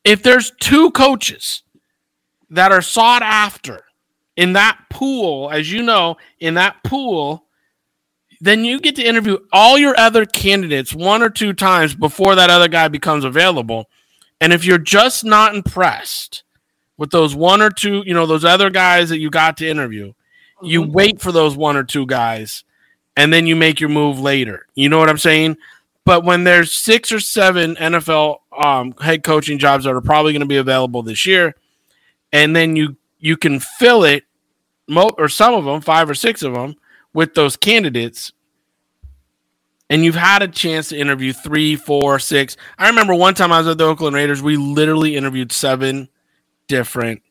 if 0.05 0.23
there's 0.23 0.51
two 0.61 0.91
coaches 0.91 1.63
that 2.51 2.71
are 2.71 2.81
sought 2.81 3.23
after 3.23 3.83
in 4.37 4.53
that 4.53 4.79
pool, 4.89 5.49
as 5.51 5.71
you 5.71 5.83
know, 5.83 6.15
in 6.39 6.53
that 6.53 6.77
pool, 6.83 7.45
then 8.41 8.63
you 8.63 8.79
get 8.79 8.95
to 8.97 9.03
interview 9.03 9.37
all 9.51 9.77
your 9.77 9.97
other 9.99 10.25
candidates 10.25 10.93
one 10.93 11.23
or 11.23 11.29
two 11.29 11.53
times 11.53 11.95
before 11.95 12.35
that 12.35 12.49
other 12.49 12.67
guy 12.67 12.87
becomes 12.87 13.23
available. 13.25 13.89
And 14.39 14.53
if 14.53 14.63
you're 14.65 14.77
just 14.77 15.23
not 15.25 15.55
impressed 15.55 16.43
with 16.97 17.11
those 17.11 17.35
one 17.35 17.61
or 17.61 17.69
two, 17.69 18.03
you 18.05 18.13
know, 18.13 18.25
those 18.25 18.45
other 18.45 18.69
guys 18.69 19.09
that 19.09 19.19
you 19.19 19.29
got 19.29 19.57
to 19.57 19.67
interview, 19.67 20.13
you 20.61 20.83
Mm-hmm. 20.83 20.91
wait 20.91 21.21
for 21.21 21.31
those 21.31 21.57
one 21.57 21.75
or 21.77 21.83
two 21.83 22.05
guys 22.05 22.63
and 23.17 23.31
then 23.33 23.47
you 23.47 23.55
make 23.55 23.79
your 23.79 23.89
move 23.89 24.19
later. 24.19 24.65
You 24.75 24.89
know 24.89 24.99
what 24.99 25.09
I'm 25.09 25.17
saying? 25.17 25.57
But 26.05 26.23
when 26.23 26.43
there's 26.43 26.71
six 26.71 27.11
or 27.11 27.19
seven 27.19 27.75
NFL 27.75 28.37
um, 28.57 28.93
head 29.01 29.23
coaching 29.23 29.57
jobs 29.57 29.85
that 29.85 29.93
are 29.93 30.01
probably 30.01 30.33
going 30.33 30.41
to 30.41 30.47
be 30.47 30.57
available 30.57 31.01
this 31.01 31.25
year, 31.25 31.55
and 32.31 32.55
then 32.55 32.75
you 32.75 32.95
you 33.19 33.37
can 33.37 33.59
fill 33.59 34.03
it, 34.03 34.23
mo- 34.87 35.15
or 35.17 35.27
some 35.27 35.55
of 35.55 35.65
them, 35.65 35.81
five 35.81 36.09
or 36.09 36.15
six 36.15 36.43
of 36.43 36.53
them, 36.53 36.75
with 37.13 37.33
those 37.33 37.57
candidates, 37.57 38.31
and 39.89 40.03
you've 40.03 40.15
had 40.15 40.43
a 40.43 40.47
chance 40.47 40.89
to 40.89 40.97
interview 40.97 41.33
three, 41.33 41.75
four, 41.75 42.19
six. 42.19 42.55
I 42.77 42.87
remember 42.87 43.15
one 43.15 43.33
time 43.33 43.51
I 43.51 43.59
was 43.59 43.67
at 43.67 43.77
the 43.77 43.85
Oakland 43.85 44.15
Raiders, 44.15 44.41
we 44.41 44.57
literally 44.57 45.15
interviewed 45.15 45.51
seven 45.51 46.09
different 46.67 47.21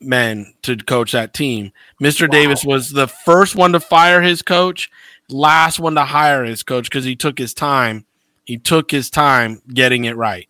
men 0.00 0.54
to 0.62 0.76
coach 0.76 1.12
that 1.12 1.34
team. 1.34 1.72
Mr. 2.02 2.30
Davis 2.30 2.64
was 2.64 2.90
the 2.90 3.08
first 3.08 3.56
one 3.56 3.72
to 3.72 3.80
fire 3.80 4.20
his 4.22 4.42
coach, 4.42 4.90
last 5.28 5.80
one 5.80 5.94
to 5.94 6.04
hire 6.04 6.44
his 6.44 6.62
coach 6.62 6.84
because 6.84 7.04
he 7.04 7.16
took 7.16 7.38
his 7.38 7.54
time. 7.54 8.06
He 8.44 8.58
took 8.58 8.90
his 8.90 9.10
time 9.10 9.62
getting 9.72 10.04
it 10.04 10.16
right. 10.16 10.48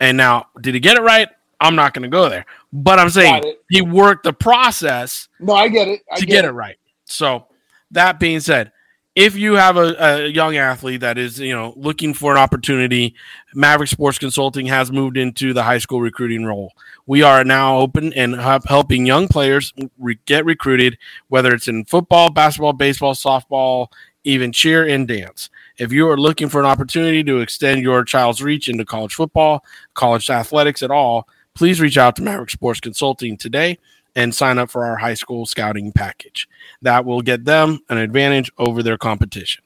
And 0.00 0.16
now, 0.16 0.46
did 0.60 0.74
he 0.74 0.80
get 0.80 0.96
it 0.96 1.02
right? 1.02 1.28
I'm 1.60 1.74
not 1.74 1.92
going 1.92 2.02
to 2.02 2.08
go 2.08 2.28
there. 2.28 2.46
But 2.72 2.98
I'm 2.98 3.10
saying 3.10 3.54
he 3.68 3.82
worked 3.82 4.24
the 4.24 4.32
process 4.32 5.28
No, 5.40 5.54
I 5.54 5.68
get 5.68 5.88
it. 5.88 6.02
I 6.10 6.20
to 6.20 6.26
get 6.26 6.44
it 6.44 6.52
right. 6.52 6.76
So 7.04 7.46
that 7.90 8.20
being 8.20 8.40
said, 8.40 8.72
if 9.18 9.34
you 9.34 9.54
have 9.54 9.76
a, 9.76 9.96
a 9.98 10.26
young 10.28 10.56
athlete 10.56 11.00
that 11.00 11.18
is, 11.18 11.40
you 11.40 11.52
know, 11.52 11.74
looking 11.76 12.14
for 12.14 12.30
an 12.30 12.38
opportunity, 12.38 13.16
Maverick 13.52 13.88
Sports 13.88 14.16
Consulting 14.16 14.66
has 14.66 14.92
moved 14.92 15.16
into 15.16 15.52
the 15.52 15.64
high 15.64 15.78
school 15.78 16.00
recruiting 16.00 16.44
role. 16.44 16.72
We 17.04 17.22
are 17.22 17.42
now 17.42 17.78
open 17.78 18.12
and 18.12 18.36
helping 18.36 19.06
young 19.06 19.26
players 19.26 19.74
re- 19.98 20.20
get 20.26 20.44
recruited, 20.44 20.98
whether 21.26 21.52
it's 21.52 21.66
in 21.66 21.84
football, 21.84 22.30
basketball, 22.30 22.74
baseball, 22.74 23.14
softball, 23.14 23.88
even 24.24 24.52
cheer 24.52 24.86
and 24.86 25.06
dance. 25.06 25.50
If 25.78 25.92
you 25.92 26.08
are 26.08 26.18
looking 26.18 26.48
for 26.48 26.60
an 26.60 26.66
opportunity 26.66 27.22
to 27.24 27.38
extend 27.40 27.82
your 27.82 28.04
child's 28.04 28.42
reach 28.42 28.68
into 28.68 28.84
college 28.84 29.14
football, 29.14 29.64
college 29.94 30.28
athletics 30.28 30.82
at 30.82 30.90
all, 30.90 31.28
please 31.54 31.80
reach 31.80 31.98
out 31.98 32.16
to 32.16 32.22
Maverick 32.22 32.50
Sports 32.50 32.80
Consulting 32.80 33.36
today 33.36 33.78
and 34.16 34.34
sign 34.34 34.58
up 34.58 34.70
for 34.70 34.84
our 34.84 34.96
high 34.96 35.14
school 35.14 35.46
scouting 35.46 35.92
package. 35.92 36.48
That 36.82 37.04
will 37.04 37.22
get 37.22 37.44
them 37.44 37.80
an 37.88 37.98
advantage 37.98 38.50
over 38.58 38.82
their 38.82 38.98
competition. 38.98 39.62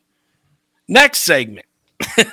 Next 0.88 1.20
segment. 1.20 1.66
if 2.00 2.28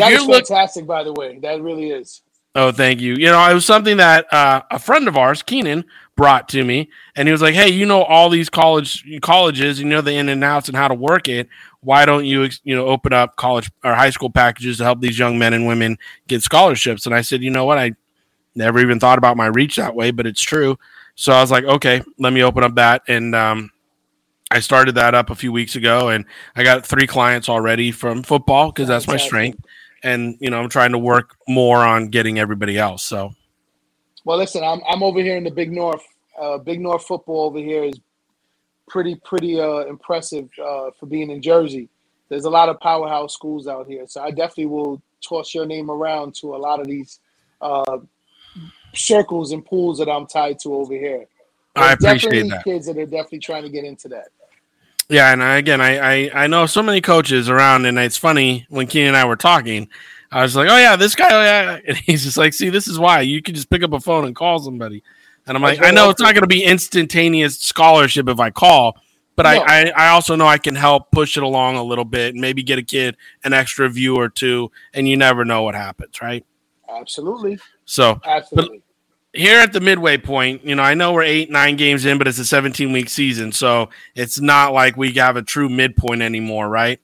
That 0.00 0.10
you're 0.10 0.20
is 0.20 0.26
look, 0.26 0.46
fantastic, 0.46 0.86
by 0.86 1.04
the 1.04 1.12
way. 1.12 1.38
That 1.38 1.62
really 1.62 1.90
is. 1.90 2.22
Oh, 2.54 2.72
thank 2.72 3.00
you. 3.00 3.14
You 3.14 3.26
know, 3.26 3.50
it 3.50 3.54
was 3.54 3.66
something 3.66 3.96
that 3.98 4.32
uh, 4.32 4.62
a 4.70 4.78
friend 4.78 5.08
of 5.08 5.16
ours, 5.16 5.42
Keenan, 5.42 5.84
brought 6.16 6.48
to 6.50 6.62
me, 6.62 6.90
and 7.16 7.26
he 7.26 7.32
was 7.32 7.42
like, 7.42 7.54
"Hey, 7.54 7.70
you 7.70 7.86
know 7.86 8.02
all 8.02 8.28
these 8.28 8.50
college 8.50 9.04
colleges, 9.22 9.80
you 9.80 9.86
know 9.86 10.00
the 10.00 10.12
in 10.12 10.28
and 10.28 10.44
outs 10.44 10.68
and 10.68 10.76
how 10.76 10.88
to 10.88 10.94
work 10.94 11.28
it. 11.28 11.48
Why 11.80 12.04
don't 12.04 12.24
you, 12.24 12.48
you 12.64 12.76
know, 12.76 12.86
open 12.86 13.12
up 13.12 13.36
college 13.36 13.70
or 13.82 13.94
high 13.94 14.10
school 14.10 14.30
packages 14.30 14.78
to 14.78 14.84
help 14.84 15.00
these 15.00 15.18
young 15.18 15.38
men 15.38 15.52
and 15.54 15.66
women 15.66 15.98
get 16.28 16.42
scholarships?" 16.42 17.06
And 17.06 17.14
I 17.14 17.22
said, 17.22 17.42
"You 17.42 17.50
know 17.50 17.64
what? 17.64 17.78
I 17.78 17.92
never 18.54 18.80
even 18.80 19.00
thought 19.00 19.18
about 19.18 19.36
my 19.36 19.46
reach 19.46 19.76
that 19.76 19.94
way, 19.94 20.10
but 20.10 20.26
it's 20.26 20.40
true. 20.40 20.78
So 21.14 21.32
I 21.32 21.40
was 21.40 21.50
like, 21.50 21.64
okay, 21.64 22.02
let 22.18 22.32
me 22.32 22.42
open 22.42 22.64
up 22.64 22.74
that. 22.76 23.02
And 23.08 23.34
um, 23.34 23.70
I 24.50 24.60
started 24.60 24.94
that 24.96 25.14
up 25.14 25.30
a 25.30 25.34
few 25.34 25.52
weeks 25.52 25.76
ago 25.76 26.08
and 26.08 26.24
I 26.56 26.62
got 26.62 26.86
three 26.86 27.06
clients 27.06 27.48
already 27.48 27.92
from 27.92 28.22
football 28.22 28.70
because 28.70 28.88
that's 28.88 29.06
my 29.06 29.16
strength. 29.16 29.64
And, 30.02 30.36
you 30.40 30.50
know, 30.50 30.60
I'm 30.60 30.68
trying 30.68 30.92
to 30.92 30.98
work 30.98 31.36
more 31.48 31.78
on 31.78 32.08
getting 32.08 32.38
everybody 32.38 32.78
else. 32.78 33.02
So, 33.02 33.34
well, 34.24 34.38
listen, 34.38 34.64
I'm, 34.64 34.80
I'm 34.88 35.02
over 35.02 35.20
here 35.20 35.36
in 35.36 35.44
the 35.44 35.50
Big 35.50 35.72
North. 35.72 36.04
Uh, 36.40 36.58
Big 36.58 36.80
North 36.80 37.04
football 37.04 37.46
over 37.46 37.58
here 37.58 37.84
is 37.84 37.94
pretty, 38.88 39.14
pretty 39.24 39.60
uh, 39.60 39.84
impressive 39.86 40.48
uh, 40.62 40.90
for 40.98 41.06
being 41.06 41.30
in 41.30 41.40
Jersey. 41.40 41.88
There's 42.28 42.44
a 42.44 42.50
lot 42.50 42.68
of 42.68 42.80
powerhouse 42.80 43.34
schools 43.34 43.68
out 43.68 43.86
here. 43.86 44.06
So 44.06 44.22
I 44.22 44.30
definitely 44.30 44.66
will 44.66 45.02
toss 45.20 45.54
your 45.54 45.66
name 45.66 45.90
around 45.90 46.34
to 46.36 46.56
a 46.56 46.58
lot 46.58 46.80
of 46.80 46.86
these 46.86 47.20
uh, 47.60 47.98
circles 48.94 49.52
and 49.52 49.64
pools 49.64 49.98
that 49.98 50.08
I'm 50.08 50.26
tied 50.26 50.58
to 50.60 50.74
over 50.74 50.94
here. 50.94 51.26
There's 51.74 51.86
I 51.86 51.92
appreciate 51.92 52.48
that. 52.50 52.64
Kids 52.64 52.86
that 52.86 52.98
are 52.98 53.06
definitely 53.06 53.38
trying 53.38 53.62
to 53.62 53.70
get 53.70 53.84
into 53.84 54.08
that. 54.08 54.28
Yeah, 55.12 55.30
and 55.30 55.42
I, 55.42 55.58
again, 55.58 55.82
I, 55.82 55.98
I 55.98 56.44
I 56.44 56.46
know 56.46 56.64
so 56.64 56.82
many 56.82 57.02
coaches 57.02 57.50
around, 57.50 57.84
and 57.84 57.98
it's 57.98 58.16
funny 58.16 58.64
when 58.70 58.86
Keenan 58.86 59.08
and 59.08 59.16
I 59.16 59.26
were 59.26 59.36
talking. 59.36 59.88
I 60.30 60.40
was 60.40 60.56
like, 60.56 60.70
"Oh 60.70 60.78
yeah, 60.78 60.96
this 60.96 61.14
guy," 61.14 61.28
oh, 61.30 61.42
yeah. 61.42 61.80
and 61.86 61.98
he's 61.98 62.24
just 62.24 62.38
like, 62.38 62.54
"See, 62.54 62.70
this 62.70 62.88
is 62.88 62.98
why 62.98 63.20
you 63.20 63.42
can 63.42 63.54
just 63.54 63.68
pick 63.68 63.82
up 63.82 63.92
a 63.92 64.00
phone 64.00 64.24
and 64.24 64.34
call 64.34 64.58
somebody." 64.58 65.02
And 65.46 65.54
I'm 65.54 65.62
like, 65.62 65.82
"I 65.82 65.90
know 65.90 66.08
it's 66.08 66.20
not 66.20 66.32
going 66.32 66.44
to 66.44 66.48
be 66.48 66.64
instantaneous 66.64 67.58
scholarship 67.58 68.26
if 68.26 68.40
I 68.40 68.48
call, 68.48 68.96
but 69.36 69.42
no. 69.42 69.50
I, 69.50 69.82
I, 69.82 69.92
I 69.94 70.08
also 70.08 70.34
know 70.34 70.46
I 70.46 70.56
can 70.56 70.74
help 70.74 71.10
push 71.10 71.36
it 71.36 71.42
along 71.42 71.76
a 71.76 71.82
little 71.82 72.06
bit 72.06 72.32
and 72.32 72.40
maybe 72.40 72.62
get 72.62 72.78
a 72.78 72.82
kid 72.82 73.18
an 73.44 73.52
extra 73.52 73.90
view 73.90 74.16
or 74.16 74.30
two, 74.30 74.72
and 74.94 75.06
you 75.06 75.18
never 75.18 75.44
know 75.44 75.62
what 75.62 75.74
happens, 75.74 76.22
right?" 76.22 76.46
Absolutely. 76.88 77.58
So, 77.84 78.18
absolutely 78.24 78.81
here 79.32 79.60
at 79.60 79.72
the 79.72 79.80
midway 79.80 80.18
point, 80.18 80.64
you 80.64 80.74
know, 80.74 80.82
I 80.82 80.94
know 80.94 81.12
we're 81.12 81.22
eight, 81.22 81.50
nine 81.50 81.76
games 81.76 82.04
in, 82.04 82.18
but 82.18 82.28
it's 82.28 82.38
a 82.38 82.44
17 82.44 82.92
week 82.92 83.08
season. 83.08 83.52
So 83.52 83.88
it's 84.14 84.40
not 84.40 84.72
like 84.72 84.96
we 84.96 85.12
have 85.14 85.36
a 85.36 85.42
true 85.42 85.68
midpoint 85.68 86.22
anymore, 86.22 86.68
right? 86.68 87.00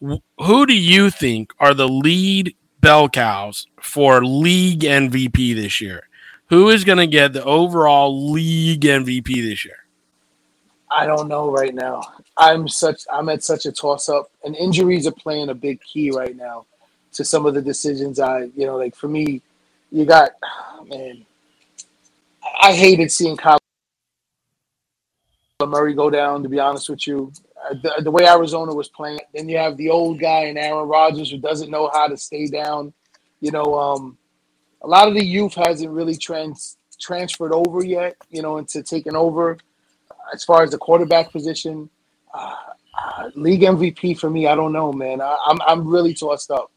Who 0.00 0.66
do 0.66 0.74
you 0.74 1.10
think 1.10 1.52
are 1.58 1.74
the 1.74 1.88
lead 1.88 2.54
bell 2.80 3.08
cows 3.08 3.66
for 3.80 4.24
league 4.24 4.80
MVP 4.80 5.54
this 5.54 5.80
year? 5.80 6.08
Who 6.48 6.68
is 6.68 6.84
going 6.84 6.98
to 6.98 7.06
get 7.06 7.32
the 7.32 7.42
overall 7.42 8.30
league 8.30 8.82
MVP 8.82 9.42
this 9.42 9.64
year? 9.64 9.78
I 10.88 11.04
don't 11.04 11.26
know 11.26 11.50
right 11.50 11.74
now. 11.74 12.02
I'm 12.36 12.68
such 12.68 13.02
I'm 13.12 13.28
at 13.28 13.42
such 13.42 13.66
a 13.66 13.72
toss 13.72 14.08
up, 14.08 14.30
and 14.44 14.54
injuries 14.54 15.06
are 15.08 15.12
playing 15.12 15.48
a 15.48 15.54
big 15.54 15.80
key 15.80 16.12
right 16.12 16.36
now 16.36 16.66
to 17.14 17.24
some 17.24 17.44
of 17.44 17.54
the 17.54 17.62
decisions. 17.62 18.20
I 18.20 18.50
you 18.54 18.66
know 18.66 18.76
like 18.76 18.94
for 18.94 19.08
me, 19.08 19.42
you 19.90 20.04
got 20.04 20.30
man 20.88 21.26
I 22.60 22.72
hated 22.72 23.10
seeing 23.10 23.36
Kyler 23.36 23.58
Murray 25.66 25.94
go 25.94 26.10
down. 26.10 26.42
To 26.42 26.48
be 26.48 26.58
honest 26.58 26.88
with 26.88 27.06
you, 27.06 27.32
uh, 27.64 27.74
the, 27.82 28.02
the, 28.02 28.10
way 28.10 28.26
Arizona 28.26 28.74
was 28.74 28.88
playing, 28.88 29.20
then 29.34 29.48
you 29.48 29.56
have 29.56 29.76
the 29.76 29.90
old 29.90 30.20
guy 30.20 30.44
in 30.44 30.58
Aaron 30.58 30.88
Rodgers 30.88 31.30
who 31.30 31.38
doesn't 31.38 31.70
know 31.70 31.90
how 31.92 32.06
to 32.06 32.16
stay 32.16 32.46
down. 32.46 32.92
You 33.40 33.52
know, 33.52 33.78
um, 33.78 34.18
a 34.82 34.86
lot 34.86 35.08
of 35.08 35.14
the 35.14 35.24
youth 35.24 35.54
hasn't 35.54 35.90
really 35.90 36.16
trans 36.16 36.76
transferred 37.00 37.52
over 37.52 37.84
yet. 37.84 38.16
You 38.30 38.42
know, 38.42 38.58
into 38.58 38.82
taking 38.82 39.16
over 39.16 39.58
as 40.32 40.44
far 40.44 40.62
as 40.62 40.70
the 40.70 40.78
quarterback 40.78 41.32
position. 41.32 41.88
Uh, 42.34 42.54
uh, 42.98 43.30
league 43.34 43.60
MVP 43.60 44.18
for 44.18 44.30
me, 44.30 44.46
I 44.46 44.54
don't 44.54 44.72
know, 44.72 44.92
man. 44.92 45.20
I, 45.20 45.36
I'm 45.46 45.60
I'm 45.62 45.86
really 45.86 46.14
tossed 46.14 46.50
up. 46.50 46.70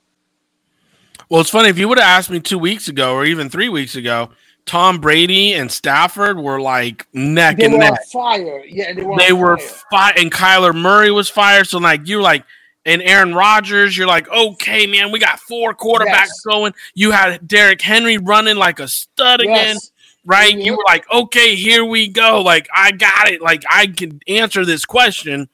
Well, 1.30 1.42
it's 1.42 1.50
funny 1.50 1.70
if 1.70 1.78
you 1.78 1.88
would 1.88 2.00
have 2.00 2.08
asked 2.08 2.30
me 2.30 2.40
two 2.40 2.58
weeks 2.58 2.88
ago 2.88 3.14
or 3.14 3.26
even 3.26 3.50
three 3.50 3.70
weeks 3.70 3.96
ago 3.96 4.32
Tom 4.70 5.02
Brady 5.02 5.56
and 5.56 5.72
Stafford 5.72 6.38
were 6.38 6.62
like 6.62 7.08
neck 7.12 7.58
they 7.58 7.66
and 7.66 7.80
neck. 7.80 8.06
fire. 8.14 8.64
Yeah, 8.68 8.94
they 8.94 9.04
were. 9.04 9.18
They 9.18 9.34
were 9.34 9.58
fire. 9.58 10.14
and 10.16 10.32
Kyler 10.32 10.76
Murray 10.76 11.10
was 11.10 11.28
fire. 11.28 11.64
So 11.64 11.80
like 11.80 12.08
you're 12.08 12.22
like, 12.22 12.46
and 12.86 13.02
Aaron 13.02 13.34
Rodgers, 13.34 13.98
you're 13.98 14.06
like, 14.06 14.30
okay, 14.30 14.86
man, 14.86 15.12
we 15.12 15.18
got 15.18 15.40
four 15.40 15.74
quarterbacks 15.74 16.28
yes. 16.28 16.42
going. 16.42 16.76
You 16.94 17.10
had 17.10 17.48
Derrick 17.48 17.82
Henry 17.82 18.20
running 18.20 18.58
like 18.58 18.80
a 18.80 18.88
stud 18.88 19.42
yes. 19.44 19.50
again, 19.50 19.78
right? 20.24 20.54
Mm-hmm. 20.54 20.62
You 20.62 20.74
were 20.74 20.86
like, 20.86 21.12
okay, 21.12 21.56
here 21.56 21.84
we 21.84 22.08
go. 22.08 22.40
Like 22.44 22.68
I 22.72 22.92
got 22.92 23.28
it. 23.28 23.42
Like 23.42 23.64
I 23.72 23.88
can 23.88 24.20
answer 24.28 24.66
this 24.66 24.86
question. 24.86 25.50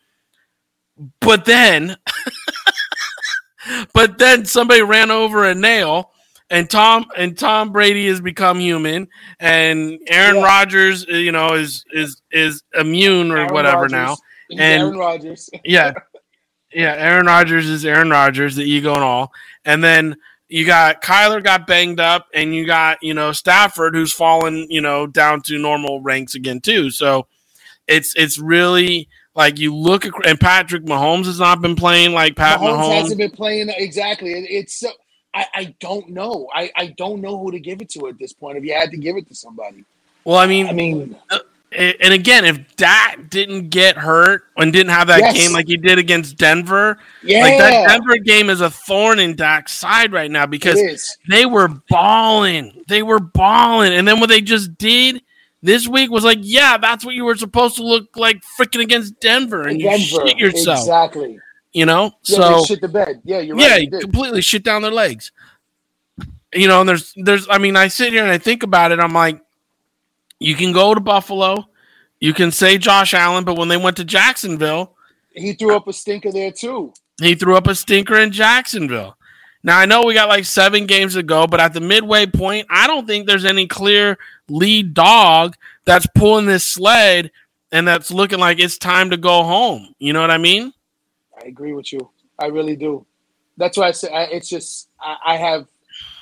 But 1.22 1.45
then, 1.45 1.95
but 3.93 4.18
then 4.18 4.43
somebody 4.43 4.82
ran 4.82 5.09
over 5.09 5.45
a 5.45 5.55
nail 5.55 6.11
and 6.49 6.69
Tom 6.69 7.05
and 7.17 7.37
Tom 7.37 7.71
Brady 7.71 8.07
has 8.07 8.21
become 8.21 8.59
human, 8.59 9.07
and 9.39 9.99
Aaron 10.07 10.37
yeah. 10.37 10.43
Rodgers, 10.43 11.05
uh, 11.07 11.13
you 11.15 11.31
know, 11.31 11.53
is 11.53 11.83
is 11.91 12.21
is 12.31 12.63
immune 12.73 13.31
or 13.31 13.37
Aaron 13.37 13.53
whatever 13.53 13.77
Rodgers. 13.83 13.91
now. 13.91 14.17
He's 14.49 14.59
and 14.59 14.83
Aaron 14.83 14.97
Rodgers, 14.97 15.49
yeah, 15.65 15.93
yeah, 16.73 16.93
Aaron 16.93 17.25
Rodgers 17.25 17.67
is 17.67 17.85
Aaron 17.85 18.09
Rodgers, 18.09 18.55
the 18.55 18.63
ego 18.63 18.93
and 18.93 19.03
all, 19.03 19.31
and 19.63 19.83
then 19.83 20.15
you 20.47 20.65
got 20.65 21.01
Kyler 21.01 21.43
got 21.43 21.65
banged 21.65 21.99
up, 21.99 22.27
and 22.33 22.53
you 22.53 22.65
got 22.65 23.01
you 23.01 23.13
know 23.13 23.31
Stafford 23.31 23.95
who's 23.95 24.13
fallen 24.13 24.67
you 24.69 24.81
know 24.81 25.07
down 25.07 25.41
to 25.43 25.57
normal 25.57 26.01
ranks 26.01 26.35
again 26.35 26.61
too. 26.61 26.91
So 26.91 27.27
it's 27.87 28.15
it's 28.15 28.37
really 28.37 29.09
like 29.35 29.57
you 29.57 29.75
look 29.75 30.05
at 30.05 30.13
and 30.25 30.39
Patrick 30.39 30.85
Mahomes 30.85 31.25
has 31.25 31.39
not 31.39 31.61
been 31.61 31.75
playing 31.75 32.13
like 32.13 32.35
Pat 32.35 32.59
Mahomes, 32.59 32.77
Mahomes. 32.77 33.01
hasn't 33.01 33.17
been 33.17 33.31
playing 33.31 33.69
exactly. 33.69 34.33
It's 34.33 34.79
so 34.79 34.91
I, 35.36 35.45
I 35.53 35.75
don't 35.81 36.09
know. 36.09 36.49
I, 36.53 36.71
I 36.75 36.88
don't 36.97 37.21
know 37.21 37.38
who 37.38 37.51
to 37.51 37.59
give 37.59 37.81
it 37.81 37.89
to 37.89 38.07
at 38.07 38.17
this 38.17 38.31
point. 38.33 38.57
If 38.57 38.63
you 38.63 38.73
had 38.73 38.89
to 38.91 38.97
give 38.97 39.17
it 39.17 39.27
to 39.27 39.36
somebody, 39.36 39.83
well, 40.23 40.38
I 40.38 40.47
mean, 40.47 40.67
I 40.67 40.73
mean, 40.73 41.15
uh, 41.29 41.39
and 41.77 42.13
again, 42.13 42.45
if 42.45 42.75
Dak 42.77 43.29
didn't 43.29 43.69
get 43.69 43.97
hurt 43.97 44.43
and 44.55 44.71
didn't 44.71 44.91
have 44.91 45.07
that 45.07 45.19
yes. 45.19 45.38
game 45.38 45.51
like 45.51 45.67
he 45.67 45.75
did 45.75 45.99
against 45.99 46.38
Denver, 46.38 46.97
yeah. 47.21 47.41
like 47.41 47.57
that 47.57 47.89
Denver 47.89 48.17
game 48.17 48.49
is 48.49 48.61
a 48.61 48.69
thorn 48.69 49.19
in 49.19 49.36
Dak's 49.36 49.73
side 49.73 50.13
right 50.13 50.31
now 50.31 50.45
because 50.45 51.17
they 51.27 51.45
were 51.45 51.67
balling, 51.89 52.83
they 52.88 53.03
were 53.03 53.19
balling, 53.19 53.93
and 53.93 54.07
then 54.07 54.21
what 54.21 54.29
they 54.29 54.41
just 54.41 54.77
did 54.77 55.21
this 55.61 55.88
week 55.88 56.11
was 56.11 56.23
like, 56.23 56.39
yeah, 56.41 56.77
that's 56.77 57.03
what 57.03 57.15
you 57.15 57.25
were 57.25 57.36
supposed 57.36 57.75
to 57.75 57.83
look 57.83 58.15
like 58.15 58.41
freaking 58.57 58.81
against 58.81 59.19
Denver, 59.19 59.67
and 59.67 59.79
Denver. 59.79 59.97
you 59.97 60.27
shit 60.27 60.38
yourself. 60.38 60.79
Exactly. 60.79 61.39
You 61.76 61.86
know, 61.86 62.13
yeah, 62.23 62.38
so 62.38 62.63
shit 62.63 62.80
the 62.80 62.88
bed. 62.88 63.21
Yeah, 63.26 63.39
you're 63.39 63.57
right. 63.57 63.89
Yeah, 63.91 63.99
completely 63.99 64.39
shit 64.39 64.63
down 64.63 64.82
their 64.82 64.91
legs. 64.91 65.34
You 66.53 66.69
know, 66.69 66.80
and 66.80 66.88
there's 66.88 67.13
there's 67.17 67.49
I 67.49 67.57
mean, 67.57 67.76
I 67.76 67.89
sit 67.89 68.13
here 68.13 68.23
and 68.23 68.32
I 68.32 68.38
think 68.38 68.63
about 68.63 68.93
it. 68.93 68.99
I'm 69.01 69.11
like, 69.11 69.41
you 70.39 70.55
can 70.55 70.71
go 70.71 70.93
to 70.93 71.01
Buffalo, 71.01 71.67
you 72.21 72.34
can 72.34 72.53
say 72.53 72.78
Josh 72.78 73.13
Allen, 73.13 73.43
but 73.43 73.57
when 73.57 73.67
they 73.67 73.76
went 73.76 73.97
to 73.97 74.05
Jacksonville, 74.05 74.95
he 75.34 75.51
threw 75.51 75.76
up 75.76 75.86
a 75.89 75.91
stinker 75.91 76.32
there 76.32 76.49
too. 76.49 76.93
He 77.21 77.36
threw 77.36 77.57
up 77.57 77.67
a 77.67 77.76
stinker 77.76 78.15
in 78.15 78.32
Jacksonville. 78.32 79.17
Now 79.61 79.78
I 79.78 79.86
know 79.86 80.05
we 80.05 80.13
got 80.13 80.30
like 80.30 80.45
seven 80.45 80.86
games 80.86 81.15
to 81.15 81.23
go, 81.23 81.45
but 81.45 81.59
at 81.59 81.73
the 81.73 81.82
midway 81.82 82.26
point, 82.26 82.67
I 82.69 82.88
don't 82.88 83.05
think 83.05 83.28
there's 83.28 83.43
any 83.43 83.67
clear 83.67 84.17
lead 84.47 84.93
dog 84.93 85.57
that's 85.84 86.07
pulling 86.15 86.45
this 86.45 86.63
sled 86.63 87.32
and 87.73 87.86
that's 87.86 88.11
looking 88.11 88.39
like 88.39 88.59
it's 88.59 88.78
time 88.78 89.09
to 89.09 89.17
go 89.17 89.43
home. 89.43 89.93
You 89.99 90.13
know 90.13 90.21
what 90.21 90.32
I 90.32 90.38
mean? 90.38 90.71
I 91.45 91.49
agree 91.49 91.73
with 91.73 91.93
you. 91.93 92.09
I 92.39 92.47
really 92.47 92.75
do. 92.75 93.05
That's 93.57 93.77
why 93.77 93.87
I 93.87 93.91
say 93.91 94.09
I, 94.09 94.23
it's 94.23 94.49
just 94.49 94.89
I, 94.99 95.17
I, 95.25 95.37
have. 95.37 95.67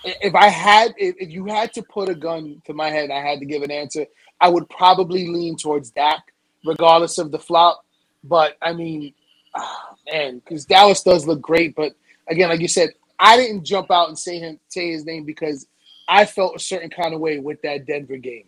If 0.03 0.35
I 0.35 0.49
had, 0.49 0.93
if, 0.97 1.15
if 1.17 1.29
you 1.29 1.45
had 1.45 1.73
to 1.73 1.83
put 1.83 2.09
a 2.09 2.15
gun 2.15 2.61
to 2.65 2.73
my 2.73 2.89
head, 2.89 3.09
I 3.09 3.21
had 3.21 3.39
to 3.39 3.45
give 3.45 3.63
an 3.63 3.71
answer. 3.71 4.05
I 4.39 4.49
would 4.49 4.69
probably 4.69 5.27
lean 5.27 5.55
towards 5.55 5.91
Dak, 5.91 6.33
regardless 6.65 7.17
of 7.17 7.31
the 7.31 7.39
flop. 7.39 7.85
But 8.23 8.57
I 8.61 8.73
mean, 8.73 9.13
oh, 9.55 9.95
man, 10.11 10.39
because 10.39 10.65
Dallas 10.65 11.01
does 11.01 11.25
look 11.25 11.41
great. 11.41 11.75
But 11.75 11.93
again, 12.27 12.49
like 12.49 12.59
you 12.59 12.67
said, 12.67 12.89
I 13.17 13.37
didn't 13.37 13.63
jump 13.63 13.89
out 13.89 14.09
and 14.09 14.19
say 14.19 14.39
him 14.39 14.59
say 14.67 14.91
his 14.91 15.05
name 15.05 15.23
because 15.23 15.67
I 16.07 16.25
felt 16.25 16.57
a 16.57 16.59
certain 16.59 16.89
kind 16.89 17.13
of 17.13 17.21
way 17.21 17.39
with 17.39 17.61
that 17.61 17.87
Denver 17.87 18.17
game. 18.17 18.47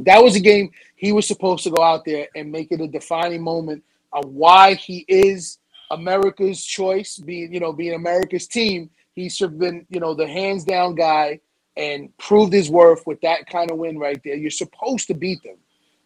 That 0.00 0.22
was 0.22 0.36
a 0.36 0.40
game 0.40 0.70
he 0.94 1.12
was 1.12 1.26
supposed 1.26 1.64
to 1.64 1.70
go 1.70 1.82
out 1.82 2.04
there 2.04 2.28
and 2.36 2.52
make 2.52 2.70
it 2.70 2.82
a 2.82 2.86
defining 2.86 3.42
moment 3.42 3.82
of 4.12 4.26
why 4.26 4.74
he 4.74 5.04
is 5.08 5.58
America's 5.90 6.64
choice, 6.64 7.18
being 7.18 7.52
you 7.52 7.60
know 7.60 7.72
being 7.72 7.94
America's 7.94 8.46
team, 8.46 8.90
he 9.14 9.28
should 9.28 9.50
have 9.50 9.58
been 9.58 9.86
you 9.88 10.00
know 10.00 10.14
the 10.14 10.26
hands 10.26 10.64
down 10.64 10.94
guy 10.94 11.40
and 11.76 12.16
proved 12.18 12.52
his 12.52 12.70
worth 12.70 13.06
with 13.06 13.20
that 13.20 13.46
kind 13.48 13.70
of 13.70 13.78
win 13.78 13.98
right 13.98 14.20
there. 14.24 14.34
You're 14.34 14.50
supposed 14.50 15.06
to 15.08 15.14
beat 15.14 15.42
them. 15.42 15.56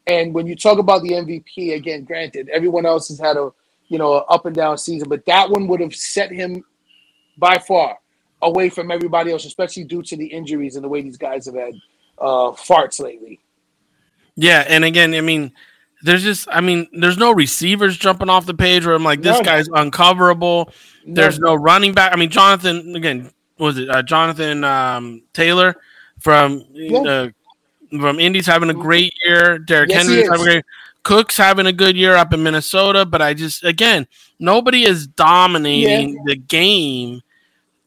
And 0.07 0.35
when 0.35 0.47
you 0.47 0.57
talk 0.57 0.79
about 0.79 1.03
the 1.03 1.11
MVP, 1.11 1.75
again, 1.75 2.05
granted, 2.05 2.49
everyone 2.49 2.85
else 2.85 3.09
has 3.09 3.21
had 3.21 3.37
a 3.37 3.51
you 3.89 3.99
know 3.99 4.13
up 4.15 4.47
and 4.47 4.55
down 4.55 4.79
season, 4.79 5.09
but 5.09 5.25
that 5.27 5.51
one 5.51 5.67
would 5.69 5.81
have 5.81 5.95
set 5.95 6.31
him 6.31 6.65
by 7.39 7.59
far 7.59 7.99
away 8.43 8.69
from 8.69 8.91
everybody 8.91 9.33
else, 9.33 9.45
especially 9.45 9.85
due 9.85 10.03
to 10.03 10.17
the 10.17 10.27
injuries 10.27 10.77
and 10.77 10.85
the 10.85 10.89
way 10.89 11.03
these 11.03 11.19
guys 11.19 11.47
have 11.47 11.55
had 11.55 11.75
uh, 12.19 12.51
farts 12.53 13.01
lately. 13.01 13.41
Yeah, 14.37 14.65
and 14.69 14.85
again, 14.85 15.15
I 15.15 15.21
mean, 15.21 15.53
there's 16.03 16.23
just 16.23 16.49
I 16.51 16.61
mean, 16.61 16.89
there's 16.93 17.19
no 17.19 17.33
receivers 17.33 17.97
jumping 17.97 18.29
off 18.29 18.47
the 18.47 18.55
page 18.55 18.87
where 18.87 18.95
I'm 18.95 19.05
like, 19.05 19.23
this 19.23 19.41
guy's 19.41 19.69
uncoverable. 19.69 20.73
There's 21.07 21.39
no 21.39 21.55
running 21.55 21.93
back. 21.93 22.13
I 22.13 22.17
mean, 22.17 22.31
Jonathan 22.31 22.97
again 22.97 23.31
was 23.59 23.79
it 23.79 23.89
uh, 23.89 24.03
Jonathan 24.03 24.65
um, 24.65 25.23
Taylor 25.33 25.77
from 26.19 26.65
yeah. 26.73 26.99
uh, 26.99 27.29
from 27.91 28.21
Indy's 28.21 28.47
having 28.47 28.71
a 28.71 28.75
great 28.75 29.13
year. 29.25 29.59
Derrick 29.59 29.91
Yes, 29.91 30.03
Henry's 30.03 30.25
is. 30.25 30.31
having 30.31 30.41
a 30.41 30.45
great. 30.45 30.65
Cook's 31.03 31.37
having 31.37 31.67
a 31.67 31.73
good 31.73 31.97
year 31.97 32.15
up 32.15 32.33
in 32.33 32.43
Minnesota, 32.43 33.07
but 33.07 33.23
I 33.23 33.35
just 33.35 33.65
again 33.65 34.07
nobody 34.39 34.85
is 34.85 35.07
dominating 35.07 36.23
the 36.25 36.37
game 36.37 37.23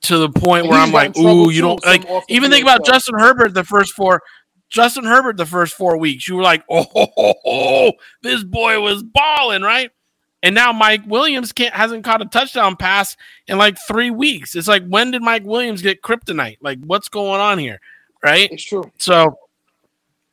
to 0.02 0.18
the 0.18 0.30
point 0.30 0.68
where 0.68 0.80
He's 0.80 0.88
I'm 0.88 0.94
like, 0.94 1.18
ooh, 1.18 1.50
you 1.50 1.62
don't 1.62 1.84
like. 1.86 2.06
Even 2.28 2.52
think 2.52 2.64
about. 2.64 2.86
Justin 2.86 3.18
Herbert 3.18 3.54
the 3.54 3.64
first 3.64 3.94
four. 3.94 4.22
Justin 4.74 5.06
Herbert 5.06 5.38
the 5.38 5.46
first 5.46 5.76
four 5.76 5.98
weeks, 5.98 6.28
you 6.28 6.36
were 6.36 6.42
like, 6.42 6.64
oh, 6.70 6.84
ho, 6.84 7.08
ho, 7.16 7.34
ho, 7.44 7.92
this 8.24 8.44
boy 8.44 8.82
was 8.82 9.04
balling, 9.04 9.62
right? 9.62 9.92
And 10.42 10.56
now 10.56 10.74
Mike 10.74 11.04
Williams 11.06 11.54
can't 11.54 11.74
hasn't 11.74 12.04
caught 12.04 12.22
a 12.22 12.26
touchdown 12.26 12.76
pass 12.76 13.16
in 13.48 13.58
like 13.58 13.78
three 13.88 14.10
weeks. 14.10 14.56
It's 14.56 14.68
like, 14.68 14.86
when 14.86 15.12
did 15.12 15.22
Mike 15.22 15.46
Williams 15.46 15.82
get 15.82 16.02
kryptonite? 16.02 16.58
Like, 16.60 16.80
what's 16.84 17.08
going 17.08 17.40
on 17.40 17.60
here, 17.60 17.80
right? 18.22 18.52
It's 18.52 18.64
true. 18.64 18.92
So 18.98 19.38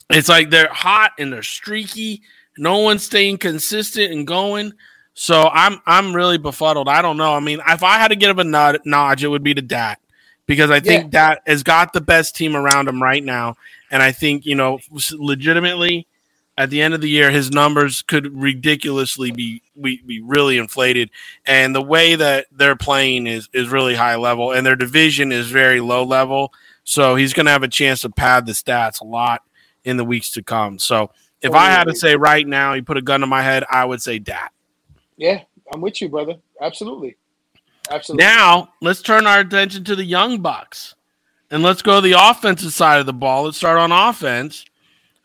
it's 0.09 0.29
like 0.29 0.51
they're 0.51 0.73
hot 0.73 1.13
and 1.19 1.33
they're 1.33 1.45
streaky. 1.45 2.23
No 2.59 2.79
one's 2.79 3.05
staying 3.05 3.39
consistent 3.39 4.13
and 4.13 4.27
going. 4.27 4.73
So 5.15 5.49
I'm 5.53 5.81
I'm 5.87 6.17
really 6.17 6.39
befuddled. 6.39 6.89
I 6.89 7.03
don't 7.03 7.17
know. 7.17 7.35
I 7.35 7.41
mean, 7.41 7.61
if 7.69 7.85
I 7.85 7.99
had 7.99 8.09
to 8.09 8.17
give 8.17 8.31
him 8.31 8.39
a 8.41 8.45
nod, 8.45 8.81
nod, 8.85 9.23
it 9.23 9.29
would 9.29 9.45
be 9.45 9.55
to 9.55 9.63
Dak 9.63 10.01
because 10.47 10.71
I 10.71 10.81
think 10.81 11.11
Dak 11.11 11.47
has 11.47 11.63
got 11.63 11.93
the 11.93 12.01
best 12.01 12.35
team 12.35 12.57
around 12.57 12.89
him 12.89 13.01
right 13.01 13.23
now, 13.23 13.55
and 13.91 14.03
I 14.03 14.13
think 14.13 14.47
you 14.47 14.55
know 14.55 14.79
legitimately 15.13 16.07
at 16.57 16.69
the 16.69 16.83
end 16.83 16.95
of 16.95 17.01
the 17.01 17.09
year 17.09 17.31
his 17.31 17.51
numbers 17.51 18.03
could 18.03 18.37
ridiculously 18.37 19.31
be 19.31 19.63
be, 19.81 20.03
be 20.07 20.21
really 20.21 20.59
inflated 20.59 21.11
and 21.47 21.75
the 21.75 21.83
way 21.83 22.15
that 22.15 22.47
they're 22.53 22.77
playing 22.77 23.27
is 23.27 23.49
is 23.53 23.69
really 23.69 23.95
high 23.95 24.17
level 24.17 24.53
and 24.53 24.67
their 24.67 24.77
division 24.77 25.33
is 25.33 25.51
very 25.51 25.81
low 25.81 26.05
level 26.05 26.53
so 26.85 27.15
he's 27.15 27.33
going 27.33 27.47
to 27.47 27.53
have 27.53 27.63
a 27.63 27.69
chance 27.69 28.03
to 28.03 28.11
pad 28.11 28.47
the 28.47 28.53
stats 28.53 29.01
a 29.01 29.05
lot 29.05 29.43
in 29.85 29.97
the 29.97 30.05
weeks 30.05 30.31
to 30.31 30.43
come 30.43 30.79
so 30.79 31.11
if 31.41 31.53
i 31.53 31.67
had 31.71 31.85
to 31.85 31.95
say 31.95 32.15
right 32.17 32.47
now 32.47 32.75
you 32.75 32.83
put 32.83 32.99
a 32.99 33.03
gun 33.03 33.21
to 33.21 33.27
my 33.27 33.43
head 33.43 33.65
i 33.71 33.85
would 33.85 34.03
say 34.03 34.19
Dak 34.19 34.53
Yeah, 35.17 35.43
I'm 35.73 35.81
with 35.81 36.01
you, 36.01 36.09
brother. 36.09 36.37
Absolutely. 36.61 37.17
Absolutely. 37.91 38.25
now 38.25 38.73
let's 38.81 39.03
turn 39.03 39.27
our 39.27 39.41
attention 39.41 39.85
to 39.85 39.97
the 39.97 40.05
young 40.05 40.41
bucks 40.41 40.95
and 41.51 41.63
let's 41.63 41.83
go 41.83 42.01
to 42.01 42.09
the 42.09 42.17
offensive 42.17 42.73
side 42.73 43.01
of 43.01 43.07
the 43.07 43.13
ball 43.13 43.45
let's 43.45 43.57
start 43.57 43.79
on 43.79 43.93
offense 43.93 44.65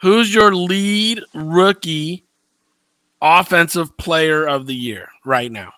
who's 0.02 0.34
your 0.34 0.54
lead 0.54 1.22
rookie 1.34 2.24
offensive 3.22 3.96
player 3.98 4.48
of 4.48 4.68
the 4.68 4.76
year 4.76 5.10
right 5.24 5.52
now 5.52 5.74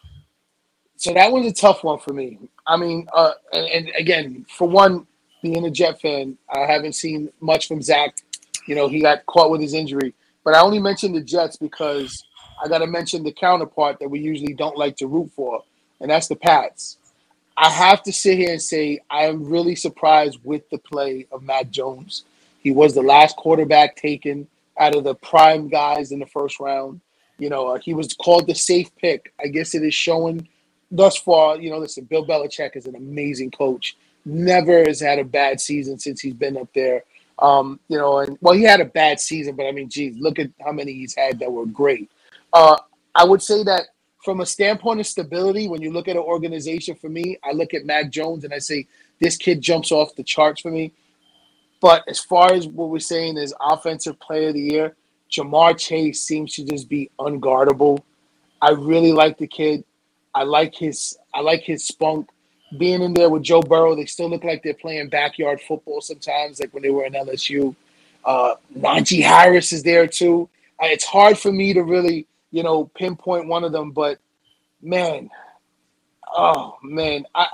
so 0.97 1.13
that 1.13 1.31
was 1.31 1.45
a 1.45 1.53
tough 1.53 1.83
one 1.83 1.99
for 1.99 2.11
me. 2.11 2.39
I 2.65 2.75
mean, 2.75 3.07
uh, 3.13 3.33
and, 3.53 3.65
and 3.67 3.91
again, 3.97 4.45
for 4.49 4.67
one, 4.67 5.05
being 5.43 5.63
a 5.65 5.71
Jet 5.71 6.01
fan, 6.01 6.37
I 6.49 6.61
haven't 6.61 6.93
seen 6.93 7.29
much 7.39 7.67
from 7.67 7.81
Zach. 7.83 8.17
You 8.67 8.75
know, 8.75 8.89
he 8.89 8.99
got 8.99 9.25
caught 9.27 9.51
with 9.51 9.61
his 9.61 9.75
injury, 9.75 10.13
but 10.43 10.55
I 10.55 10.59
only 10.59 10.79
mentioned 10.79 11.15
the 11.15 11.21
Jets 11.21 11.55
because 11.55 12.25
I 12.61 12.67
got 12.67 12.79
to 12.79 12.87
mention 12.87 13.23
the 13.23 13.31
counterpart 13.31 13.99
that 13.99 14.09
we 14.09 14.19
usually 14.19 14.53
don't 14.53 14.75
like 14.75 14.97
to 14.97 15.07
root 15.07 15.31
for, 15.35 15.63
and 16.01 16.09
that's 16.09 16.27
the 16.27 16.35
Pats. 16.35 16.97
I 17.57 17.69
have 17.69 18.03
to 18.03 18.13
sit 18.13 18.37
here 18.37 18.51
and 18.51 18.61
say 18.61 18.99
I 19.09 19.23
am 19.25 19.43
really 19.45 19.75
surprised 19.75 20.39
with 20.43 20.69
the 20.69 20.77
play 20.77 21.25
of 21.31 21.41
Mac 21.43 21.71
Jones. 21.71 22.23
He 22.61 22.71
was 22.71 22.93
the 22.93 23.01
last 23.01 23.35
quarterback 23.35 23.95
taken 23.95 24.47
out 24.79 24.95
of 24.95 25.03
the 25.03 25.15
prime 25.15 25.67
guys 25.67 26.11
in 26.11 26.19
the 26.19 26.27
first 26.27 26.59
round. 26.59 27.01
You 27.39 27.49
know, 27.49 27.67
uh, 27.69 27.79
he 27.79 27.93
was 27.93 28.13
called 28.13 28.47
the 28.47 28.55
safe 28.55 28.95
pick. 28.97 29.33
I 29.43 29.47
guess 29.47 29.73
it 29.73 29.83
is 29.83 29.93
showing 29.93 30.47
thus 30.91 31.17
far, 31.17 31.57
you 31.57 31.69
know, 31.69 31.77
listen, 31.77 32.05
Bill 32.05 32.25
Belichick 32.25 32.75
is 32.75 32.85
an 32.85 32.95
amazing 32.95 33.51
coach. 33.51 33.97
Never 34.25 34.83
has 34.83 34.99
had 34.99 35.19
a 35.19 35.23
bad 35.23 35.59
season 35.59 35.99
since 35.99 36.21
he's 36.21 36.33
been 36.33 36.57
up 36.57 36.69
there. 36.73 37.03
Um, 37.39 37.79
you 37.87 37.97
know, 37.97 38.19
and 38.19 38.37
well, 38.41 38.55
he 38.55 38.63
had 38.63 38.81
a 38.81 38.85
bad 38.85 39.19
season, 39.19 39.55
but 39.55 39.67
I 39.67 39.71
mean, 39.71 39.89
geez, 39.89 40.17
look 40.17 40.39
at 40.39 40.49
how 40.63 40.71
many 40.71 40.93
he's 40.93 41.15
had 41.15 41.39
that 41.39 41.51
were 41.51 41.65
great. 41.65 42.09
Uh, 42.51 42.77
I 43.13 43.23
would 43.23 43.41
say 43.41 43.63
that 43.63 43.87
from 44.27 44.41
a 44.41 44.45
standpoint 44.45 44.99
of 44.99 45.07
stability, 45.07 45.69
when 45.69 45.81
you 45.81 45.89
look 45.89 46.09
at 46.09 46.17
an 46.17 46.21
organization, 46.21 46.95
for 46.95 47.07
me, 47.07 47.37
I 47.45 47.53
look 47.53 47.73
at 47.73 47.85
Mac 47.85 48.09
Jones 48.09 48.43
and 48.43 48.53
I 48.53 48.57
say 48.57 48.85
this 49.21 49.37
kid 49.37 49.61
jumps 49.61 49.89
off 49.89 50.13
the 50.15 50.23
charts 50.23 50.59
for 50.59 50.69
me. 50.69 50.91
But 51.79 52.03
as 52.09 52.19
far 52.19 52.51
as 52.51 52.67
what 52.67 52.89
we're 52.89 52.99
saying 52.99 53.37
is 53.37 53.53
offensive 53.61 54.19
player 54.19 54.49
of 54.49 54.55
the 54.55 54.59
year, 54.59 54.97
Ja'Marr 55.31 55.77
Chase 55.77 56.23
seems 56.23 56.53
to 56.55 56.65
just 56.65 56.89
be 56.89 57.09
unguardable. 57.17 58.01
I 58.61 58.71
really 58.71 59.13
like 59.13 59.37
the 59.37 59.47
kid. 59.47 59.85
I 60.35 60.43
like 60.43 60.75
his 60.75 61.17
I 61.33 61.39
like 61.39 61.61
his 61.61 61.85
spunk. 61.85 62.27
Being 62.77 63.01
in 63.01 63.13
there 63.13 63.29
with 63.29 63.43
Joe 63.43 63.61
Burrow, 63.61 63.95
they 63.95 64.07
still 64.07 64.29
look 64.29 64.43
like 64.43 64.61
they're 64.61 64.73
playing 64.73 65.07
backyard 65.07 65.61
football 65.61 66.01
sometimes, 66.01 66.59
like 66.59 66.73
when 66.73 66.83
they 66.83 66.89
were 66.89 67.05
in 67.05 67.13
LSU. 67.13 67.73
Uh, 68.25 68.55
Najee 68.77 69.23
Harris 69.23 69.71
is 69.71 69.83
there 69.83 70.05
too. 70.05 70.49
It's 70.81 71.05
hard 71.05 71.39
for 71.39 71.53
me 71.53 71.73
to 71.73 71.81
really, 71.81 72.26
you 72.51 72.63
know, 72.63 72.85
pinpoint 72.95 73.47
one 73.47 73.63
of 73.63 73.71
them, 73.71 73.91
but 73.91 74.19
man, 74.81 75.29
oh 76.35 76.77
man, 76.83 77.25
I 77.35 77.47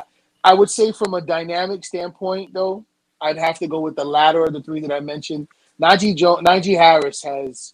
I 0.44 0.54
would 0.54 0.70
say 0.70 0.92
from 0.92 1.14
a 1.14 1.22
dynamic 1.22 1.86
standpoint, 1.86 2.54
though, 2.54 2.86
I'd 3.22 3.38
have 3.38 3.60
to 3.60 3.68
go 3.68 3.80
with 3.80 3.96
the 3.96 4.04
latter 4.04 4.44
of 4.44 4.54
the 4.54 4.62
three 4.62 4.82
that 4.82 4.92
I 4.92 5.00
mentioned. 5.00 5.48
Najee 5.82 6.16
jo- 6.16 6.38
Najee 6.38 6.78
Harris 6.78 7.24
has 7.24 7.74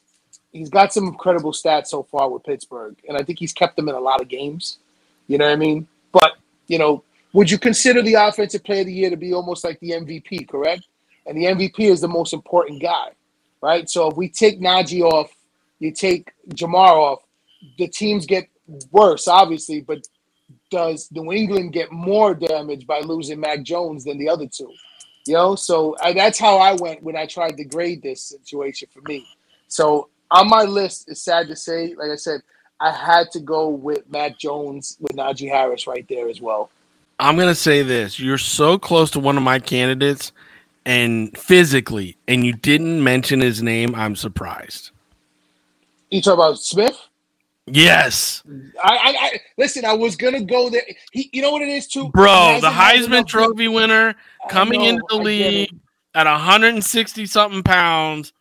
he's 0.52 0.70
got 0.70 0.94
some 0.94 1.08
incredible 1.08 1.52
stats 1.52 1.88
so 1.88 2.04
far 2.04 2.30
with 2.30 2.44
Pittsburgh, 2.44 2.96
and 3.08 3.18
I 3.18 3.24
think 3.24 3.40
he's 3.40 3.54
kept 3.54 3.76
them 3.76 3.90
in 3.90 3.96
a 3.96 4.00
lot 4.00 4.22
of 4.22 4.28
games. 4.28 4.80
You 5.28 5.38
know 5.38 5.46
what 5.46 5.54
I 5.54 5.58
mean? 5.58 5.88
But 6.12 6.34
you 6.68 6.78
know, 6.78 7.04
would 7.34 7.50
you 7.50 7.58
consider 7.58 8.02
the 8.02 8.16
offensive 8.16 8.64
player 8.64 8.82
of 8.82 8.88
the 8.88 8.94
year 8.94 9.10
to 9.10 9.18
be 9.18 9.34
almost 9.34 9.64
like 9.64 9.80
the 9.80 9.92
MVP? 9.92 10.48
Correct? 10.48 10.86
And 11.26 11.38
the 11.38 11.46
MVP 11.46 11.80
is 11.82 12.02
the 12.02 12.08
most 12.08 12.34
important 12.34 12.82
guy, 12.82 13.10
right? 13.62 13.90
So 13.90 14.10
if 14.10 14.18
we 14.18 14.30
take 14.30 14.60
Najee 14.60 15.02
off, 15.02 15.32
you 15.80 15.92
take 15.92 16.32
Ja'Marr 16.50 16.94
off, 16.94 17.20
the 17.78 17.88
teams 17.88 18.26
get 18.26 18.48
worse, 18.92 19.28
obviously. 19.28 19.82
But 19.82 20.08
does 20.70 21.10
New 21.12 21.32
England 21.32 21.74
get 21.74 21.92
more 21.92 22.34
damage 22.34 22.86
by 22.86 23.00
losing 23.00 23.40
Mac 23.40 23.64
Jones 23.64 24.04
than 24.04 24.18
the 24.18 24.30
other 24.30 24.48
two? 24.48 24.72
You 25.26 25.34
know, 25.36 25.56
so 25.56 25.96
I, 26.02 26.14
that's 26.14 26.40
how 26.40 26.58
I 26.58 26.74
went 26.74 27.04
when 27.04 27.16
I 27.16 27.26
tried 27.26 27.58
to 27.58 27.64
grade 27.64 28.02
this 28.02 28.24
situation 28.24 28.88
for 28.94 29.02
me. 29.02 29.26
So 29.68 30.10
on 30.32 30.48
my 30.48 30.64
list, 30.64 31.10
it's 31.10 31.22
sad 31.22 31.48
to 31.48 31.56
say, 31.56 31.94
like 31.96 32.10
I 32.10 32.16
said, 32.16 32.42
I 32.80 32.92
had 32.92 33.30
to 33.32 33.40
go 33.40 33.68
with 33.68 34.10
Mac 34.10 34.40
Jones 34.40 34.98
with 35.00 35.16
Najee 35.16 35.50
Harris 35.50 35.86
right 35.86 36.06
there 36.08 36.30
as 36.30 36.42
well. 36.42 36.72
I'm 37.20 37.36
gonna 37.36 37.54
say 37.54 37.84
this: 37.84 38.20
you're 38.20 38.38
so 38.38 38.78
close 38.78 39.12
to 39.12 39.20
one 39.20 39.36
of 39.36 39.44
my 39.44 39.60
candidates, 39.60 40.32
and 40.86 41.38
physically, 41.38 42.18
and 42.28 42.46
you 42.46 42.54
didn't 42.54 43.04
mention 43.04 43.42
his 43.42 43.62
name. 43.62 43.94
I'm 43.94 44.16
surprised. 44.16 44.92
You 46.10 46.22
talk 46.22 46.36
about 46.36 46.60
Smith? 46.60 46.98
Yes, 47.72 48.42
I, 48.84 48.96
I, 48.96 49.16
I 49.20 49.40
listen. 49.58 49.86
I 49.86 49.94
was 49.94 50.16
gonna 50.16 50.44
go 50.44 50.70
there. 50.70 50.82
He, 51.12 51.30
you 51.34 51.42
know 51.42 51.52
what 51.52 51.62
it 51.62 51.70
is 51.70 51.88
too, 51.88 52.10
bro, 52.10 52.58
the 52.62 52.70
Heisman 52.70 53.28
Trophy 53.28 53.68
winner 53.68 54.16
coming 54.50 54.82
know, 54.82 54.90
into 54.90 55.04
the 55.10 55.18
league 55.18 55.70
at 56.16 56.26
160 56.26 57.26
something 57.28 57.62
pounds, 57.62 58.34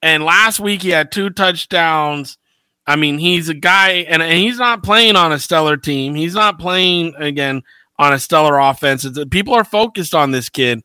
and 0.00 0.24
last 0.24 0.60
week 0.60 0.82
he 0.82 0.90
had 0.90 1.12
two 1.12 1.28
touchdowns. 1.30 2.38
I 2.86 2.96
mean, 2.96 3.18
he's 3.18 3.48
a 3.50 3.54
guy, 3.54 4.06
and, 4.08 4.22
and 4.22 4.32
he's 4.32 4.58
not 4.58 4.82
playing 4.82 5.14
on 5.14 5.30
a 5.30 5.38
stellar 5.38 5.76
team. 5.76 6.14
He's 6.14 6.34
not 6.34 6.58
playing 6.58 7.14
again 7.16 7.62
on 7.98 8.14
a 8.14 8.18
stellar 8.18 8.58
offense. 8.58 9.04
It's, 9.04 9.18
people 9.26 9.54
are 9.54 9.64
focused 9.64 10.14
on 10.14 10.30
this 10.30 10.48
kid, 10.48 10.82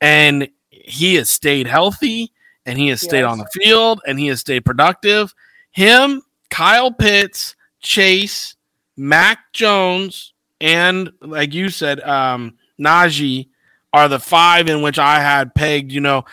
and 0.00 0.48
he 0.70 1.16
has 1.16 1.28
stayed 1.28 1.66
healthy, 1.66 2.32
and 2.64 2.78
he 2.78 2.88
has 2.88 3.02
stayed 3.02 3.24
on 3.24 3.38
the 3.38 3.48
field, 3.52 4.00
and 4.06 4.18
he 4.18 4.28
has 4.28 4.40
stayed 4.40 4.64
productive. 4.64 5.34
Him, 5.76 6.22
Kyle 6.48 6.90
Pitts, 6.90 7.54
Chase, 7.82 8.54
Mac 8.96 9.52
Jones, 9.52 10.32
and 10.58 11.12
like 11.20 11.52
you 11.52 11.68
said, 11.68 12.00
um, 12.00 12.56
Najee 12.80 13.48
are 13.92 14.08
the 14.08 14.18
five 14.18 14.68
in 14.68 14.80
which 14.80 14.98
I 14.98 15.20
had 15.20 15.54
pegged. 15.54 15.92
You 15.92 16.00
know, 16.00 16.24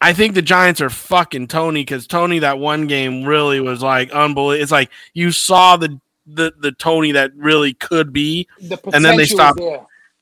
I 0.00 0.12
think 0.12 0.34
the 0.34 0.42
Giants 0.42 0.80
are 0.80 0.90
fucking 0.90 1.46
Tony 1.46 1.82
because 1.82 2.08
Tony 2.08 2.40
that 2.40 2.58
one 2.58 2.88
game 2.88 3.24
really 3.24 3.60
was 3.60 3.80
like 3.80 4.10
unbelievable. 4.10 4.60
It's 4.60 4.72
like 4.72 4.90
you 5.12 5.30
saw 5.30 5.76
the 5.76 6.00
the 6.26 6.52
the 6.58 6.72
Tony 6.72 7.12
that 7.12 7.30
really 7.36 7.74
could 7.74 8.12
be, 8.12 8.48
The 8.60 8.76
and 8.92 9.04
then 9.04 9.16
they 9.16 9.26
stopped. 9.26 9.60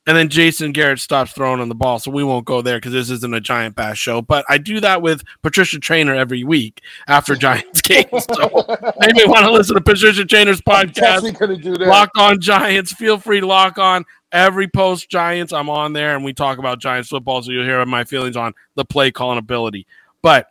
And 0.05 0.17
then 0.17 0.27
Jason 0.27 0.73
Garrett 0.73 0.99
stops 0.99 1.31
throwing 1.31 1.61
on 1.61 1.69
the 1.69 1.75
ball, 1.75 1.97
so 1.97 2.11
we 2.11 2.25
won't 2.25 2.43
go 2.45 2.61
there 2.61 2.77
because 2.77 2.91
this 2.91 3.09
isn't 3.09 3.33
a 3.33 3.39
Giant 3.39 3.75
Bass 3.75 3.97
show. 3.97 4.21
But 4.21 4.45
I 4.49 4.57
do 4.57 4.81
that 4.81 5.01
with 5.01 5.23
Patricia 5.41 5.79
Traina 5.79 6.15
every 6.17 6.43
week 6.43 6.81
after 7.07 7.35
Giants 7.35 7.81
games. 7.81 8.25
So 8.33 8.65
maybe 8.99 9.19
you 9.21 9.29
want 9.29 9.45
to 9.45 9.51
listen 9.51 9.75
to 9.75 9.81
Patricia 9.81 10.23
Traina's 10.23 10.59
podcast. 10.61 11.39
gonna 11.39 11.55
do 11.55 11.77
that. 11.77 11.87
Lock 11.87 12.09
on 12.17 12.41
Giants. 12.41 12.91
Feel 12.91 13.17
free 13.17 13.39
to 13.39 13.47
lock 13.47 13.77
on 13.77 14.03
every 14.33 14.67
post 14.67 15.09
Giants. 15.09 15.53
I'm 15.53 15.69
on 15.69 15.93
there 15.93 16.15
and 16.15 16.25
we 16.25 16.33
talk 16.33 16.57
about 16.57 16.79
Giants 16.79 17.07
football, 17.07 17.41
so 17.41 17.51
you'll 17.51 17.63
hear 17.63 17.85
my 17.85 18.03
feelings 18.03 18.35
on 18.35 18.53
the 18.75 18.83
play 18.83 19.09
calling 19.09 19.37
ability. 19.37 19.87
But 20.21 20.47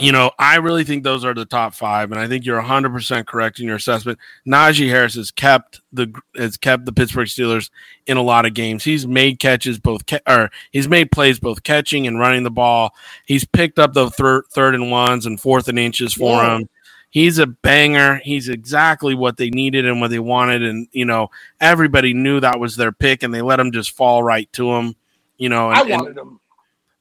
you 0.00 0.12
know, 0.12 0.30
I 0.38 0.56
really 0.56 0.84
think 0.84 1.04
those 1.04 1.24
are 1.24 1.34
the 1.34 1.44
top 1.44 1.74
five, 1.74 2.10
and 2.10 2.20
I 2.20 2.26
think 2.28 2.44
you're 2.44 2.56
100 2.56 2.90
percent 2.92 3.26
correct 3.26 3.60
in 3.60 3.66
your 3.66 3.76
assessment. 3.76 4.18
Najee 4.46 4.88
Harris 4.88 5.14
has 5.14 5.30
kept 5.30 5.80
the 5.92 6.12
has 6.36 6.56
kept 6.56 6.84
the 6.86 6.92
Pittsburgh 6.92 7.26
Steelers 7.28 7.70
in 8.06 8.16
a 8.16 8.22
lot 8.22 8.46
of 8.46 8.54
games. 8.54 8.84
He's 8.84 9.06
made 9.06 9.38
catches 9.38 9.78
both, 9.78 10.02
or 10.26 10.50
he's 10.70 10.88
made 10.88 11.10
plays 11.12 11.38
both 11.40 11.62
catching 11.62 12.06
and 12.06 12.18
running 12.18 12.42
the 12.42 12.50
ball. 12.50 12.94
He's 13.26 13.44
picked 13.44 13.78
up 13.78 13.92
the 13.92 14.10
third 14.10 14.44
third 14.50 14.74
and 14.74 14.90
ones 14.90 15.26
and 15.26 15.40
fourth 15.40 15.68
and 15.68 15.78
inches 15.78 16.14
for 16.14 16.42
Yeah. 16.42 16.56
him. 16.58 16.68
He's 17.12 17.38
a 17.38 17.46
banger. 17.46 18.20
He's 18.22 18.48
exactly 18.48 19.16
what 19.16 19.36
they 19.36 19.50
needed 19.50 19.84
and 19.84 20.00
what 20.00 20.10
they 20.10 20.20
wanted, 20.20 20.62
and 20.62 20.86
you 20.92 21.04
know, 21.04 21.30
everybody 21.60 22.14
knew 22.14 22.38
that 22.40 22.60
was 22.60 22.76
their 22.76 22.92
pick, 22.92 23.22
and 23.22 23.34
they 23.34 23.42
let 23.42 23.58
him 23.60 23.72
just 23.72 23.90
fall 23.96 24.22
right 24.22 24.50
to 24.52 24.72
him. 24.72 24.94
You 25.36 25.48
know, 25.48 25.70
and, 25.70 25.76
I 25.76 25.80
and- 25.80 25.90
wanted 25.90 26.18
him. 26.18 26.38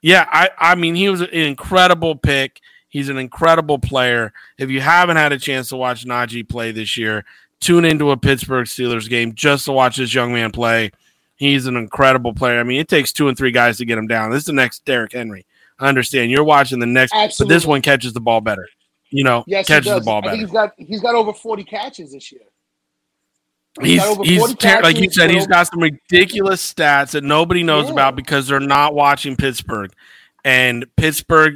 yeah, 0.02 0.26
I, 0.32 0.50
I 0.58 0.76
mean, 0.76 0.96
he 0.96 1.10
was 1.10 1.22
an 1.22 1.30
incredible 1.30 2.16
pick. 2.16 2.60
He's 2.90 3.10
an 3.10 3.18
incredible 3.18 3.80
player. 3.80 4.34
If 4.58 4.70
you 4.70 4.82
haven't 4.82 5.18
had 5.18 5.32
a 5.32 5.38
chance 5.40 5.70
to 5.70 5.76
watch 5.78 6.06
Najee 6.06 6.48
play 6.48 6.72
this 6.72 6.98
year, 6.98 7.24
tune 7.60 7.86
into 7.86 8.12
a 8.12 8.18
Pittsburgh 8.18 8.66
Steelers 8.66 9.08
game 9.10 9.34
just 9.36 9.66
to 9.66 9.72
watch 9.72 9.98
this 9.98 10.14
young 10.14 10.34
man 10.34 10.52
play. 10.52 10.92
He's 11.36 11.68
an 11.68 11.78
incredible 11.78 12.34
player. 12.34 12.60
I 12.60 12.64
mean, 12.64 12.80
it 12.80 12.88
takes 12.88 13.14
two 13.14 13.28
and 13.30 13.38
three 13.38 13.52
guys 13.52 13.78
to 13.78 13.86
get 13.86 13.98
him 13.98 14.08
down. 14.08 14.32
This 14.32 14.40
is 14.40 14.46
the 14.46 14.54
next 14.54 14.84
Derrick 14.86 15.14
Henry. 15.14 15.46
I 15.80 15.88
understand 15.88 16.32
you're 16.32 16.44
watching 16.44 16.80
the 16.80 16.86
next, 16.86 17.14
but 17.40 17.48
this 17.48 17.66
one 17.66 17.82
catches 17.82 18.12
the 18.12 18.20
ball 18.20 18.42
better. 18.42 18.68
You 19.12 19.24
know, 19.24 19.44
Yes, 19.48 19.68
he 19.68 19.74
catches 19.74 19.94
the 19.94 20.02
ball 20.02 20.18
I 20.20 20.22
think 20.22 20.32
better. 20.34 20.38
he's 20.42 20.52
got 20.52 20.72
he's 20.78 21.02
got 21.02 21.16
over 21.16 21.32
40 21.34 21.64
catches 21.64 22.12
this 22.12 22.32
year. 22.32 22.42
He's 23.82 24.04
he's 24.20 24.40
40 24.40 24.56
ter- 24.56 24.82
like 24.82 24.98
you 24.98 25.10
said, 25.12 25.30
he's 25.30 25.48
got 25.48 25.68
some 25.68 25.80
ridiculous 25.80 26.74
stats 26.74 27.12
that 27.12 27.24
nobody 27.24 27.64
knows 27.64 27.86
Yeah. 27.86 27.94
about 27.94 28.16
because 28.16 28.48
they're 28.48 28.60
not 28.60 28.94
watching 28.94 29.36
Pittsburgh. 29.38 29.92
And 30.44 30.86
Pittsburgh 30.98 31.56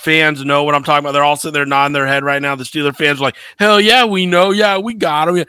fans 0.00 0.44
know 0.44 0.64
what 0.64 0.74
I'm 0.74 0.82
talking 0.84 1.04
about. 1.04 1.12
They're 1.12 1.24
all 1.24 1.36
sitting 1.36 1.52
there 1.54 1.66
nodding 1.66 1.92
their 1.92 2.06
head 2.06 2.24
right 2.24 2.40
now. 2.42 2.54
The 2.54 2.64
Steeler 2.64 2.94
fans 2.94 3.20
are 3.20 3.24
like, 3.24 3.36
"Hell 3.58 3.80
yeah, 3.80 4.04
we 4.04 4.26
know. 4.26 4.50
Yeah, 4.50 4.78
we 4.78 4.94
got 4.94 5.28
him." 5.28 5.44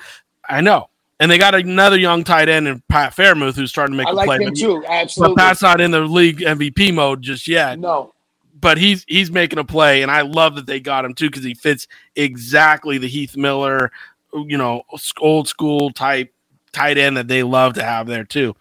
I 0.47 0.61
know. 0.61 0.89
And 1.21 1.29
they 1.29 1.37
got 1.37 1.53
another 1.53 1.97
young 1.97 2.23
tight 2.23 2.47
end 2.47 2.67
in 2.67 2.81
Pat 2.87 3.13
Freiermuth 3.15 3.55
who's 3.55 3.69
starting 3.71 3.93
to 3.93 3.97
make 3.97 4.07
I 4.07 4.11
a 4.11 4.13
like 4.13 4.25
play. 4.27 4.37
him 4.37 4.49
But, 4.51 4.55
too. 4.57 4.81
but 4.81 4.89
Absolutely. 4.89 5.35
Pat's 5.35 5.61
not 5.61 5.81
in 5.81 5.91
the 5.91 5.99
league 6.01 6.39
MVP 6.39 6.93
mode 6.93 7.21
just 7.21 7.45
yet 7.45 7.77
no. 7.77 8.13
but 8.61 8.77
he's 8.77 9.03
he's 9.07 9.29
making 9.29 9.59
a 9.59 9.65
play, 9.65 10.01
and 10.01 10.09
I 10.09 10.21
love 10.21 10.55
that 10.55 10.65
they 10.65 10.79
got 10.79 11.03
him 11.05 11.13
too 11.13 11.29
because 11.29 11.43
he 11.43 11.53
fits 11.55 11.87
exactly 12.15 12.97
the 12.97 13.07
Heath 13.07 13.35
Miller, 13.35 13.91
you 14.33 14.57
know, 14.57 14.83
old 15.19 15.47
school 15.49 15.91
type 15.91 16.33
tight 16.71 16.97
end 16.97 17.17
that 17.17 17.27
they 17.27 17.43
love 17.43 17.73
to 17.73 17.83
have 17.83 18.07
there 18.07 18.23
too. 18.23 18.55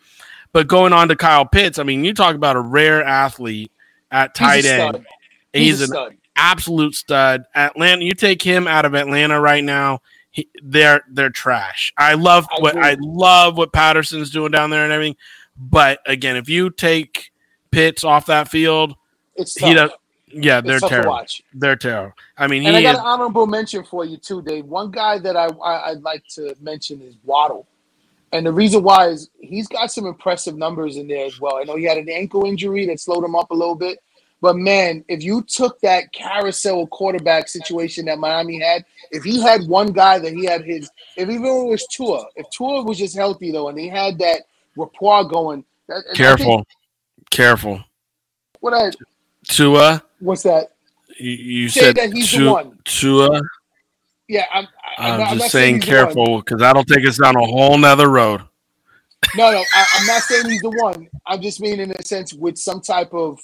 But 0.53 0.67
going 0.67 0.93
on 0.93 1.09
to 1.09 1.17
Kyle 1.17 1.45
Pitts, 1.45 1.79
I 1.79 1.83
mean, 1.85 2.05
you 2.05 2.15
talk 2.15 2.35
about 2.35 2.57
a 2.57 2.61
rare 2.61 3.05
athlete 3.05 3.71
at 4.11 4.35
tight 4.35 4.65
end. 4.65 4.97
stud. 4.97 5.07
He's, 5.53 5.79
He's, 5.79 5.81
a 5.81 5.85
an 5.85 5.89
stud. 5.91 6.17
absolute 6.37 6.95
stud. 6.95 7.45
Atlanta, 7.55 8.05
you 8.05 8.13
take 8.15 8.43
him 8.43 8.67
out 8.67 8.85
of 8.85 8.95
Atlanta 8.95 9.41
right 9.41 9.65
now. 9.65 10.01
He, 10.31 10.49
they're 10.63 11.03
they're 11.11 11.31
trash. 11.31 11.93
I 11.97 12.15
love 12.15 12.47
I 12.53 12.61
what 12.61 12.77
I 12.77 12.97
love 13.01 13.57
what 13.57 13.73
Patterson's 13.73 14.31
doing 14.31 14.51
down 14.53 14.71
there 14.71 14.85
and 14.85 14.93
everything. 14.93 15.17
But 15.57 16.01
again, 16.07 16.37
if 16.37 16.49
you 16.49 16.71
take 16.71 17.31
Pitts 17.71 18.05
off 18.05 18.27
that 18.27 18.49
field, 18.49 18.95
It's 19.37 19.55
he 19.55 19.75
tough. 19.75 19.91
does. 19.91 19.91
Yeah, 20.31 20.61
they're 20.61 20.75
it's 20.77 20.81
tough 20.83 20.91
to 20.91 20.95
terrible. 20.97 21.11
watch. 21.13 21.43
They're 21.55 21.77
terrible. 21.77 22.13
I 22.37 22.47
mean, 22.47 22.67
And 22.67 22.77
I 22.77 22.83
got 22.83 22.95
is, 22.95 22.99
an 23.01 23.07
honorable 23.07 23.47
mention 23.47 23.83
for 23.83 24.05
you 24.05 24.19
too, 24.19 24.43
Dave. 24.43 24.67
One 24.67 24.91
guy 24.91 25.19
that 25.19 25.37
I, 25.37 25.47
I 25.47 25.91
I'd 25.91 26.03
like 26.03 26.23
to 26.35 26.55
mention 26.61 27.01
is 27.01 27.17
Waddle, 27.25 27.67
and 28.33 28.45
the 28.47 28.53
reason 28.53 28.83
why 28.83 29.09
is 29.09 29.31
he's 29.41 29.67
got 29.67 29.91
some 29.91 30.05
impressive 30.07 30.57
numbers 30.57 30.99
in 30.99 31.09
there 31.09 31.25
as 31.27 31.41
well. 31.41 31.57
I 31.57 31.65
know 31.65 31.77
he 31.77 31.85
had 31.85 31.97
an 31.97 32.11
ankle 32.11 32.45
injury 32.45 32.85
that 32.87 33.01
slowed 33.01 33.25
him 33.25 33.35
up 33.35 33.51
a 33.51 33.55
little 33.55 33.75
bit, 33.75 33.99
but 34.41 34.57
man, 34.57 35.05
if 35.09 35.23
you 35.23 35.43
took 35.43 35.81
that 35.81 36.13
carousel 36.13 36.87
quarterback 36.87 37.49
situation 37.49 38.05
that 38.07 38.19
Miami 38.19 38.61
had, 38.61 38.85
if 39.11 39.25
he 39.25 39.43
had 39.43 39.67
one 39.67 39.93
guy 39.93 40.19
that 40.19 40.33
he 40.33 40.45
had 40.45 40.65
his, 40.65 40.91
if 41.17 41.29
even 41.29 41.45
it 41.45 41.69
was 41.69 41.87
Tua, 41.89 42.25
if 42.37 42.49
Tua 42.51 42.83
was 42.83 42.99
just 42.99 43.17
healthy 43.17 43.51
though, 43.51 43.69
and 43.69 43.79
he 43.79 43.89
had 43.89 44.19
that 44.19 44.43
rapport 44.77 45.25
going, 45.25 45.65
that, 45.89 45.97
I 45.97 46.03
think 46.03 46.17
careful, 46.17 46.67
careful. 47.31 47.85
What 48.61 48.75
I 48.75 48.91
Tua, 49.49 50.03
what's 50.21 50.43
that? 50.45 50.73
you, 51.19 51.31
you 51.33 51.69
Say 51.69 51.81
said 51.81 51.97
that 51.97 52.13
he's 52.13 52.31
the 52.31 52.39
Tu- 52.39 52.51
one. 52.53 52.79
Tua. 52.85 53.41
Yeah, 54.29 54.45
I'm, 54.53 54.69
I- 54.99 55.11
I'm, 55.11 55.21
not- 55.21 55.29
just 55.31 55.41
not 55.41 55.51
saying 55.51 55.75
the 55.81 55.87
one. 55.87 55.87
careful 55.87 56.39
because 56.39 56.61
that'll 56.61 56.85
take 56.85 57.07
us 57.07 57.19
down 57.19 57.35
a 57.37 57.45
whole 57.45 57.77
nother 57.79 58.09
road. 58.09 58.43
No, 59.37 59.51
no, 59.51 59.65
I, 59.75 59.87
I'm 59.97 60.07
not 60.07 60.23
saying 60.23 60.49
he's 60.49 60.61
the 60.63 60.71
one. 60.71 61.09
I'm 61.27 61.43
just 61.43 61.61
meaning 61.61 61.81
in 61.81 61.91
a 61.91 62.03
sense 62.05 62.33
with 62.33 62.57
some 62.57 62.81
type 62.81 63.13
of 63.13 63.41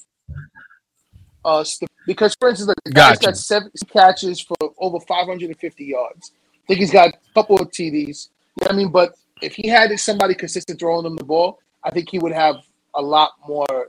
uh 1.45 1.65
because 2.07 2.35
for 2.39 2.49
instance, 2.51 2.75
the 2.85 2.91
guy's 2.91 3.19
Gotcha. 3.19 3.27
got 3.27 3.37
seven 3.37 3.71
catches 3.89 4.41
for 4.41 4.57
over 4.79 5.01
550 5.01 5.85
yards. 5.85 6.33
I 6.35 6.67
think 6.67 6.81
he's 6.81 6.93
got 6.93 7.09
a 7.09 7.35
couple 7.35 7.61
of 7.61 7.71
TDs. 7.71 8.29
You 8.61 8.67
know 8.67 8.71
I 8.71 8.73
mean? 8.73 8.91
But 8.91 9.15
if 9.43 9.55
he 9.55 9.69
had 9.69 9.99
somebody 9.99 10.35
consistent 10.35 10.79
throwing 10.79 11.07
him 11.07 11.17
the 11.17 11.25
ball, 11.25 11.59
I 11.83 11.91
think 11.91 12.09
he 12.11 12.19
would 12.19 12.33
have 12.33 12.57
a 12.95 13.03
lot 13.03 13.33
more 13.47 13.89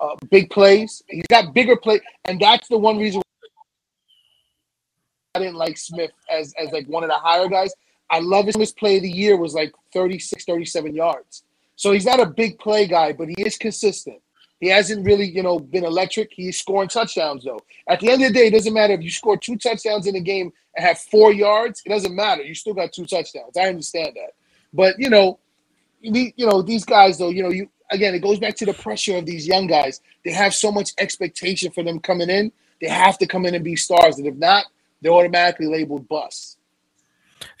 uh, 0.00 0.16
big 0.30 0.50
plays. 0.50 1.02
He's 1.08 1.26
got 1.28 1.54
bigger 1.54 1.76
play, 1.76 2.00
and 2.24 2.40
that's 2.40 2.68
the 2.68 2.78
one 2.78 2.98
reason 2.98 3.22
I 5.34 5.40
didn't 5.40 5.56
like 5.56 5.76
Smith 5.76 6.10
as 6.30 6.54
as 6.58 6.72
like 6.72 6.86
one 6.86 7.04
of 7.04 7.10
the 7.10 7.16
higher 7.16 7.48
guys. 7.48 7.72
I 8.10 8.20
love 8.20 8.46
his 8.46 8.56
his 8.56 8.72
play 8.72 8.96
of 8.96 9.02
the 9.02 9.10
year 9.10 9.36
was 9.36 9.54
like 9.54 9.72
36, 9.92 10.44
37 10.44 10.94
yards. 10.94 11.44
So 11.76 11.92
he's 11.92 12.06
not 12.06 12.20
a 12.20 12.26
big 12.26 12.58
play 12.58 12.86
guy, 12.86 13.12
but 13.12 13.28
he 13.28 13.42
is 13.42 13.56
consistent. 13.56 14.20
He 14.60 14.68
hasn't 14.68 15.06
really, 15.06 15.26
you 15.26 15.42
know, 15.42 15.58
been 15.58 15.84
electric. 15.84 16.32
He's 16.32 16.58
scoring 16.58 16.88
touchdowns 16.88 17.44
though. 17.44 17.60
At 17.88 18.00
the 18.00 18.10
end 18.10 18.22
of 18.22 18.28
the 18.28 18.34
day, 18.34 18.46
it 18.48 18.52
doesn't 18.52 18.74
matter 18.74 18.94
if 18.94 19.02
you 19.02 19.10
score 19.10 19.36
two 19.36 19.56
touchdowns 19.56 20.06
in 20.06 20.16
a 20.16 20.20
game 20.20 20.52
and 20.76 20.84
have 20.84 20.98
four 20.98 21.32
yards. 21.32 21.82
It 21.86 21.90
doesn't 21.90 22.14
matter. 22.14 22.42
You 22.42 22.54
still 22.54 22.74
got 22.74 22.92
two 22.92 23.06
touchdowns. 23.06 23.56
I 23.56 23.68
understand 23.68 24.16
that. 24.16 24.34
But 24.72 24.98
you 24.98 25.10
know, 25.10 25.38
you 26.00 26.32
you 26.36 26.46
know 26.46 26.62
these 26.62 26.84
guys 26.84 27.18
though. 27.18 27.30
You 27.30 27.44
know, 27.44 27.50
you 27.50 27.68
again, 27.90 28.14
it 28.14 28.20
goes 28.20 28.38
back 28.38 28.56
to 28.56 28.66
the 28.66 28.74
pressure 28.74 29.16
of 29.16 29.26
these 29.26 29.46
young 29.46 29.66
guys. 29.66 30.00
They 30.24 30.32
have 30.32 30.54
so 30.54 30.72
much 30.72 30.90
expectation 30.98 31.72
for 31.72 31.82
them 31.82 32.00
coming 32.00 32.28
in. 32.28 32.52
They 32.80 32.88
have 32.88 33.18
to 33.18 33.26
come 33.26 33.46
in 33.46 33.54
and 33.54 33.64
be 33.64 33.76
stars, 33.76 34.18
and 34.18 34.26
if 34.26 34.36
not, 34.36 34.66
they're 35.00 35.12
automatically 35.12 35.66
labeled 35.66 36.08
busts. 36.08 36.57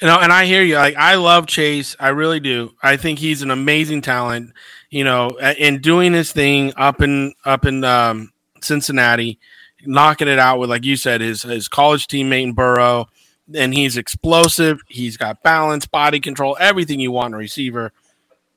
You 0.00 0.06
know, 0.06 0.18
and 0.18 0.32
I 0.32 0.44
hear 0.46 0.62
you. 0.62 0.76
Like 0.76 0.96
I 0.96 1.16
love 1.16 1.46
Chase. 1.46 1.96
I 1.98 2.08
really 2.08 2.40
do. 2.40 2.74
I 2.82 2.96
think 2.96 3.18
he's 3.18 3.42
an 3.42 3.50
amazing 3.50 4.02
talent. 4.02 4.52
You 4.90 5.04
know, 5.04 5.36
and 5.38 5.82
doing 5.82 6.12
his 6.12 6.32
thing 6.32 6.72
up 6.76 7.02
in 7.02 7.34
up 7.44 7.66
in 7.66 7.84
um, 7.84 8.32
Cincinnati, 8.62 9.38
knocking 9.84 10.28
it 10.28 10.38
out 10.38 10.58
with, 10.58 10.70
like 10.70 10.84
you 10.84 10.96
said, 10.96 11.20
his 11.20 11.42
his 11.42 11.68
college 11.68 12.06
teammate 12.06 12.42
in 12.42 12.52
Burrow. 12.52 13.08
And 13.54 13.72
he's 13.72 13.96
explosive. 13.96 14.82
He's 14.88 15.16
got 15.16 15.42
balance, 15.42 15.86
body 15.86 16.20
control, 16.20 16.58
everything 16.60 17.00
you 17.00 17.10
want 17.10 17.30
in 17.30 17.34
a 17.34 17.38
receiver. 17.38 17.92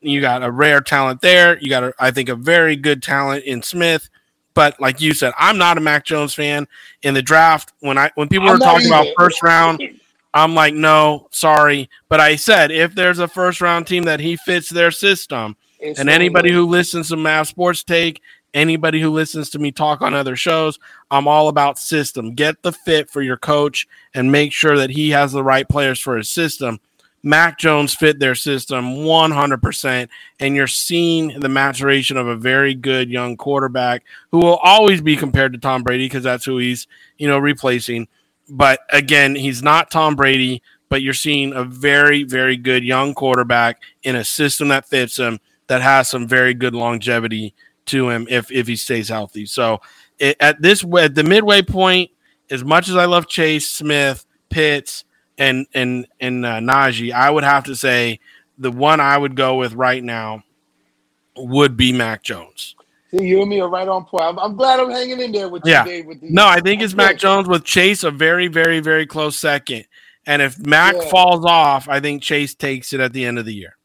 You 0.02 0.20
got 0.20 0.44
a 0.44 0.52
rare 0.52 0.82
talent 0.82 1.22
there. 1.22 1.58
You 1.60 1.70
got, 1.70 1.84
a, 1.84 1.94
I 1.98 2.12
think, 2.12 2.28
a 2.28 2.36
very 2.36 2.76
good 2.76 3.02
talent 3.02 3.46
in 3.46 3.62
Smith. 3.62 4.10
But 4.54 4.80
like 4.82 5.00
you 5.00 5.14
said, 5.14 5.34
I'm 5.38 5.58
not 5.58 5.78
a 5.78 5.82
Mac 5.82 6.06
Jones 6.06 6.34
fan. 6.34 6.68
In 7.04 7.14
the 7.14 7.22
draft, 7.22 7.72
when 7.80 7.98
I 7.98 8.12
when 8.16 8.28
people 8.28 8.50
I'm 8.50 8.56
were 8.56 8.60
talking 8.60 8.88
about 8.88 9.08
first 9.18 9.42
round, 9.42 9.82
I'm 10.34 10.56
like, 10.56 10.74
no, 10.74 11.28
sorry. 11.32 11.90
But 12.10 12.20
I 12.20 12.36
said 12.36 12.72
if 12.72 12.96
there's 12.96 13.20
a 13.20 13.28
first 13.28 13.62
round 13.62 13.88
team 13.88 14.04
that 14.04 14.20
he 14.20 14.36
fits 14.36 14.70
their 14.70 14.92
system, 14.92 15.56
It's 15.80 16.00
and 16.00 16.10
anybody 16.10 16.52
who 16.52 16.66
listens 16.66 17.10
to 17.10 17.18
Mav 17.18 17.48
Sports 17.48 17.84
Take, 17.84 18.22
anybody 18.54 19.02
who 19.02 19.10
listens 19.10 19.50
to 19.52 19.60
me 19.60 19.72
talk 19.72 20.02
on 20.02 20.14
other 20.14 20.36
shows, 20.36 20.80
I'm 21.10 21.28
all 21.28 21.48
about 21.48 21.78
system. 21.78 22.34
Get 22.34 22.62
the 22.64 22.72
fit 22.72 23.10
for 23.10 23.22
your 23.22 23.38
coach 23.38 23.88
and 24.14 24.32
make 24.32 24.54
sure 24.54 24.78
that 24.78 24.90
he 24.90 25.10
has 25.10 25.32
the 25.32 25.44
right 25.44 25.68
players 25.68 26.00
for 26.00 26.18
his 26.18 26.30
system. 26.30 26.80
Mac 27.24 27.60
Jones 27.60 27.94
fit 27.94 28.20
their 28.20 28.34
system 28.34 28.96
100%, 28.96 30.10
and 30.40 30.56
you're 30.56 30.66
seeing 30.66 31.40
the 31.40 31.50
maturation 31.50 32.18
of 32.18 32.28
a 32.28 32.36
very 32.36 32.74
good 32.74 33.10
young 33.10 33.38
quarterback 33.38 34.04
who 34.32 34.40
will 34.40 34.58
always 34.58 35.02
be 35.02 35.16
compared 35.16 35.54
to 35.54 35.60
Tom 35.60 35.84
Brady 35.84 36.06
because 36.06 36.24
that's 36.24 36.46
who 36.46 36.58
he's, 36.58 36.88
you 37.18 37.28
know, 37.28 37.38
replacing. 37.38 38.08
But 38.50 38.80
again, 38.92 39.36
he's 39.36 39.64
not 39.64 39.92
Tom 39.92 40.16
Brady, 40.16 40.62
but 40.90 41.02
you're 41.02 41.14
seeing 41.14 41.54
a 41.54 41.64
very, 41.64 42.24
very 42.24 42.58
good 42.58 42.84
young 42.84 43.14
quarterback 43.14 43.82
in 44.04 44.16
a 44.16 44.26
system 44.26 44.68
that 44.70 44.88
fits 44.88 45.18
him 45.18 45.40
that 45.68 45.82
has 45.82 46.10
some 46.10 46.28
very 46.28 46.54
good 46.54 46.76
longevity 46.76 47.54
to 47.86 48.10
him 48.10 48.28
if 48.30 48.52
if 48.52 48.68
he 48.68 48.76
stays 48.76 49.10
healthy. 49.10 49.46
So 49.46 49.80
it, 50.20 50.36
at 50.40 50.62
this 50.62 50.84
at 51.00 51.16
the 51.16 51.24
midway 51.24 51.62
point, 51.62 52.12
as 52.50 52.64
much 52.64 52.90
as 52.90 52.96
I 52.96 53.06
love 53.06 53.28
Chase 53.28 53.68
Smith, 53.68 54.26
Pitts, 54.50 55.06
and 55.38 55.66
and 55.74 56.08
and 56.20 56.46
uh, 56.46 56.60
Najee, 56.60 57.14
I 57.14 57.30
would 57.30 57.44
have 57.44 57.64
to 57.66 57.76
say 57.76 58.20
the 58.58 58.72
one 58.72 59.00
I 59.00 59.18
would 59.18 59.36
go 59.36 59.56
with 59.56 59.74
right 59.74 60.04
now 60.04 60.44
would 61.38 61.78
be 61.78 61.94
Mac 61.94 62.24
Jones. 62.24 62.76
See, 63.14 63.26
you 63.26 63.42
and 63.42 63.50
me 63.50 63.60
are 63.60 63.70
right 63.70 63.88
on 63.88 64.06
point. 64.06 64.24
I'm, 64.24 64.40
I'm 64.40 64.56
glad 64.56 64.80
I'm 64.80 64.90
hanging 64.92 65.20
in 65.20 65.32
there 65.32 65.50
with 65.50 65.64
Yeah. 65.66 65.84
you, 65.84 65.92
Dave. 65.92 66.06
With 66.06 66.22
these. 66.22 66.32
No, 66.32 66.46
I 66.48 66.62
think 66.62 66.82
it's 66.82 66.94
Mac 66.94 67.18
Jones 67.18 67.48
with 67.48 67.64
Chase 67.66 68.04
a 68.04 68.12
very 68.12 68.48
very 68.48 68.80
very 68.80 69.06
close 69.06 69.38
second. 69.38 69.86
And 70.26 70.42
if 70.42 70.58
Mac 70.60 70.96
Yeah. 70.96 71.10
falls 71.10 71.44
off, 71.46 71.90
I 71.90 72.00
think 72.00 72.22
Chase 72.24 72.54
takes 72.56 72.94
it 72.94 73.00
at 73.00 73.12
the 73.14 73.26
end 73.26 73.38
of 73.40 73.46
the 73.46 73.54
year. 73.54 73.76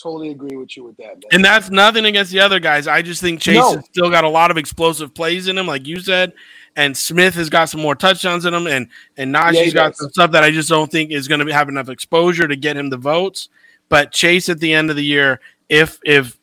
Totally 0.00 0.30
agree 0.30 0.56
with 0.56 0.74
you 0.76 0.84
with 0.84 0.96
that, 0.96 1.08
man. 1.08 1.22
And 1.32 1.44
that's 1.44 1.68
nothing 1.68 2.06
against 2.06 2.32
the 2.32 2.40
other 2.40 2.58
guys. 2.58 2.86
I 2.86 3.02
just 3.02 3.20
think 3.20 3.40
Chase 3.40 3.56
No. 3.58 3.76
has 3.76 3.84
still 3.84 4.08
got 4.10 4.24
a 4.24 4.28
lot 4.28 4.50
of 4.50 4.56
explosive 4.56 5.12
plays 5.14 5.46
in 5.46 5.58
him, 5.58 5.66
like 5.66 5.86
you 5.86 6.00
said. 6.00 6.32
and 6.76 6.96
Smith 6.96 7.34
has 7.34 7.50
got 7.50 7.68
some 7.68 7.80
more 7.82 7.96
touchdowns 7.96 8.44
in 8.44 8.54
him, 8.54 8.66
and 8.68 8.86
and 9.16 9.34
Najee's 9.34 9.66
Yeah, 9.66 9.70
got 9.72 9.88
does. 9.90 9.98
some 9.98 10.10
stuff 10.10 10.30
that 10.30 10.44
I 10.44 10.52
just 10.52 10.68
don't 10.68 10.90
think 10.90 11.10
is 11.10 11.26
going 11.28 11.44
to 11.44 11.52
have 11.52 11.68
enough 11.68 11.88
exposure 11.88 12.46
to 12.46 12.54
get 12.56 12.76
him 12.76 12.90
the 12.90 12.96
votes. 12.96 13.48
But 13.88 14.12
Chase 14.12 14.48
at 14.48 14.60
the 14.60 14.72
end 14.72 14.88
of 14.88 14.94
the 14.96 15.04
year, 15.04 15.40
if 15.68 15.98
if 16.04 16.38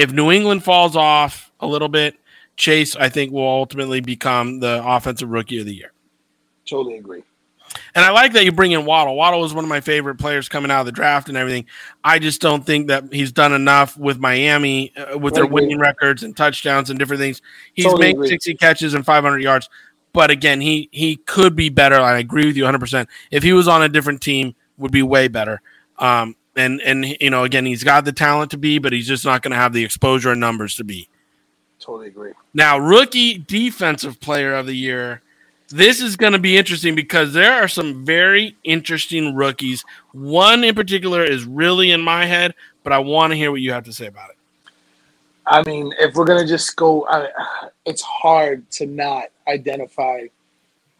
if 0.00 0.12
New 0.12 0.30
England 0.30 0.64
falls 0.64 0.96
off 0.96 1.52
a 1.60 1.66
little 1.66 1.88
bit, 1.88 2.16
Chase 2.56 2.96
I 2.96 3.10
think 3.10 3.32
will 3.32 3.46
ultimately 3.46 4.00
become 4.00 4.58
the 4.58 4.82
offensive 4.84 5.28
rookie 5.28 5.60
of 5.60 5.66
the 5.66 5.74
year. 5.74 5.92
Totally 6.66 6.96
agree. 6.96 7.22
And 7.94 8.04
I 8.04 8.10
like 8.10 8.32
that 8.32 8.44
you 8.44 8.50
bring 8.50 8.72
in 8.72 8.86
Waddle. 8.86 9.14
Waddle 9.14 9.40
was 9.40 9.52
one 9.52 9.62
of 9.62 9.68
my 9.68 9.80
favorite 9.80 10.16
players 10.16 10.48
coming 10.48 10.70
out 10.70 10.80
of 10.80 10.86
the 10.86 10.92
draft 10.92 11.28
and 11.28 11.36
everything. 11.36 11.66
I 12.02 12.18
just 12.18 12.40
don't 12.40 12.64
think 12.64 12.88
that 12.88 13.12
he's 13.12 13.30
done 13.30 13.52
enough 13.52 13.96
with 13.98 14.18
Miami 14.18 14.96
uh, 14.96 15.18
with 15.18 15.34
their 15.34 15.46
winning 15.46 15.78
records 15.78 16.22
and 16.22 16.34
touchdowns 16.34 16.88
and 16.88 16.98
different 16.98 17.20
things. 17.20 17.42
He's 17.74 17.84
Totally 17.84 18.06
made 18.06 18.14
agree. 18.14 18.28
60 18.28 18.54
catches 18.54 18.94
and 18.94 19.04
500 19.04 19.42
yards. 19.42 19.68
But 20.14 20.30
again, 20.30 20.62
he 20.62 20.88
he 20.92 21.16
could 21.16 21.54
be 21.54 21.68
better. 21.68 22.00
I 22.00 22.18
agree 22.18 22.46
with 22.46 22.56
you 22.56 22.64
100%. 22.64 23.06
If 23.30 23.42
he 23.42 23.52
was 23.52 23.68
on 23.68 23.82
a 23.82 23.88
different 23.88 24.22
team, 24.22 24.54
would 24.78 24.92
be 24.92 25.02
way 25.02 25.28
better. 25.28 25.60
Um, 25.98 26.34
and 26.56 26.80
and 26.82 27.04
you 27.20 27.30
know, 27.30 27.44
again, 27.44 27.66
he's 27.66 27.84
got 27.84 28.04
the 28.04 28.12
talent 28.12 28.50
to 28.52 28.58
be, 28.58 28.78
but 28.78 28.92
he's 28.92 29.06
just 29.06 29.24
not 29.24 29.42
going 29.42 29.52
to 29.52 29.56
have 29.56 29.72
the 29.72 29.84
exposure 29.84 30.30
and 30.30 30.40
numbers 30.40 30.76
to 30.76 30.84
be. 30.84 31.08
Totally 31.80 32.08
agree. 32.08 32.32
Now, 32.52 32.78
rookie 32.78 33.38
defensive 33.38 34.20
player 34.20 34.54
of 34.54 34.66
the 34.66 34.74
year. 34.74 35.22
This 35.72 36.02
is 36.02 36.16
going 36.16 36.32
to 36.32 36.38
be 36.40 36.58
interesting 36.58 36.96
because 36.96 37.32
there 37.32 37.52
are 37.62 37.68
some 37.68 38.04
very 38.04 38.56
interesting 38.64 39.36
rookies. 39.36 39.84
One 40.12 40.64
in 40.64 40.74
particular 40.74 41.24
is 41.24 41.44
really 41.44 41.92
in 41.92 42.02
my 42.02 42.26
head, 42.26 42.54
but 42.82 42.92
I 42.92 42.98
want 42.98 43.30
to 43.30 43.36
hear 43.36 43.52
what 43.52 43.60
you 43.60 43.72
have 43.72 43.84
to 43.84 43.92
say 43.92 44.06
about 44.06 44.30
it. 44.30 44.36
I 45.46 45.62
mean, 45.64 45.92
if 45.98 46.14
we're 46.14 46.24
gonna 46.24 46.46
just 46.46 46.76
go, 46.76 47.06
I, 47.08 47.28
it's 47.84 48.02
hard 48.02 48.70
to 48.72 48.86
not 48.86 49.24
identify 49.48 50.26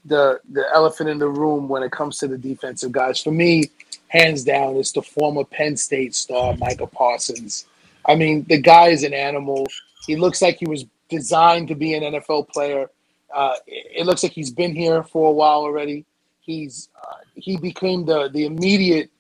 the 0.05 0.41
the 0.53 0.65
elephant 0.75 1.09
in 1.09 1.19
the 1.19 1.29
room 1.29 1.69
when 1.69 1.83
it 1.83 1.93
comes 1.93 2.19
to 2.19 2.29
the 2.29 2.39
defensive 2.39 2.91
guys. 2.91 3.23
For 3.23 3.31
me, 3.31 3.71
hands 4.11 4.43
down, 4.43 4.77
it's 4.77 4.93
the 4.93 5.03
former 5.03 5.45
Penn 5.45 5.77
State 5.77 6.15
star 6.15 6.57
Micah 6.57 6.87
Parsons. 6.87 7.67
I 8.05 8.17
mean, 8.17 8.45
the 8.49 8.61
guy 8.61 8.89
is 8.89 9.05
an 9.05 9.15
animal. 9.15 9.67
He 10.07 10.17
looks 10.17 10.43
like 10.43 10.59
he 10.59 10.67
was 10.67 10.85
designed 11.09 11.69
to 11.69 11.77
be 11.77 11.95
an 11.95 12.03
NFL 12.03 12.49
player. 12.49 12.91
Uh, 13.33 13.55
it, 13.67 14.07
looks 14.07 14.25
like 14.25 14.33
he's 14.33 14.51
been 14.51 14.75
here 14.75 15.05
for 15.05 15.29
a 15.29 15.33
while 15.33 15.61
already. 15.61 16.05
He's 16.41 16.89
uh, 17.01 17.17
he 17.37 17.57
became 17.57 18.05
the 18.05 18.29
the 18.31 18.47
immediate 18.47 19.11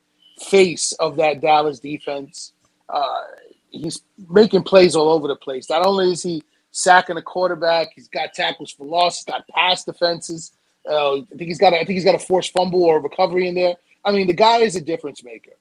face 0.41 0.93
of 0.95 1.16
that 1.16 1.41
Dallas 1.41 1.78
defense. 1.78 2.53
Uh, 2.88 3.22
he's 3.70 4.03
making 4.28 4.64
plays 4.64 4.97
all 4.97 5.11
over 5.11 5.28
the 5.28 5.36
place. 5.36 5.70
Not 5.70 5.86
only 5.86 6.11
is 6.11 6.22
he 6.24 6.43
sacking 6.72 7.16
a 7.16 7.22
quarterback, 7.22 7.88
he's 7.95 8.09
got 8.09 8.34
tackles 8.34 8.72
for 8.72 8.84
loss, 8.84 9.18
he's 9.18 9.24
got 9.26 9.47
pass 9.47 9.84
defenses. 9.84 10.53
Uh, 10.88 11.18
I 11.18 11.24
think 11.36 11.43
he's 11.43 11.59
got 11.59 11.72
a, 11.72 11.76
I 11.76 11.84
think 11.84 11.91
he's 11.91 12.05
got 12.05 12.16
a 12.16 12.18
forced 12.18 12.53
fumble 12.53 12.82
or 12.82 13.01
recovery 13.01 13.47
in 13.47 13.55
there. 13.55 13.76
I 14.05 14.12
mean, 14.12 14.26
the 14.26 14.34
guy 14.34 14.59
is 14.59 14.76
a 14.76 14.80
difference 14.80 15.22
maker. 15.22 15.53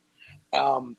Um, 0.54 0.96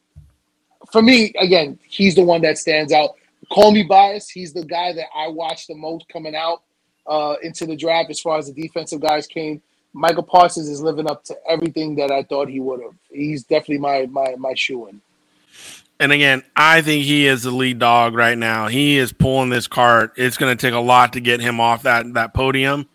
for 0.93 1.03
me, 1.03 1.33
again, 1.39 1.79
he's 1.87 2.15
the 2.15 2.25
one 2.25 2.43
that 2.43 2.59
stands 2.59 2.93
out. 2.93 3.15
Call 3.51 3.73
me 3.73 3.83
biased. 3.83 4.31
He's 4.31 4.53
the 4.53 4.65
guy 4.65 4.93
that 4.93 5.07
I 5.17 5.29
watched 5.29 5.69
the 5.69 5.75
most 5.75 6.09
coming 6.09 6.35
out 6.35 6.63
uh, 7.07 7.37
into 7.43 7.67
the 7.67 7.77
draft 7.77 8.11
as 8.11 8.21
far 8.21 8.39
as 8.39 8.47
the 8.47 8.61
defensive 8.61 9.01
guys 9.01 9.27
came. 9.27 9.61
Micah 9.93 10.23
Parsons 10.23 10.69
is 10.69 10.81
living 10.81 11.11
up 11.11 11.25
to 11.25 11.37
everything 11.49 11.97
that 11.97 12.13
I 12.13 12.23
thought 12.23 12.49
he 12.49 12.61
would 12.61 12.81
have. 12.83 12.95
He's 13.11 13.43
definitely 13.43 13.79
my 13.79 14.07
my 14.07 14.37
my 14.37 14.55
shoe 14.55 14.87
in. 14.87 15.01
And 15.99 16.13
again, 16.13 16.43
I 16.57 16.81
think 16.81 17.05
he 17.05 17.27
is 17.27 17.43
the 17.43 17.51
lead 17.51 17.79
dog 17.79 18.15
right 18.15 18.39
now. 18.39 18.69
He 18.69 18.97
is 18.97 19.13
pulling 19.13 19.51
this 19.51 19.67
cart. 19.67 20.13
It's 20.17 20.39
going 20.39 20.57
to 20.57 20.61
take 20.61 20.75
a 20.75 20.81
lot 20.81 21.13
to 21.15 21.21
get 21.21 21.41
him 21.41 21.61
off 21.61 21.83
that 21.83 22.15
that 22.15 22.33
podium 22.33 22.89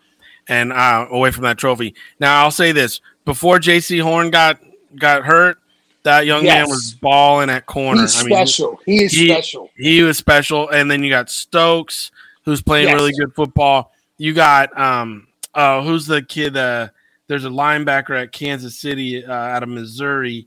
and 0.48 0.72
uh, 0.72 1.06
away 1.10 1.30
from 1.30 1.44
that 1.44 1.58
trophy. 1.58 1.94
Now, 2.18 2.42
I'll 2.42 2.50
say 2.50 2.72
this: 2.72 3.00
before 3.26 3.58
Jaycee 3.58 4.00
Horn 4.00 4.30
got 4.30 4.58
got 4.98 5.24
hurt, 5.26 5.58
that 6.04 6.24
young 6.24 6.44
man 6.44 6.68
was 6.68 6.94
balling 6.94 7.50
at 7.50 7.66
corner. 7.66 8.00
He's 8.02 8.18
I 8.18 8.24
mean, 8.24 8.34
special. 8.34 8.80
He 8.86 9.04
is 9.04 9.12
he- 9.12 9.28
special. 9.28 9.68
he 9.76 10.02
was 10.02 10.16
special. 10.16 10.70
And 10.70 10.90
then 10.90 11.02
you 11.02 11.10
got 11.10 11.28
Stokes, 11.28 12.10
who's 12.46 12.62
playing 12.62 12.86
Yes. 12.88 12.94
really 12.94 13.12
good 13.12 13.34
football. 13.34 13.92
You 14.16 14.32
got 14.32 14.78
um, 14.80 15.26
uh, 15.54 15.82
who's 15.82 16.06
the 16.06 16.22
kid? 16.22 16.56
Uh, 16.56 16.88
there's 17.28 17.44
a 17.44 17.48
linebacker 17.50 18.18
at 18.22 18.32
Kansas 18.32 18.78
City 18.78 19.22
uh, 19.26 19.32
out 19.32 19.62
of 19.62 19.68
Missouri. 19.68 20.46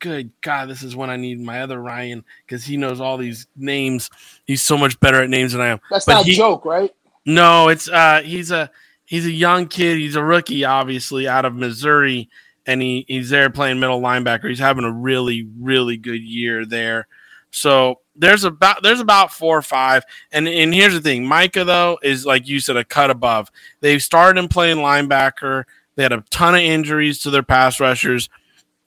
Good 0.00 0.30
God, 0.40 0.68
this 0.68 0.82
is 0.82 0.96
when 0.96 1.08
I 1.10 1.16
need 1.16 1.40
my 1.40 1.62
other 1.62 1.80
Ryan 1.80 2.24
because 2.46 2.64
he 2.64 2.76
knows 2.76 3.00
all 3.00 3.16
these 3.16 3.46
names. 3.56 4.10
He's 4.46 4.60
so 4.62 4.76
much 4.76 4.98
better 5.00 5.22
at 5.22 5.30
names 5.30 5.52
than 5.52 5.60
I 5.60 5.68
am. 5.68 5.80
That's 5.90 6.04
But 6.06 6.14
not 6.14 6.26
he- 6.26 6.32
a 6.32 6.36
joke, 6.36 6.64
right? 6.64 6.90
No, 7.26 7.68
it's 7.68 7.88
uh, 7.88 8.20
he's 8.24 8.50
a 8.50 8.70
he's 9.14 9.26
a 9.26 9.32
young 9.32 9.68
kid. 9.68 9.98
He's 9.98 10.16
a 10.16 10.24
rookie, 10.24 10.64
obviously, 10.64 11.28
out 11.28 11.44
of 11.44 11.54
Missouri, 11.54 12.28
and 12.66 12.82
he 12.82 13.04
he's 13.06 13.30
there 13.30 13.48
playing 13.48 13.78
middle 13.78 14.00
linebacker. 14.00 14.48
He's 14.48 14.58
having 14.58 14.84
a 14.84 14.92
really 14.92 15.48
really 15.60 15.96
good 15.96 16.22
year 16.22 16.66
there. 16.66 17.06
So 17.50 18.00
there's 18.16 18.42
about 18.42 18.82
there's 18.82 19.00
about 19.00 19.32
four 19.32 19.56
or 19.56 19.62
five, 19.62 20.02
and 20.32 20.48
and 20.48 20.74
here's 20.74 20.94
the 20.94 21.00
thing: 21.00 21.26
Micah 21.26 21.64
though 21.64 21.98
is 22.02 22.26
like 22.26 22.48
you 22.48 22.58
said, 22.58 22.76
a 22.76 22.84
cut 22.84 23.10
above. 23.10 23.50
They've 23.80 24.02
started 24.02 24.40
him 24.40 24.48
playing 24.48 24.78
linebacker. 24.78 25.64
They 25.94 26.02
had 26.02 26.12
a 26.12 26.24
ton 26.30 26.56
of 26.56 26.60
injuries 26.60 27.20
to 27.20 27.30
their 27.30 27.44
pass 27.44 27.78
rushers. 27.78 28.28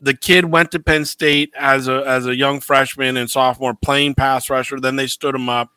The 0.02 0.14
kid 0.14 0.46
went 0.46 0.72
to 0.72 0.80
Penn 0.80 1.06
State 1.06 1.54
as 1.58 1.88
a 1.88 2.04
as 2.06 2.26
a 2.26 2.36
young 2.36 2.60
freshman 2.60 3.16
and 3.16 3.30
sophomore 3.30 3.74
playing 3.74 4.16
pass 4.16 4.50
rusher. 4.50 4.80
Then 4.80 4.98
they 4.98 5.08
stood 5.08 5.36
him 5.36 5.48
up. 5.48 5.72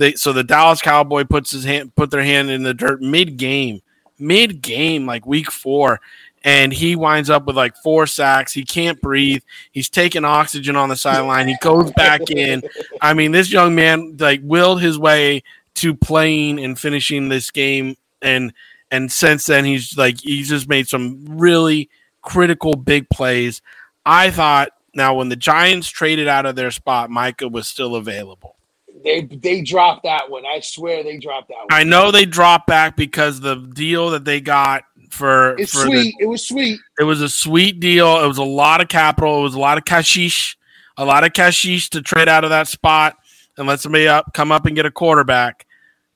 They 0.00 0.14
so 0.14 0.32
the 0.32 0.42
Dallas 0.42 0.80
Cowboy 0.80 1.24
puts 1.24 1.50
his 1.50 1.62
hand 1.62 1.94
put 1.94 2.10
their 2.10 2.22
hand 2.22 2.50
in 2.50 2.62
the 2.62 2.72
dirt 2.72 3.02
mid 3.02 3.36
game, 3.36 3.82
mid 4.18 4.62
game 4.62 5.04
like 5.04 5.26
week 5.26 5.52
four, 5.52 6.00
and 6.42 6.72
he 6.72 6.96
winds 6.96 7.28
up 7.28 7.44
with 7.44 7.54
like 7.54 7.76
four 7.76 8.06
sacks. 8.06 8.50
He 8.50 8.64
can't 8.64 8.98
breathe. 9.02 9.42
He's 9.72 9.90
taking 9.90 10.24
oxygen 10.24 10.74
on 10.74 10.88
the 10.88 10.96
sideline. 10.96 11.48
He 11.48 11.56
goes 11.60 11.92
back 11.92 12.30
in. 12.30 12.62
I 13.02 13.12
mean, 13.12 13.32
this 13.32 13.52
young 13.52 13.74
man 13.74 14.16
like 14.18 14.40
willed 14.42 14.80
his 14.80 14.98
way 14.98 15.42
to 15.74 15.94
playing 15.94 16.64
and 16.64 16.78
finishing 16.78 17.28
this 17.28 17.50
game, 17.50 17.94
and 18.22 18.54
and 18.90 19.12
since 19.12 19.44
then 19.44 19.66
he's 19.66 19.98
like 19.98 20.18
he's 20.22 20.48
just 20.48 20.66
made 20.66 20.88
some 20.88 21.22
really 21.28 21.90
critical 22.22 22.72
big 22.72 23.06
plays. 23.10 23.60
I 24.06 24.30
thought 24.30 24.70
now 24.94 25.16
when 25.16 25.28
the 25.28 25.36
Giants 25.36 25.88
traded 25.90 26.26
out 26.26 26.46
of 26.46 26.56
their 26.56 26.70
spot, 26.70 27.10
Micah 27.10 27.48
was 27.48 27.68
still 27.68 27.96
available. 27.96 28.56
They 29.02 29.22
they 29.22 29.62
dropped 29.62 30.04
that 30.04 30.30
one. 30.30 30.44
I 30.46 30.60
swear 30.60 31.02
they 31.02 31.18
dropped 31.18 31.48
that 31.48 31.56
one. 31.58 31.66
I 31.70 31.84
know 31.84 32.10
they 32.10 32.24
dropped 32.26 32.66
back 32.66 32.96
because 32.96 33.40
the 33.40 33.56
deal 33.56 34.10
that 34.10 34.24
they 34.24 34.40
got 34.40 34.84
for 35.10 35.56
it's 35.58 35.72
for 35.72 35.86
sweet. 35.86 36.14
it 36.20 36.26
was 36.26 36.46
sweet. 36.46 36.80
it 36.98 37.04
was 37.04 37.20
a 37.20 37.28
sweet 37.28 37.80
deal. 37.80 38.22
It 38.22 38.26
was 38.26 38.38
a 38.38 38.44
lot 38.44 38.80
of 38.80 38.88
capital. 38.88 39.40
It 39.40 39.42
was 39.42 39.54
a 39.54 39.60
lot 39.60 39.78
of 39.78 39.84
cashish, 39.84 40.56
a 40.96 41.04
lot 41.04 41.24
of 41.24 41.32
cashish 41.32 41.90
to 41.90 42.02
trade 42.02 42.28
out 42.28 42.44
of 42.44 42.50
that 42.50 42.68
spot 42.68 43.16
and 43.56 43.66
let 43.66 43.80
somebody 43.80 44.08
up 44.08 44.32
come 44.34 44.52
up 44.52 44.66
and 44.66 44.76
get 44.76 44.86
a 44.86 44.90
quarterback. 44.90 45.66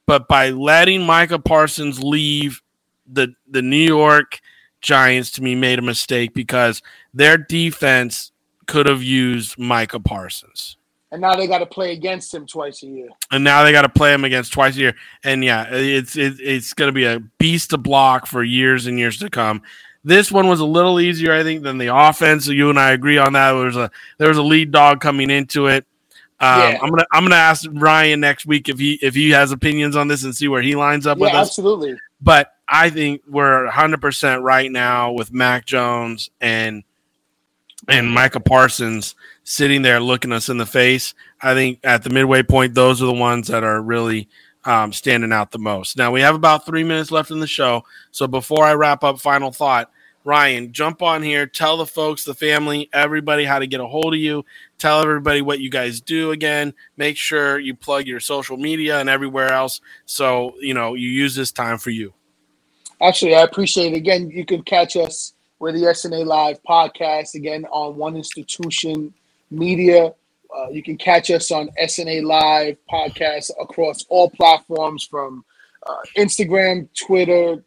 But 0.07 0.29
by 0.29 0.51
letting 0.51 1.03
Micah 1.03 1.39
Parsons 1.39 2.03
leave 2.03 2.63
the 3.07 3.35
the 3.49 3.63
New 3.63 3.77
York 3.77 4.41
Giants, 4.81 5.31
to 5.33 5.43
me, 5.43 5.55
made 5.55 5.79
a 5.79 5.83
mistake 5.83 6.35
because 6.35 6.83
their 7.15 7.39
defense 7.39 8.33
could 8.67 8.87
have 8.87 9.03
used 9.03 9.59
Micah 9.59 10.01
Parsons. 10.01 10.77
And 11.15 11.21
now 11.21 11.37
they 11.37 11.47
got 11.47 11.59
to 11.59 11.67
play 11.67 11.93
against 11.93 12.35
him 12.35 12.45
twice 12.45 12.83
a 12.83 12.87
year. 12.89 13.09
and 13.31 13.45
now 13.45 13.63
they 13.63 13.71
got 13.71 13.83
to 13.83 13.89
play 13.89 14.13
him 14.13 14.25
against 14.25 14.53
twice 14.53 14.75
a 14.75 14.81
year. 14.81 14.97
And 15.23 15.45
yeah, 15.45 15.69
it's 15.71 16.17
it, 16.17 16.41
it's 16.41 16.73
going 16.75 16.89
to 16.89 16.93
be 16.93 17.05
a 17.05 17.21
beast 17.39 17.71
to 17.71 17.79
block 17.79 18.27
for 18.27 18.43
years 18.43 18.87
and 18.89 18.99
years 18.99 19.19
to 19.21 19.31
come. 19.31 19.63
This 20.03 20.33
one 20.33 20.49
was 20.49 20.59
a 20.59 20.65
little 20.65 20.99
easier, 20.99 21.33
I 21.33 21.45
think, 21.45 21.63
than 21.63 21.79
the 21.79 21.95
offense. 21.97 22.49
You 22.49 22.69
and 22.69 22.81
I 22.81 22.91
agree 22.91 23.17
on 23.17 23.33
that. 23.35 23.53
There 23.53 23.65
was 23.65 23.77
a 23.77 23.91
there 24.19 24.29
was 24.29 24.39
a 24.39 24.43
lead 24.43 24.73
dog 24.73 25.01
coming 25.01 25.31
into 25.31 25.69
it. 25.69 25.87
Um, 26.41 26.59
Yeah. 26.61 26.79
I'm 26.83 26.91
gonna 26.91 27.07
I'm 27.13 27.23
gonna 27.25 27.37
ask 27.37 27.65
Ryan 27.73 28.19
next 28.19 28.45
week 28.45 28.69
if 28.69 28.81
he 28.81 28.99
if 29.01 29.15
he 29.15 29.31
has 29.31 29.53
opinions 29.53 29.95
on 29.95 30.09
this 30.09 30.25
and 30.25 30.35
see 30.37 30.49
where 30.49 30.63
he 30.63 30.75
lines 30.75 31.07
up 31.07 31.19
Yeah, 31.19 31.27
with 31.27 31.35
us. 31.35 31.49
absolutely. 31.49 31.97
But 32.21 32.53
I 32.69 32.91
think 32.91 33.23
we're 33.29 33.67
100 33.67 34.01
percent 34.01 34.43
right 34.43 34.71
now 34.71 35.13
with 35.13 35.33
Mac 35.33 35.65
Jones 35.65 36.29
and 36.41 36.83
and 37.87 38.11
Micah 38.11 38.41
Parsons 38.41 39.15
sitting 39.45 39.83
there 39.83 40.01
looking 40.01 40.33
us 40.33 40.49
in 40.49 40.59
the 40.59 40.67
face. 40.67 41.15
I 41.41 41.55
think 41.55 41.79
at 41.85 42.03
the 42.03 42.11
midway 42.11 42.43
point, 42.43 42.75
those 42.75 43.01
are 43.03 43.07
the 43.07 43.13
ones 43.13 43.49
that 43.49 43.63
are 43.63 43.81
really 43.81 44.29
um, 44.65 44.93
standing 44.93 45.33
out 45.33 45.51
the 45.51 45.59
most. 45.59 45.97
Now 45.97 46.11
we 46.11 46.23
have 46.23 46.35
about 46.35 46.67
three 46.67 46.85
minutes 46.85 47.11
left 47.11 47.31
in 47.31 47.39
the 47.39 47.47
show, 47.47 47.85
so 48.11 48.27
before 48.27 48.65
I 48.65 48.75
wrap 48.75 49.05
up, 49.05 49.21
final 49.21 49.53
thought. 49.53 49.91
Ryan, 50.27 50.73
jump 50.73 51.03
on 51.03 51.23
here. 51.23 51.47
Tell 51.47 51.77
the 51.77 51.85
folks, 51.85 52.25
the 52.25 52.33
family, 52.33 52.89
everybody 52.95 53.45
how 53.45 53.59
to 53.59 53.67
get 53.67 53.81
a 53.81 53.87
hold 53.87 54.15
of 54.15 54.21
you. 54.21 54.43
Tell 54.79 55.03
everybody 55.03 55.43
what 55.43 55.61
you 55.61 55.69
guys 55.69 56.01
do 56.01 56.31
again. 56.31 56.73
Make 56.97 57.19
sure 57.19 57.59
you 57.59 57.75
plug 57.75 58.07
your 58.07 58.21
social 58.21 58.57
media 58.57 59.01
and 59.01 59.11
everywhere 59.11 59.53
else. 59.53 59.83
So, 60.07 60.55
you 60.61 60.73
know, 60.73 60.95
you 60.95 61.11
use 61.11 61.35
this 61.35 61.53
time 61.53 61.77
for 61.77 61.91
you. 61.91 62.15
Actually, 63.03 63.35
I 63.35 63.43
appreciate 63.43 63.93
it. 63.93 63.97
Again, 63.97 64.31
you 64.31 64.47
can 64.47 64.63
catch 64.63 64.97
us 64.97 65.35
with 65.59 65.75
the 65.75 65.83
SNA 65.83 66.25
Live 66.25 66.63
podcast 66.63 67.35
again 67.35 67.67
on 67.67 67.97
One 67.97 68.17
Institution 68.17 69.13
Media. 69.55 70.13
Uh, 70.55 70.69
you 70.69 70.83
can 70.83 70.97
catch 70.97 71.31
us 71.31 71.51
on 71.51 71.69
SNA 71.83 72.25
Live 72.25 72.77
podcast 72.91 73.51
across 73.61 74.05
all 74.09 74.31
platforms 74.31 75.05
from 75.05 75.45
uh, 75.87 75.97
Instagram, 76.17 76.89
Twitter, 76.95 77.65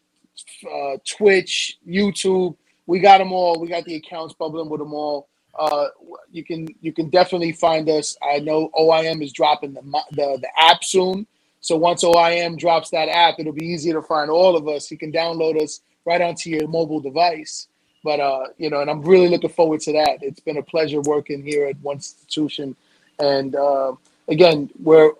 uh, 0.72 0.96
Twitch, 1.06 1.78
YouTube. 1.86 2.56
We 2.86 3.00
got 3.00 3.18
them 3.18 3.32
all. 3.32 3.60
We 3.60 3.68
got 3.68 3.84
the 3.84 3.96
accounts 3.96 4.34
bubbling 4.34 4.70
with 4.70 4.80
them 4.80 4.94
all. 4.94 5.28
Uh, 5.58 5.88
you 6.30 6.44
can 6.44 6.68
you 6.80 6.92
can 6.92 7.10
definitely 7.10 7.52
find 7.52 7.88
us. 7.88 8.16
I 8.22 8.38
know 8.38 8.70
OIM 8.78 9.22
is 9.22 9.32
dropping 9.32 9.74
the 9.74 9.82
the, 10.12 10.38
the 10.40 10.48
app 10.58 10.84
soon. 10.84 11.26
So 11.60 11.76
once 11.76 12.04
OIM 12.04 12.58
drops 12.58 12.90
that 12.90 13.08
app, 13.08 13.34
it'll 13.38 13.52
be 13.52 13.66
easier 13.66 13.94
to 13.94 14.02
find 14.02 14.30
all 14.30 14.56
of 14.56 14.68
us. 14.68 14.90
You 14.90 14.98
can 14.98 15.12
download 15.12 15.60
us 15.60 15.80
right 16.04 16.20
onto 16.20 16.50
your 16.50 16.68
mobile 16.68 17.00
device. 17.00 17.67
But 18.04 18.20
uh, 18.20 18.46
you 18.58 18.70
know, 18.70 18.80
and 18.80 18.90
I'm 18.90 19.02
really 19.02 19.28
looking 19.28 19.50
forward 19.50 19.80
to 19.82 19.92
that. 19.92 20.18
It's 20.22 20.40
been 20.40 20.58
a 20.58 20.62
pleasure 20.62 21.00
working 21.00 21.42
here 21.42 21.66
at 21.66 21.78
one 21.80 21.96
institution, 21.96 22.76
and 23.18 23.54
uh, 23.56 23.94
again, 24.28 24.70
we're 24.82 25.12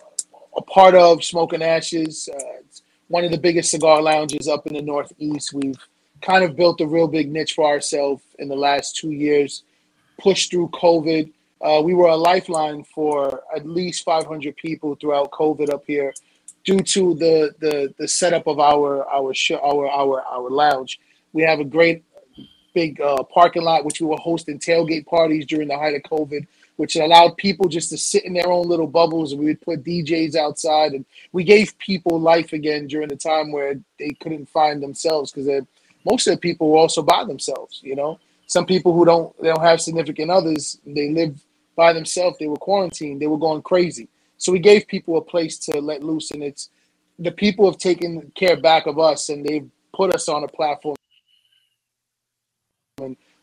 a 0.55 0.61
part 0.61 0.95
of 0.95 1.23
Smoking 1.23 1.61
Ashes. 1.61 2.29
Uh, 2.31 2.37
it's 2.59 2.81
one 3.07 3.23
of 3.23 3.31
the 3.31 3.37
biggest 3.37 3.71
cigar 3.71 4.01
lounges 4.01 4.47
up 4.47 4.67
in 4.67 4.73
the 4.73 4.81
Northeast. 4.81 5.53
We've 5.53 5.77
kind 6.21 6.43
of 6.43 6.55
built 6.55 6.81
a 6.81 6.87
real 6.87 7.07
big 7.07 7.31
niche 7.31 7.53
for 7.53 7.65
ourselves 7.65 8.23
in 8.39 8.47
the 8.47 8.55
last 8.55 8.95
two 8.95 9.11
years. 9.11 9.63
Pushed 10.19 10.51
through 10.51 10.69
COVID. 10.69 11.31
Uh, 11.61 11.81
we 11.83 11.93
were 11.93 12.07
a 12.07 12.15
lifeline 12.15 12.83
for 12.83 13.41
at 13.55 13.65
least 13.65 14.05
500 14.05 14.55
people 14.55 14.95
throughout 14.95 15.31
COVID 15.31 15.69
up 15.69 15.83
here, 15.85 16.13
due 16.65 16.79
to 16.79 17.15
the 17.15 17.53
the 17.59 17.93
the 17.97 18.07
setup 18.07 18.47
of 18.47 18.59
our 18.59 19.07
our 19.09 19.33
show, 19.33 19.57
our 19.57 19.89
our 19.89 20.21
our 20.23 20.49
lounge. 20.49 20.99
We 21.33 21.43
have 21.43 21.59
a 21.59 21.65
great 21.65 22.03
big 22.79 23.01
uh, 23.01 23.21
parking 23.23 23.63
lot, 23.63 23.83
which 23.83 23.99
we 23.99 24.07
were 24.07 24.15
hosting 24.17 24.57
tailgate 24.57 25.05
parties 25.05 25.45
during 25.45 25.67
the 25.67 25.77
height 25.77 25.95
of 25.95 26.01
COVID, 26.03 26.47
which 26.77 26.95
allowed 26.95 27.35
people 27.35 27.67
just 27.67 27.89
to 27.89 27.97
sit 27.97 28.23
in 28.23 28.33
their 28.33 28.49
own 28.49 28.69
little 28.69 28.87
bubbles. 28.87 29.33
And 29.33 29.41
we 29.41 29.47
would 29.47 29.61
put 29.61 29.83
DJs 29.83 30.35
outside, 30.35 30.93
and 30.93 31.05
we 31.33 31.43
gave 31.43 31.77
people 31.77 32.17
life 32.19 32.53
again 32.53 32.87
during 32.87 33.09
the 33.09 33.17
time 33.17 33.51
where 33.51 33.77
they 33.99 34.11
couldn't 34.21 34.47
find 34.47 34.81
themselves 34.81 35.31
because 35.31 35.65
most 36.05 36.27
of 36.27 36.35
the 36.35 36.39
people 36.39 36.69
were 36.69 36.77
also 36.77 37.01
by 37.01 37.25
themselves. 37.25 37.81
You 37.83 37.97
know, 37.97 38.17
some 38.47 38.65
people 38.65 38.93
who 38.93 39.03
don't 39.03 39.29
they 39.41 39.49
don't 39.49 39.69
have 39.71 39.81
significant 39.81 40.31
others, 40.31 40.79
they 40.85 41.09
live 41.09 41.37
by 41.75 41.91
themselves. 41.91 42.37
They 42.37 42.47
were 42.47 42.65
quarantined. 42.67 43.21
They 43.21 43.27
were 43.27 43.45
going 43.47 43.61
crazy. 43.61 44.07
So 44.37 44.53
we 44.53 44.59
gave 44.59 44.87
people 44.87 45.17
a 45.17 45.21
place 45.33 45.57
to 45.67 45.81
let 45.81 46.01
loose, 46.01 46.31
and 46.31 46.41
it's 46.43 46.69
the 47.27 47.31
people 47.31 47.69
have 47.69 47.77
taken 47.77 48.31
care 48.35 48.55
back 48.55 48.87
of 48.87 48.97
us, 48.99 49.27
and 49.27 49.45
they've 49.45 49.69
put 49.93 50.13
us 50.15 50.29
on 50.29 50.45
a 50.45 50.47
platform 50.47 50.95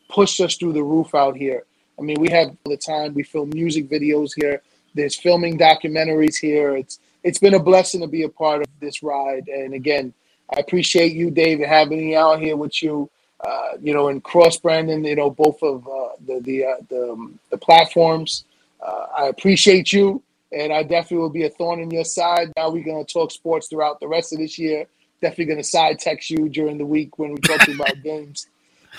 pushed 0.09 0.39
us 0.41 0.55
through 0.55 0.73
the 0.73 0.83
roof 0.83 1.13
out 1.15 1.35
here. 1.35 1.63
I 1.99 2.01
mean, 2.03 2.19
we 2.19 2.29
have 2.29 2.49
all 2.49 2.71
the 2.71 2.77
time. 2.77 3.13
We 3.13 3.23
film 3.23 3.49
music 3.49 3.89
videos 3.89 4.31
here. 4.35 4.61
There's 4.93 5.15
filming 5.15 5.57
documentaries 5.57 6.35
here. 6.35 6.75
It's 6.75 6.99
it's 7.23 7.39
been 7.39 7.55
a 7.55 7.59
blessing 7.59 8.01
to 8.01 8.07
be 8.07 8.23
a 8.23 8.29
part 8.29 8.61
of 8.61 8.67
this 8.79 9.03
ride. 9.03 9.47
And 9.47 9.73
again, 9.73 10.13
I 10.55 10.59
appreciate 10.59 11.13
you, 11.13 11.29
David, 11.31 11.67
having 11.67 11.99
me 11.99 12.15
out 12.15 12.39
here 12.39 12.55
with 12.55 12.81
you. 12.81 13.09
Uh, 13.45 13.73
you 13.81 13.93
know, 13.93 14.07
and 14.07 14.23
cross 14.23 14.57
branding. 14.57 15.05
You 15.05 15.15
know, 15.15 15.29
both 15.29 15.61
of 15.61 15.87
uh, 15.87 16.09
the 16.25 16.39
the 16.41 16.65
uh, 16.65 16.75
the, 16.89 17.11
um, 17.11 17.39
the 17.51 17.57
platforms. 17.57 18.45
Uh, 18.81 19.05
I 19.15 19.27
appreciate 19.27 19.93
you, 19.93 20.23
and 20.51 20.73
I 20.73 20.81
definitely 20.81 21.17
will 21.17 21.29
be 21.29 21.43
a 21.43 21.49
thorn 21.49 21.79
in 21.79 21.91
your 21.91 22.05
side. 22.05 22.51
Now 22.57 22.69
we're 22.69 22.83
gonna 22.83 23.03
talk 23.03 23.31
sports 23.31 23.67
throughout 23.67 23.99
the 23.99 24.07
rest 24.07 24.33
of 24.33 24.39
this 24.39 24.57
year. 24.57 24.87
Definitely 25.21 25.45
gonna 25.45 25.63
side 25.63 25.99
text 25.99 26.31
you 26.31 26.49
during 26.49 26.79
the 26.79 26.85
week 26.85 27.19
when 27.19 27.31
we 27.33 27.37
talk 27.41 27.67
about 27.67 28.01
games. 28.03 28.47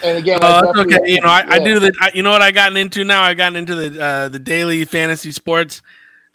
And 0.03 0.19
again, 0.19 0.39
oh, 0.43 0.81
okay. 0.81 1.13
You 1.13 1.21
know, 1.21 1.29
I, 1.29 1.41
yeah. 1.41 1.55
I 1.55 1.59
do 1.59 1.79
the. 1.79 1.93
I, 2.01 2.11
you 2.15 2.23
know 2.23 2.31
what 2.31 2.43
I 2.43 2.51
gotten 2.51 2.77
into 2.77 3.05
now? 3.05 3.23
I 3.23 3.35
gotten 3.35 3.57
into 3.57 3.75
the 3.75 4.03
uh, 4.03 4.29
the 4.29 4.39
daily 4.39 4.85
fantasy 4.85 5.33
sports. 5.33 5.83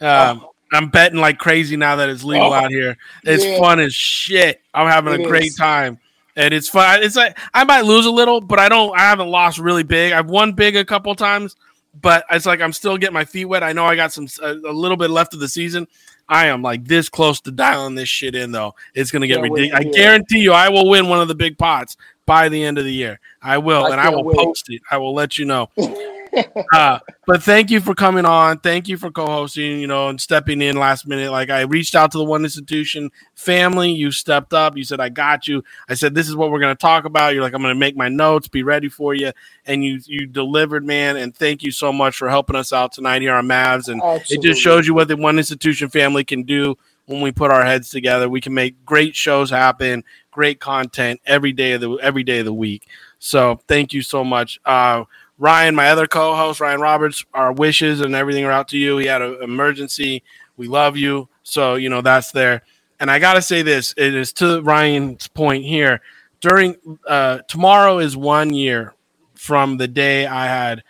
Um, 0.00 0.42
oh. 0.44 0.54
I'm 0.72 0.88
betting 0.88 1.20
like 1.20 1.38
crazy 1.38 1.76
now 1.76 1.96
that 1.96 2.08
it's 2.08 2.24
legal 2.24 2.48
oh. 2.48 2.52
out 2.52 2.70
here. 2.70 2.96
It's 3.22 3.44
yeah. 3.44 3.58
fun 3.58 3.80
as 3.80 3.94
shit. 3.94 4.60
I'm 4.74 4.88
having 4.88 5.14
it 5.14 5.20
a 5.20 5.24
great 5.24 5.46
is. 5.46 5.56
time, 5.56 5.98
and 6.36 6.52
it's 6.52 6.68
fun. 6.68 7.02
It's 7.02 7.16
like 7.16 7.38
I 7.54 7.64
might 7.64 7.82
lose 7.82 8.06
a 8.06 8.10
little, 8.10 8.40
but 8.40 8.58
I 8.58 8.68
don't. 8.68 8.94
I 8.96 9.02
haven't 9.02 9.28
lost 9.28 9.58
really 9.58 9.84
big. 9.84 10.12
I've 10.12 10.28
won 10.28 10.52
big 10.52 10.76
a 10.76 10.84
couple 10.84 11.14
times, 11.14 11.56
but 12.00 12.24
it's 12.30 12.46
like 12.46 12.60
I'm 12.60 12.72
still 12.72 12.98
getting 12.98 13.14
my 13.14 13.24
feet 13.24 13.46
wet. 13.46 13.62
I 13.62 13.72
know 13.72 13.86
I 13.86 13.96
got 13.96 14.12
some 14.12 14.26
a, 14.42 14.52
a 14.52 14.72
little 14.72 14.96
bit 14.96 15.10
left 15.10 15.32
of 15.32 15.40
the 15.40 15.48
season. 15.48 15.86
I 16.28 16.46
am 16.46 16.62
like 16.62 16.84
this 16.86 17.08
close 17.08 17.40
to 17.42 17.50
dialing 17.50 17.94
this 17.94 18.08
shit 18.08 18.34
in 18.34 18.50
though. 18.52 18.74
It's 18.94 19.10
gonna 19.10 19.26
get 19.26 19.42
ridiculous. 19.42 19.72
I 19.74 19.84
guarantee 19.84 20.40
you, 20.40 20.52
I 20.52 20.70
will 20.70 20.88
win 20.88 21.08
one 21.08 21.20
of 21.20 21.28
the 21.28 21.34
big 21.34 21.58
pots 21.58 21.96
by 22.26 22.48
the 22.48 22.64
end 22.64 22.78
of 22.78 22.84
the 22.84 22.92
year. 22.92 23.20
I 23.42 23.58
will, 23.58 23.84
I 23.84 23.90
and 23.90 24.00
I 24.00 24.08
will 24.10 24.24
wait. 24.24 24.36
post 24.36 24.70
it. 24.70 24.82
I 24.90 24.96
will 24.98 25.14
let 25.14 25.38
you 25.38 25.44
know. 25.44 25.70
uh, 26.72 26.98
but 27.26 27.42
thank 27.42 27.70
you 27.70 27.80
for 27.80 27.94
coming 27.94 28.24
on. 28.24 28.58
Thank 28.58 28.88
you 28.88 28.96
for 28.96 29.10
co-hosting. 29.10 29.80
You 29.80 29.86
know, 29.86 30.08
and 30.08 30.20
stepping 30.20 30.62
in 30.62 30.76
last 30.76 31.06
minute. 31.06 31.30
Like 31.30 31.50
I 31.50 31.62
reached 31.62 31.94
out 31.94 32.12
to 32.12 32.18
the 32.18 32.24
one 32.24 32.44
institution 32.44 33.10
family. 33.34 33.92
You 33.92 34.10
stepped 34.10 34.52
up. 34.52 34.76
You 34.76 34.84
said, 34.84 35.00
"I 35.00 35.08
got 35.08 35.46
you." 35.46 35.62
I 35.88 35.94
said, 35.94 36.14
"This 36.14 36.28
is 36.28 36.36
what 36.36 36.50
we're 36.50 36.60
going 36.60 36.74
to 36.74 36.80
talk 36.80 37.04
about." 37.04 37.34
You're 37.34 37.42
like, 37.42 37.54
"I'm 37.54 37.62
going 37.62 37.74
to 37.74 37.78
make 37.78 37.96
my 37.96 38.08
notes. 38.08 38.48
Be 38.48 38.62
ready 38.62 38.88
for 38.88 39.14
you." 39.14 39.32
And 39.66 39.84
you 39.84 40.00
you 40.04 40.26
delivered, 40.26 40.84
man. 40.84 41.16
And 41.16 41.34
thank 41.34 41.62
you 41.62 41.70
so 41.70 41.92
much 41.92 42.16
for 42.16 42.28
helping 42.28 42.56
us 42.56 42.72
out 42.72 42.92
tonight 42.92 43.22
here 43.22 43.34
on 43.34 43.46
Mavs. 43.46 43.88
And 43.88 44.02
Absolutely. 44.02 44.36
it 44.36 44.52
just 44.52 44.62
shows 44.62 44.86
you 44.86 44.94
what 44.94 45.08
the 45.08 45.16
one 45.16 45.38
institution 45.38 45.88
family 45.88 46.24
can 46.24 46.42
do 46.42 46.76
when 47.06 47.20
we 47.20 47.32
put 47.32 47.50
our 47.50 47.64
heads 47.64 47.90
together. 47.90 48.28
We 48.28 48.40
can 48.40 48.54
make 48.54 48.84
great 48.84 49.14
shows 49.14 49.50
happen, 49.50 50.04
great 50.34 50.60
content 50.60 51.20
every 51.24 51.52
day 51.52 51.72
of 51.72 51.80
the 51.80 51.92
every 52.02 52.24
day 52.24 52.40
of 52.40 52.44
the 52.44 52.52
week. 52.52 52.86
So 53.18 53.60
thank 53.68 53.92
you 53.92 54.02
so 54.02 54.24
much. 54.24 54.60
Uh, 54.64 55.04
Ryan, 55.38 55.74
my 55.74 55.88
other 55.88 56.06
co-host, 56.06 56.60
Ryan 56.60 56.80
Roberts, 56.80 57.24
our 57.32 57.52
wishes 57.52 58.00
and 58.00 58.14
everything 58.14 58.44
are 58.44 58.52
out 58.52 58.68
to 58.68 58.78
you. 58.78 58.98
He 58.98 59.06
had 59.06 59.22
an 59.22 59.42
emergency. 59.42 60.22
We 60.56 60.68
love 60.68 60.96
you. 60.96 61.28
So, 61.42 61.76
you 61.76 61.88
know, 61.88 62.00
that's 62.00 62.32
there. 62.32 62.62
And 63.00 63.10
I 63.10 63.18
got 63.18 63.34
to 63.34 63.42
say 63.42 63.62
this, 63.62 63.94
it 63.96 64.14
is 64.14 64.32
to 64.34 64.60
Ryan's 64.62 65.26
point 65.28 65.64
here. 65.64 66.00
During 66.40 66.76
uh, 67.06 67.38
tomorrow 67.48 67.98
is 67.98 68.16
one 68.16 68.52
year 68.52 68.94
from 69.34 69.78
the 69.78 69.88
day 69.88 70.26
I 70.26 70.46
had 70.46 70.82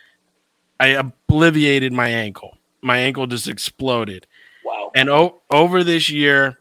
I 0.80 0.88
obliviated 0.88 1.92
my 1.92 2.08
ankle. 2.08 2.58
My 2.82 2.98
ankle 2.98 3.26
just 3.26 3.48
exploded. 3.48 4.26
Wow. 4.64 4.90
And 4.94 5.08
o- 5.08 5.40
over 5.50 5.84
this 5.84 6.10
year 6.10 6.58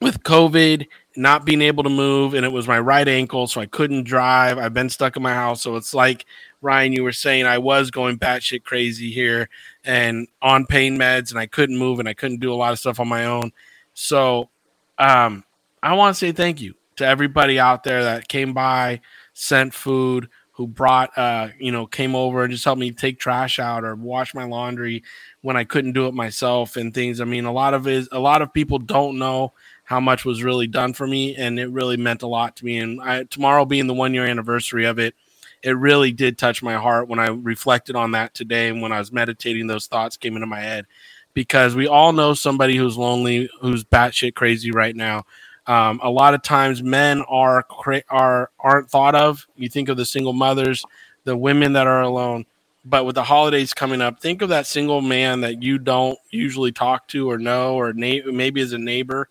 with 0.00 0.22
COVID 0.22 0.86
not 1.16 1.44
being 1.44 1.62
able 1.62 1.82
to 1.82 1.90
move, 1.90 2.34
and 2.34 2.44
it 2.44 2.52
was 2.52 2.68
my 2.68 2.78
right 2.78 3.06
ankle, 3.08 3.46
so 3.46 3.60
I 3.60 3.66
couldn't 3.66 4.04
drive. 4.04 4.58
I've 4.58 4.74
been 4.74 4.90
stuck 4.90 5.16
in 5.16 5.22
my 5.22 5.34
house, 5.34 5.62
so 5.62 5.76
it's 5.76 5.94
like 5.94 6.26
Ryan, 6.60 6.92
you 6.92 7.02
were 7.02 7.12
saying 7.12 7.46
I 7.46 7.58
was 7.58 7.90
going 7.90 8.18
batshit 8.18 8.64
crazy 8.64 9.10
here 9.10 9.48
and 9.84 10.28
on 10.42 10.66
pain 10.66 10.98
meds, 10.98 11.30
and 11.30 11.38
I 11.38 11.46
couldn't 11.46 11.78
move 11.78 12.00
and 12.00 12.08
I 12.08 12.14
couldn't 12.14 12.40
do 12.40 12.52
a 12.52 12.56
lot 12.56 12.72
of 12.72 12.78
stuff 12.78 13.00
on 13.00 13.08
my 13.08 13.24
own. 13.24 13.52
So, 13.94 14.50
um, 14.98 15.44
I 15.82 15.94
want 15.94 16.14
to 16.14 16.18
say 16.18 16.32
thank 16.32 16.60
you 16.60 16.74
to 16.96 17.06
everybody 17.06 17.58
out 17.58 17.84
there 17.84 18.04
that 18.04 18.28
came 18.28 18.52
by, 18.52 19.00
sent 19.32 19.72
food, 19.74 20.28
who 20.56 20.66
brought, 20.66 21.16
uh, 21.18 21.48
you 21.58 21.70
know, 21.70 21.86
came 21.86 22.14
over 22.14 22.42
and 22.42 22.50
just 22.50 22.64
helped 22.64 22.80
me 22.80 22.90
take 22.90 23.18
trash 23.18 23.58
out 23.58 23.84
or 23.84 23.94
wash 23.94 24.34
my 24.34 24.44
laundry 24.44 25.02
when 25.42 25.54
I 25.54 25.64
couldn't 25.64 25.92
do 25.92 26.06
it 26.06 26.14
myself 26.14 26.76
and 26.76 26.94
things. 26.94 27.20
I 27.20 27.24
mean, 27.24 27.44
a 27.44 27.52
lot 27.52 27.74
of 27.74 27.86
it, 27.86 28.08
a 28.10 28.18
lot 28.18 28.40
of 28.40 28.54
people 28.54 28.78
don't 28.78 29.18
know 29.18 29.52
how 29.86 30.00
much 30.00 30.24
was 30.24 30.42
really 30.42 30.66
done 30.66 30.92
for 30.92 31.06
me, 31.06 31.36
and 31.36 31.58
it 31.60 31.70
really 31.70 31.96
meant 31.96 32.22
a 32.22 32.26
lot 32.26 32.56
to 32.56 32.64
me. 32.64 32.78
And 32.78 33.00
I, 33.00 33.22
tomorrow 33.22 33.64
being 33.64 33.86
the 33.86 33.94
one 33.94 34.12
year 34.12 34.26
anniversary 34.26 34.84
of 34.84 34.98
it, 34.98 35.14
it 35.62 35.76
really 35.76 36.10
did 36.12 36.36
touch 36.36 36.60
my 36.60 36.74
heart 36.74 37.08
when 37.08 37.20
I 37.20 37.28
reflected 37.28 37.94
on 37.94 38.10
that 38.10 38.34
today 38.34 38.68
and 38.68 38.82
when 38.82 38.90
I 38.90 38.98
was 38.98 39.12
meditating. 39.12 39.68
Those 39.68 39.86
thoughts 39.86 40.16
came 40.16 40.34
into 40.34 40.46
my 40.46 40.58
head 40.60 40.86
because 41.34 41.76
we 41.76 41.86
all 41.86 42.12
know 42.12 42.34
somebody 42.34 42.76
who's 42.76 42.98
lonely, 42.98 43.48
who's 43.60 43.84
batshit 43.84 44.34
crazy 44.34 44.72
right 44.72 44.94
now. 44.94 45.24
Um, 45.68 46.00
a 46.02 46.10
lot 46.10 46.34
of 46.34 46.42
times, 46.42 46.82
men 46.82 47.22
are 47.28 47.64
are 48.10 48.50
aren't 48.58 48.90
thought 48.90 49.14
of. 49.14 49.46
You 49.54 49.68
think 49.68 49.88
of 49.88 49.96
the 49.96 50.04
single 50.04 50.32
mothers, 50.32 50.84
the 51.22 51.36
women 51.36 51.74
that 51.74 51.86
are 51.86 52.02
alone. 52.02 52.44
But 52.84 53.04
with 53.04 53.14
the 53.14 53.24
holidays 53.24 53.72
coming 53.72 54.00
up, 54.00 54.20
think 54.20 54.42
of 54.42 54.48
that 54.48 54.66
single 54.66 55.00
man 55.00 55.42
that 55.42 55.62
you 55.62 55.78
don't 55.78 56.18
usually 56.30 56.72
talk 56.72 57.06
to 57.08 57.30
or 57.30 57.38
know, 57.38 57.74
or 57.74 57.92
na- 57.92 58.24
maybe 58.26 58.60
as 58.60 58.72
a 58.72 58.78
neighbor 58.78 59.28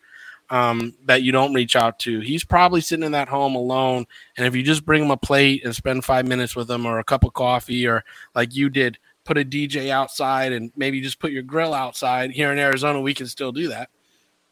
um, 0.49 0.93
that 1.05 1.23
you 1.23 1.31
don't 1.31 1.53
reach 1.53 1.75
out 1.75 1.99
to. 1.99 2.19
He's 2.19 2.43
probably 2.43 2.81
sitting 2.81 3.05
in 3.05 3.11
that 3.13 3.27
home 3.27 3.55
alone. 3.55 4.05
And 4.37 4.45
if 4.45 4.55
you 4.55 4.63
just 4.63 4.85
bring 4.85 5.03
him 5.03 5.11
a 5.11 5.17
plate 5.17 5.63
and 5.65 5.75
spend 5.75 6.05
five 6.05 6.27
minutes 6.27 6.55
with 6.55 6.69
him 6.69 6.85
or 6.85 6.99
a 6.99 7.03
cup 7.03 7.23
of 7.23 7.33
coffee 7.33 7.87
or 7.87 8.03
like 8.33 8.55
you 8.55 8.69
did, 8.69 8.97
put 9.23 9.37
a 9.37 9.43
DJ 9.43 9.89
outside 9.89 10.53
and 10.53 10.71
maybe 10.75 11.01
just 11.01 11.19
put 11.19 11.31
your 11.31 11.43
grill 11.43 11.73
outside 11.73 12.31
here 12.31 12.51
in 12.51 12.59
Arizona, 12.59 13.01
we 13.01 13.13
can 13.13 13.27
still 13.27 13.51
do 13.51 13.69
that. 13.69 13.89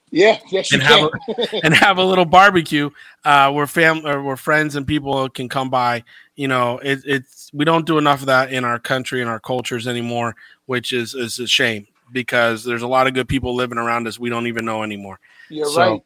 Yeah, 0.10 0.38
yes, 0.52 0.72
and 0.72 0.84
have 0.84 1.10
a, 1.28 1.60
and 1.64 1.74
have 1.74 1.98
a 1.98 2.04
little 2.04 2.26
barbecue 2.26 2.92
uh, 3.26 3.52
where 3.52 3.66
fam 3.66 4.06
or 4.06 4.22
where 4.22 4.38
friends 4.38 4.76
and 4.76 4.86
people 4.86 5.28
can 5.28 5.50
come 5.50 5.72
by. 5.72 6.04
You 6.36 6.48
know, 6.48 6.78
it, 6.84 7.00
it's 7.04 7.50
we 7.52 7.66
don't 7.66 7.88
do 7.88 7.98
enough 7.98 8.20
of 8.20 8.28
that 8.28 8.54
in 8.54 8.64
our 8.64 8.78
country 8.78 9.22
and 9.22 9.30
our 9.30 9.40
cultures 9.40 9.88
anymore, 9.88 10.36
which 10.68 10.94
is 10.94 11.16
is 11.16 11.40
a 11.40 11.48
shame 11.48 11.88
because 12.14 12.64
there's 12.64 12.82
a 12.82 12.88
lot 12.88 13.08
of 13.08 13.14
good 13.14 13.28
people 13.28 13.56
living 13.56 13.78
around 13.78 14.08
us 14.08 14.20
we 14.20 14.30
don't 14.30 14.48
even 14.48 14.66
know 14.66 14.84
anymore. 14.84 15.20
You're 15.50 15.66
so, 15.68 15.80
right. 15.80 16.02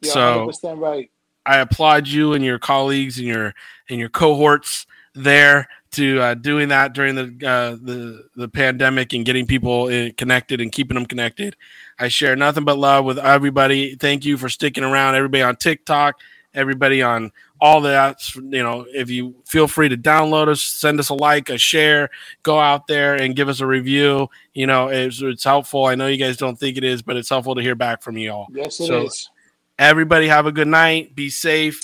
You're 0.00 0.12
so 0.12 0.48
100% 0.48 0.78
right. 0.78 1.10
I 1.44 1.58
applaud 1.58 2.06
you 2.06 2.34
and 2.34 2.44
your 2.44 2.58
colleagues 2.58 3.18
and 3.18 3.26
your 3.26 3.54
and 3.90 3.98
your 3.98 4.08
cohorts 4.08 4.86
there 5.14 5.68
to 5.92 6.20
uh, 6.20 6.34
doing 6.34 6.68
that 6.68 6.94
during 6.94 7.14
the 7.14 7.24
uh, 7.46 7.76
the 7.82 8.28
the 8.36 8.48
pandemic 8.48 9.12
and 9.12 9.24
getting 9.24 9.46
people 9.46 9.88
connected 10.16 10.60
and 10.60 10.72
keeping 10.72 10.94
them 10.94 11.06
connected. 11.06 11.56
I 11.98 12.08
share 12.08 12.36
nothing 12.36 12.64
but 12.64 12.78
love 12.78 13.04
with 13.04 13.18
everybody. 13.18 13.94
Thank 13.96 14.24
you 14.24 14.36
for 14.36 14.48
sticking 14.48 14.84
around. 14.84 15.14
Everybody 15.14 15.42
on 15.42 15.56
TikTok, 15.56 16.20
everybody 16.54 17.02
on 17.02 17.32
all 17.60 17.80
that. 17.82 18.20
You 18.34 18.62
know, 18.62 18.86
if 18.88 19.10
you 19.10 19.34
feel 19.44 19.68
free 19.68 19.88
to 19.88 19.96
download 19.96 20.48
us, 20.48 20.62
send 20.62 20.98
us 21.00 21.08
a 21.08 21.14
like, 21.14 21.48
a 21.48 21.58
share, 21.58 22.10
go 22.42 22.58
out 22.58 22.86
there 22.86 23.14
and 23.14 23.36
give 23.36 23.48
us 23.48 23.60
a 23.60 23.66
review. 23.66 24.28
You 24.54 24.66
know, 24.66 24.88
it's, 24.88 25.22
it's 25.22 25.44
helpful. 25.44 25.86
I 25.86 25.94
know 25.94 26.06
you 26.06 26.16
guys 26.16 26.36
don't 26.36 26.58
think 26.58 26.76
it 26.76 26.84
is, 26.84 27.02
but 27.02 27.16
it's 27.16 27.28
helpful 27.28 27.54
to 27.54 27.62
hear 27.62 27.74
back 27.74 28.02
from 28.02 28.16
you 28.16 28.32
all. 28.32 28.48
Yes, 28.52 28.80
it 28.80 28.86
so, 28.86 29.02
is. 29.02 29.30
Everybody 29.78 30.28
have 30.28 30.46
a 30.46 30.52
good 30.52 30.68
night. 30.68 31.14
Be 31.14 31.30
safe, 31.30 31.80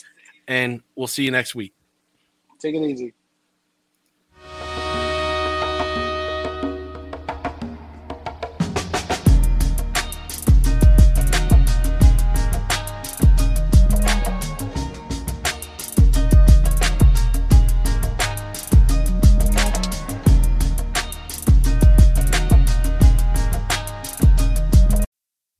and 0.46 0.82
we'll 0.94 1.06
see 1.06 1.24
you 1.24 1.30
next 1.30 1.54
week. 1.54 1.74
Take 2.60 2.74
it 2.74 2.82
easy. 2.82 3.14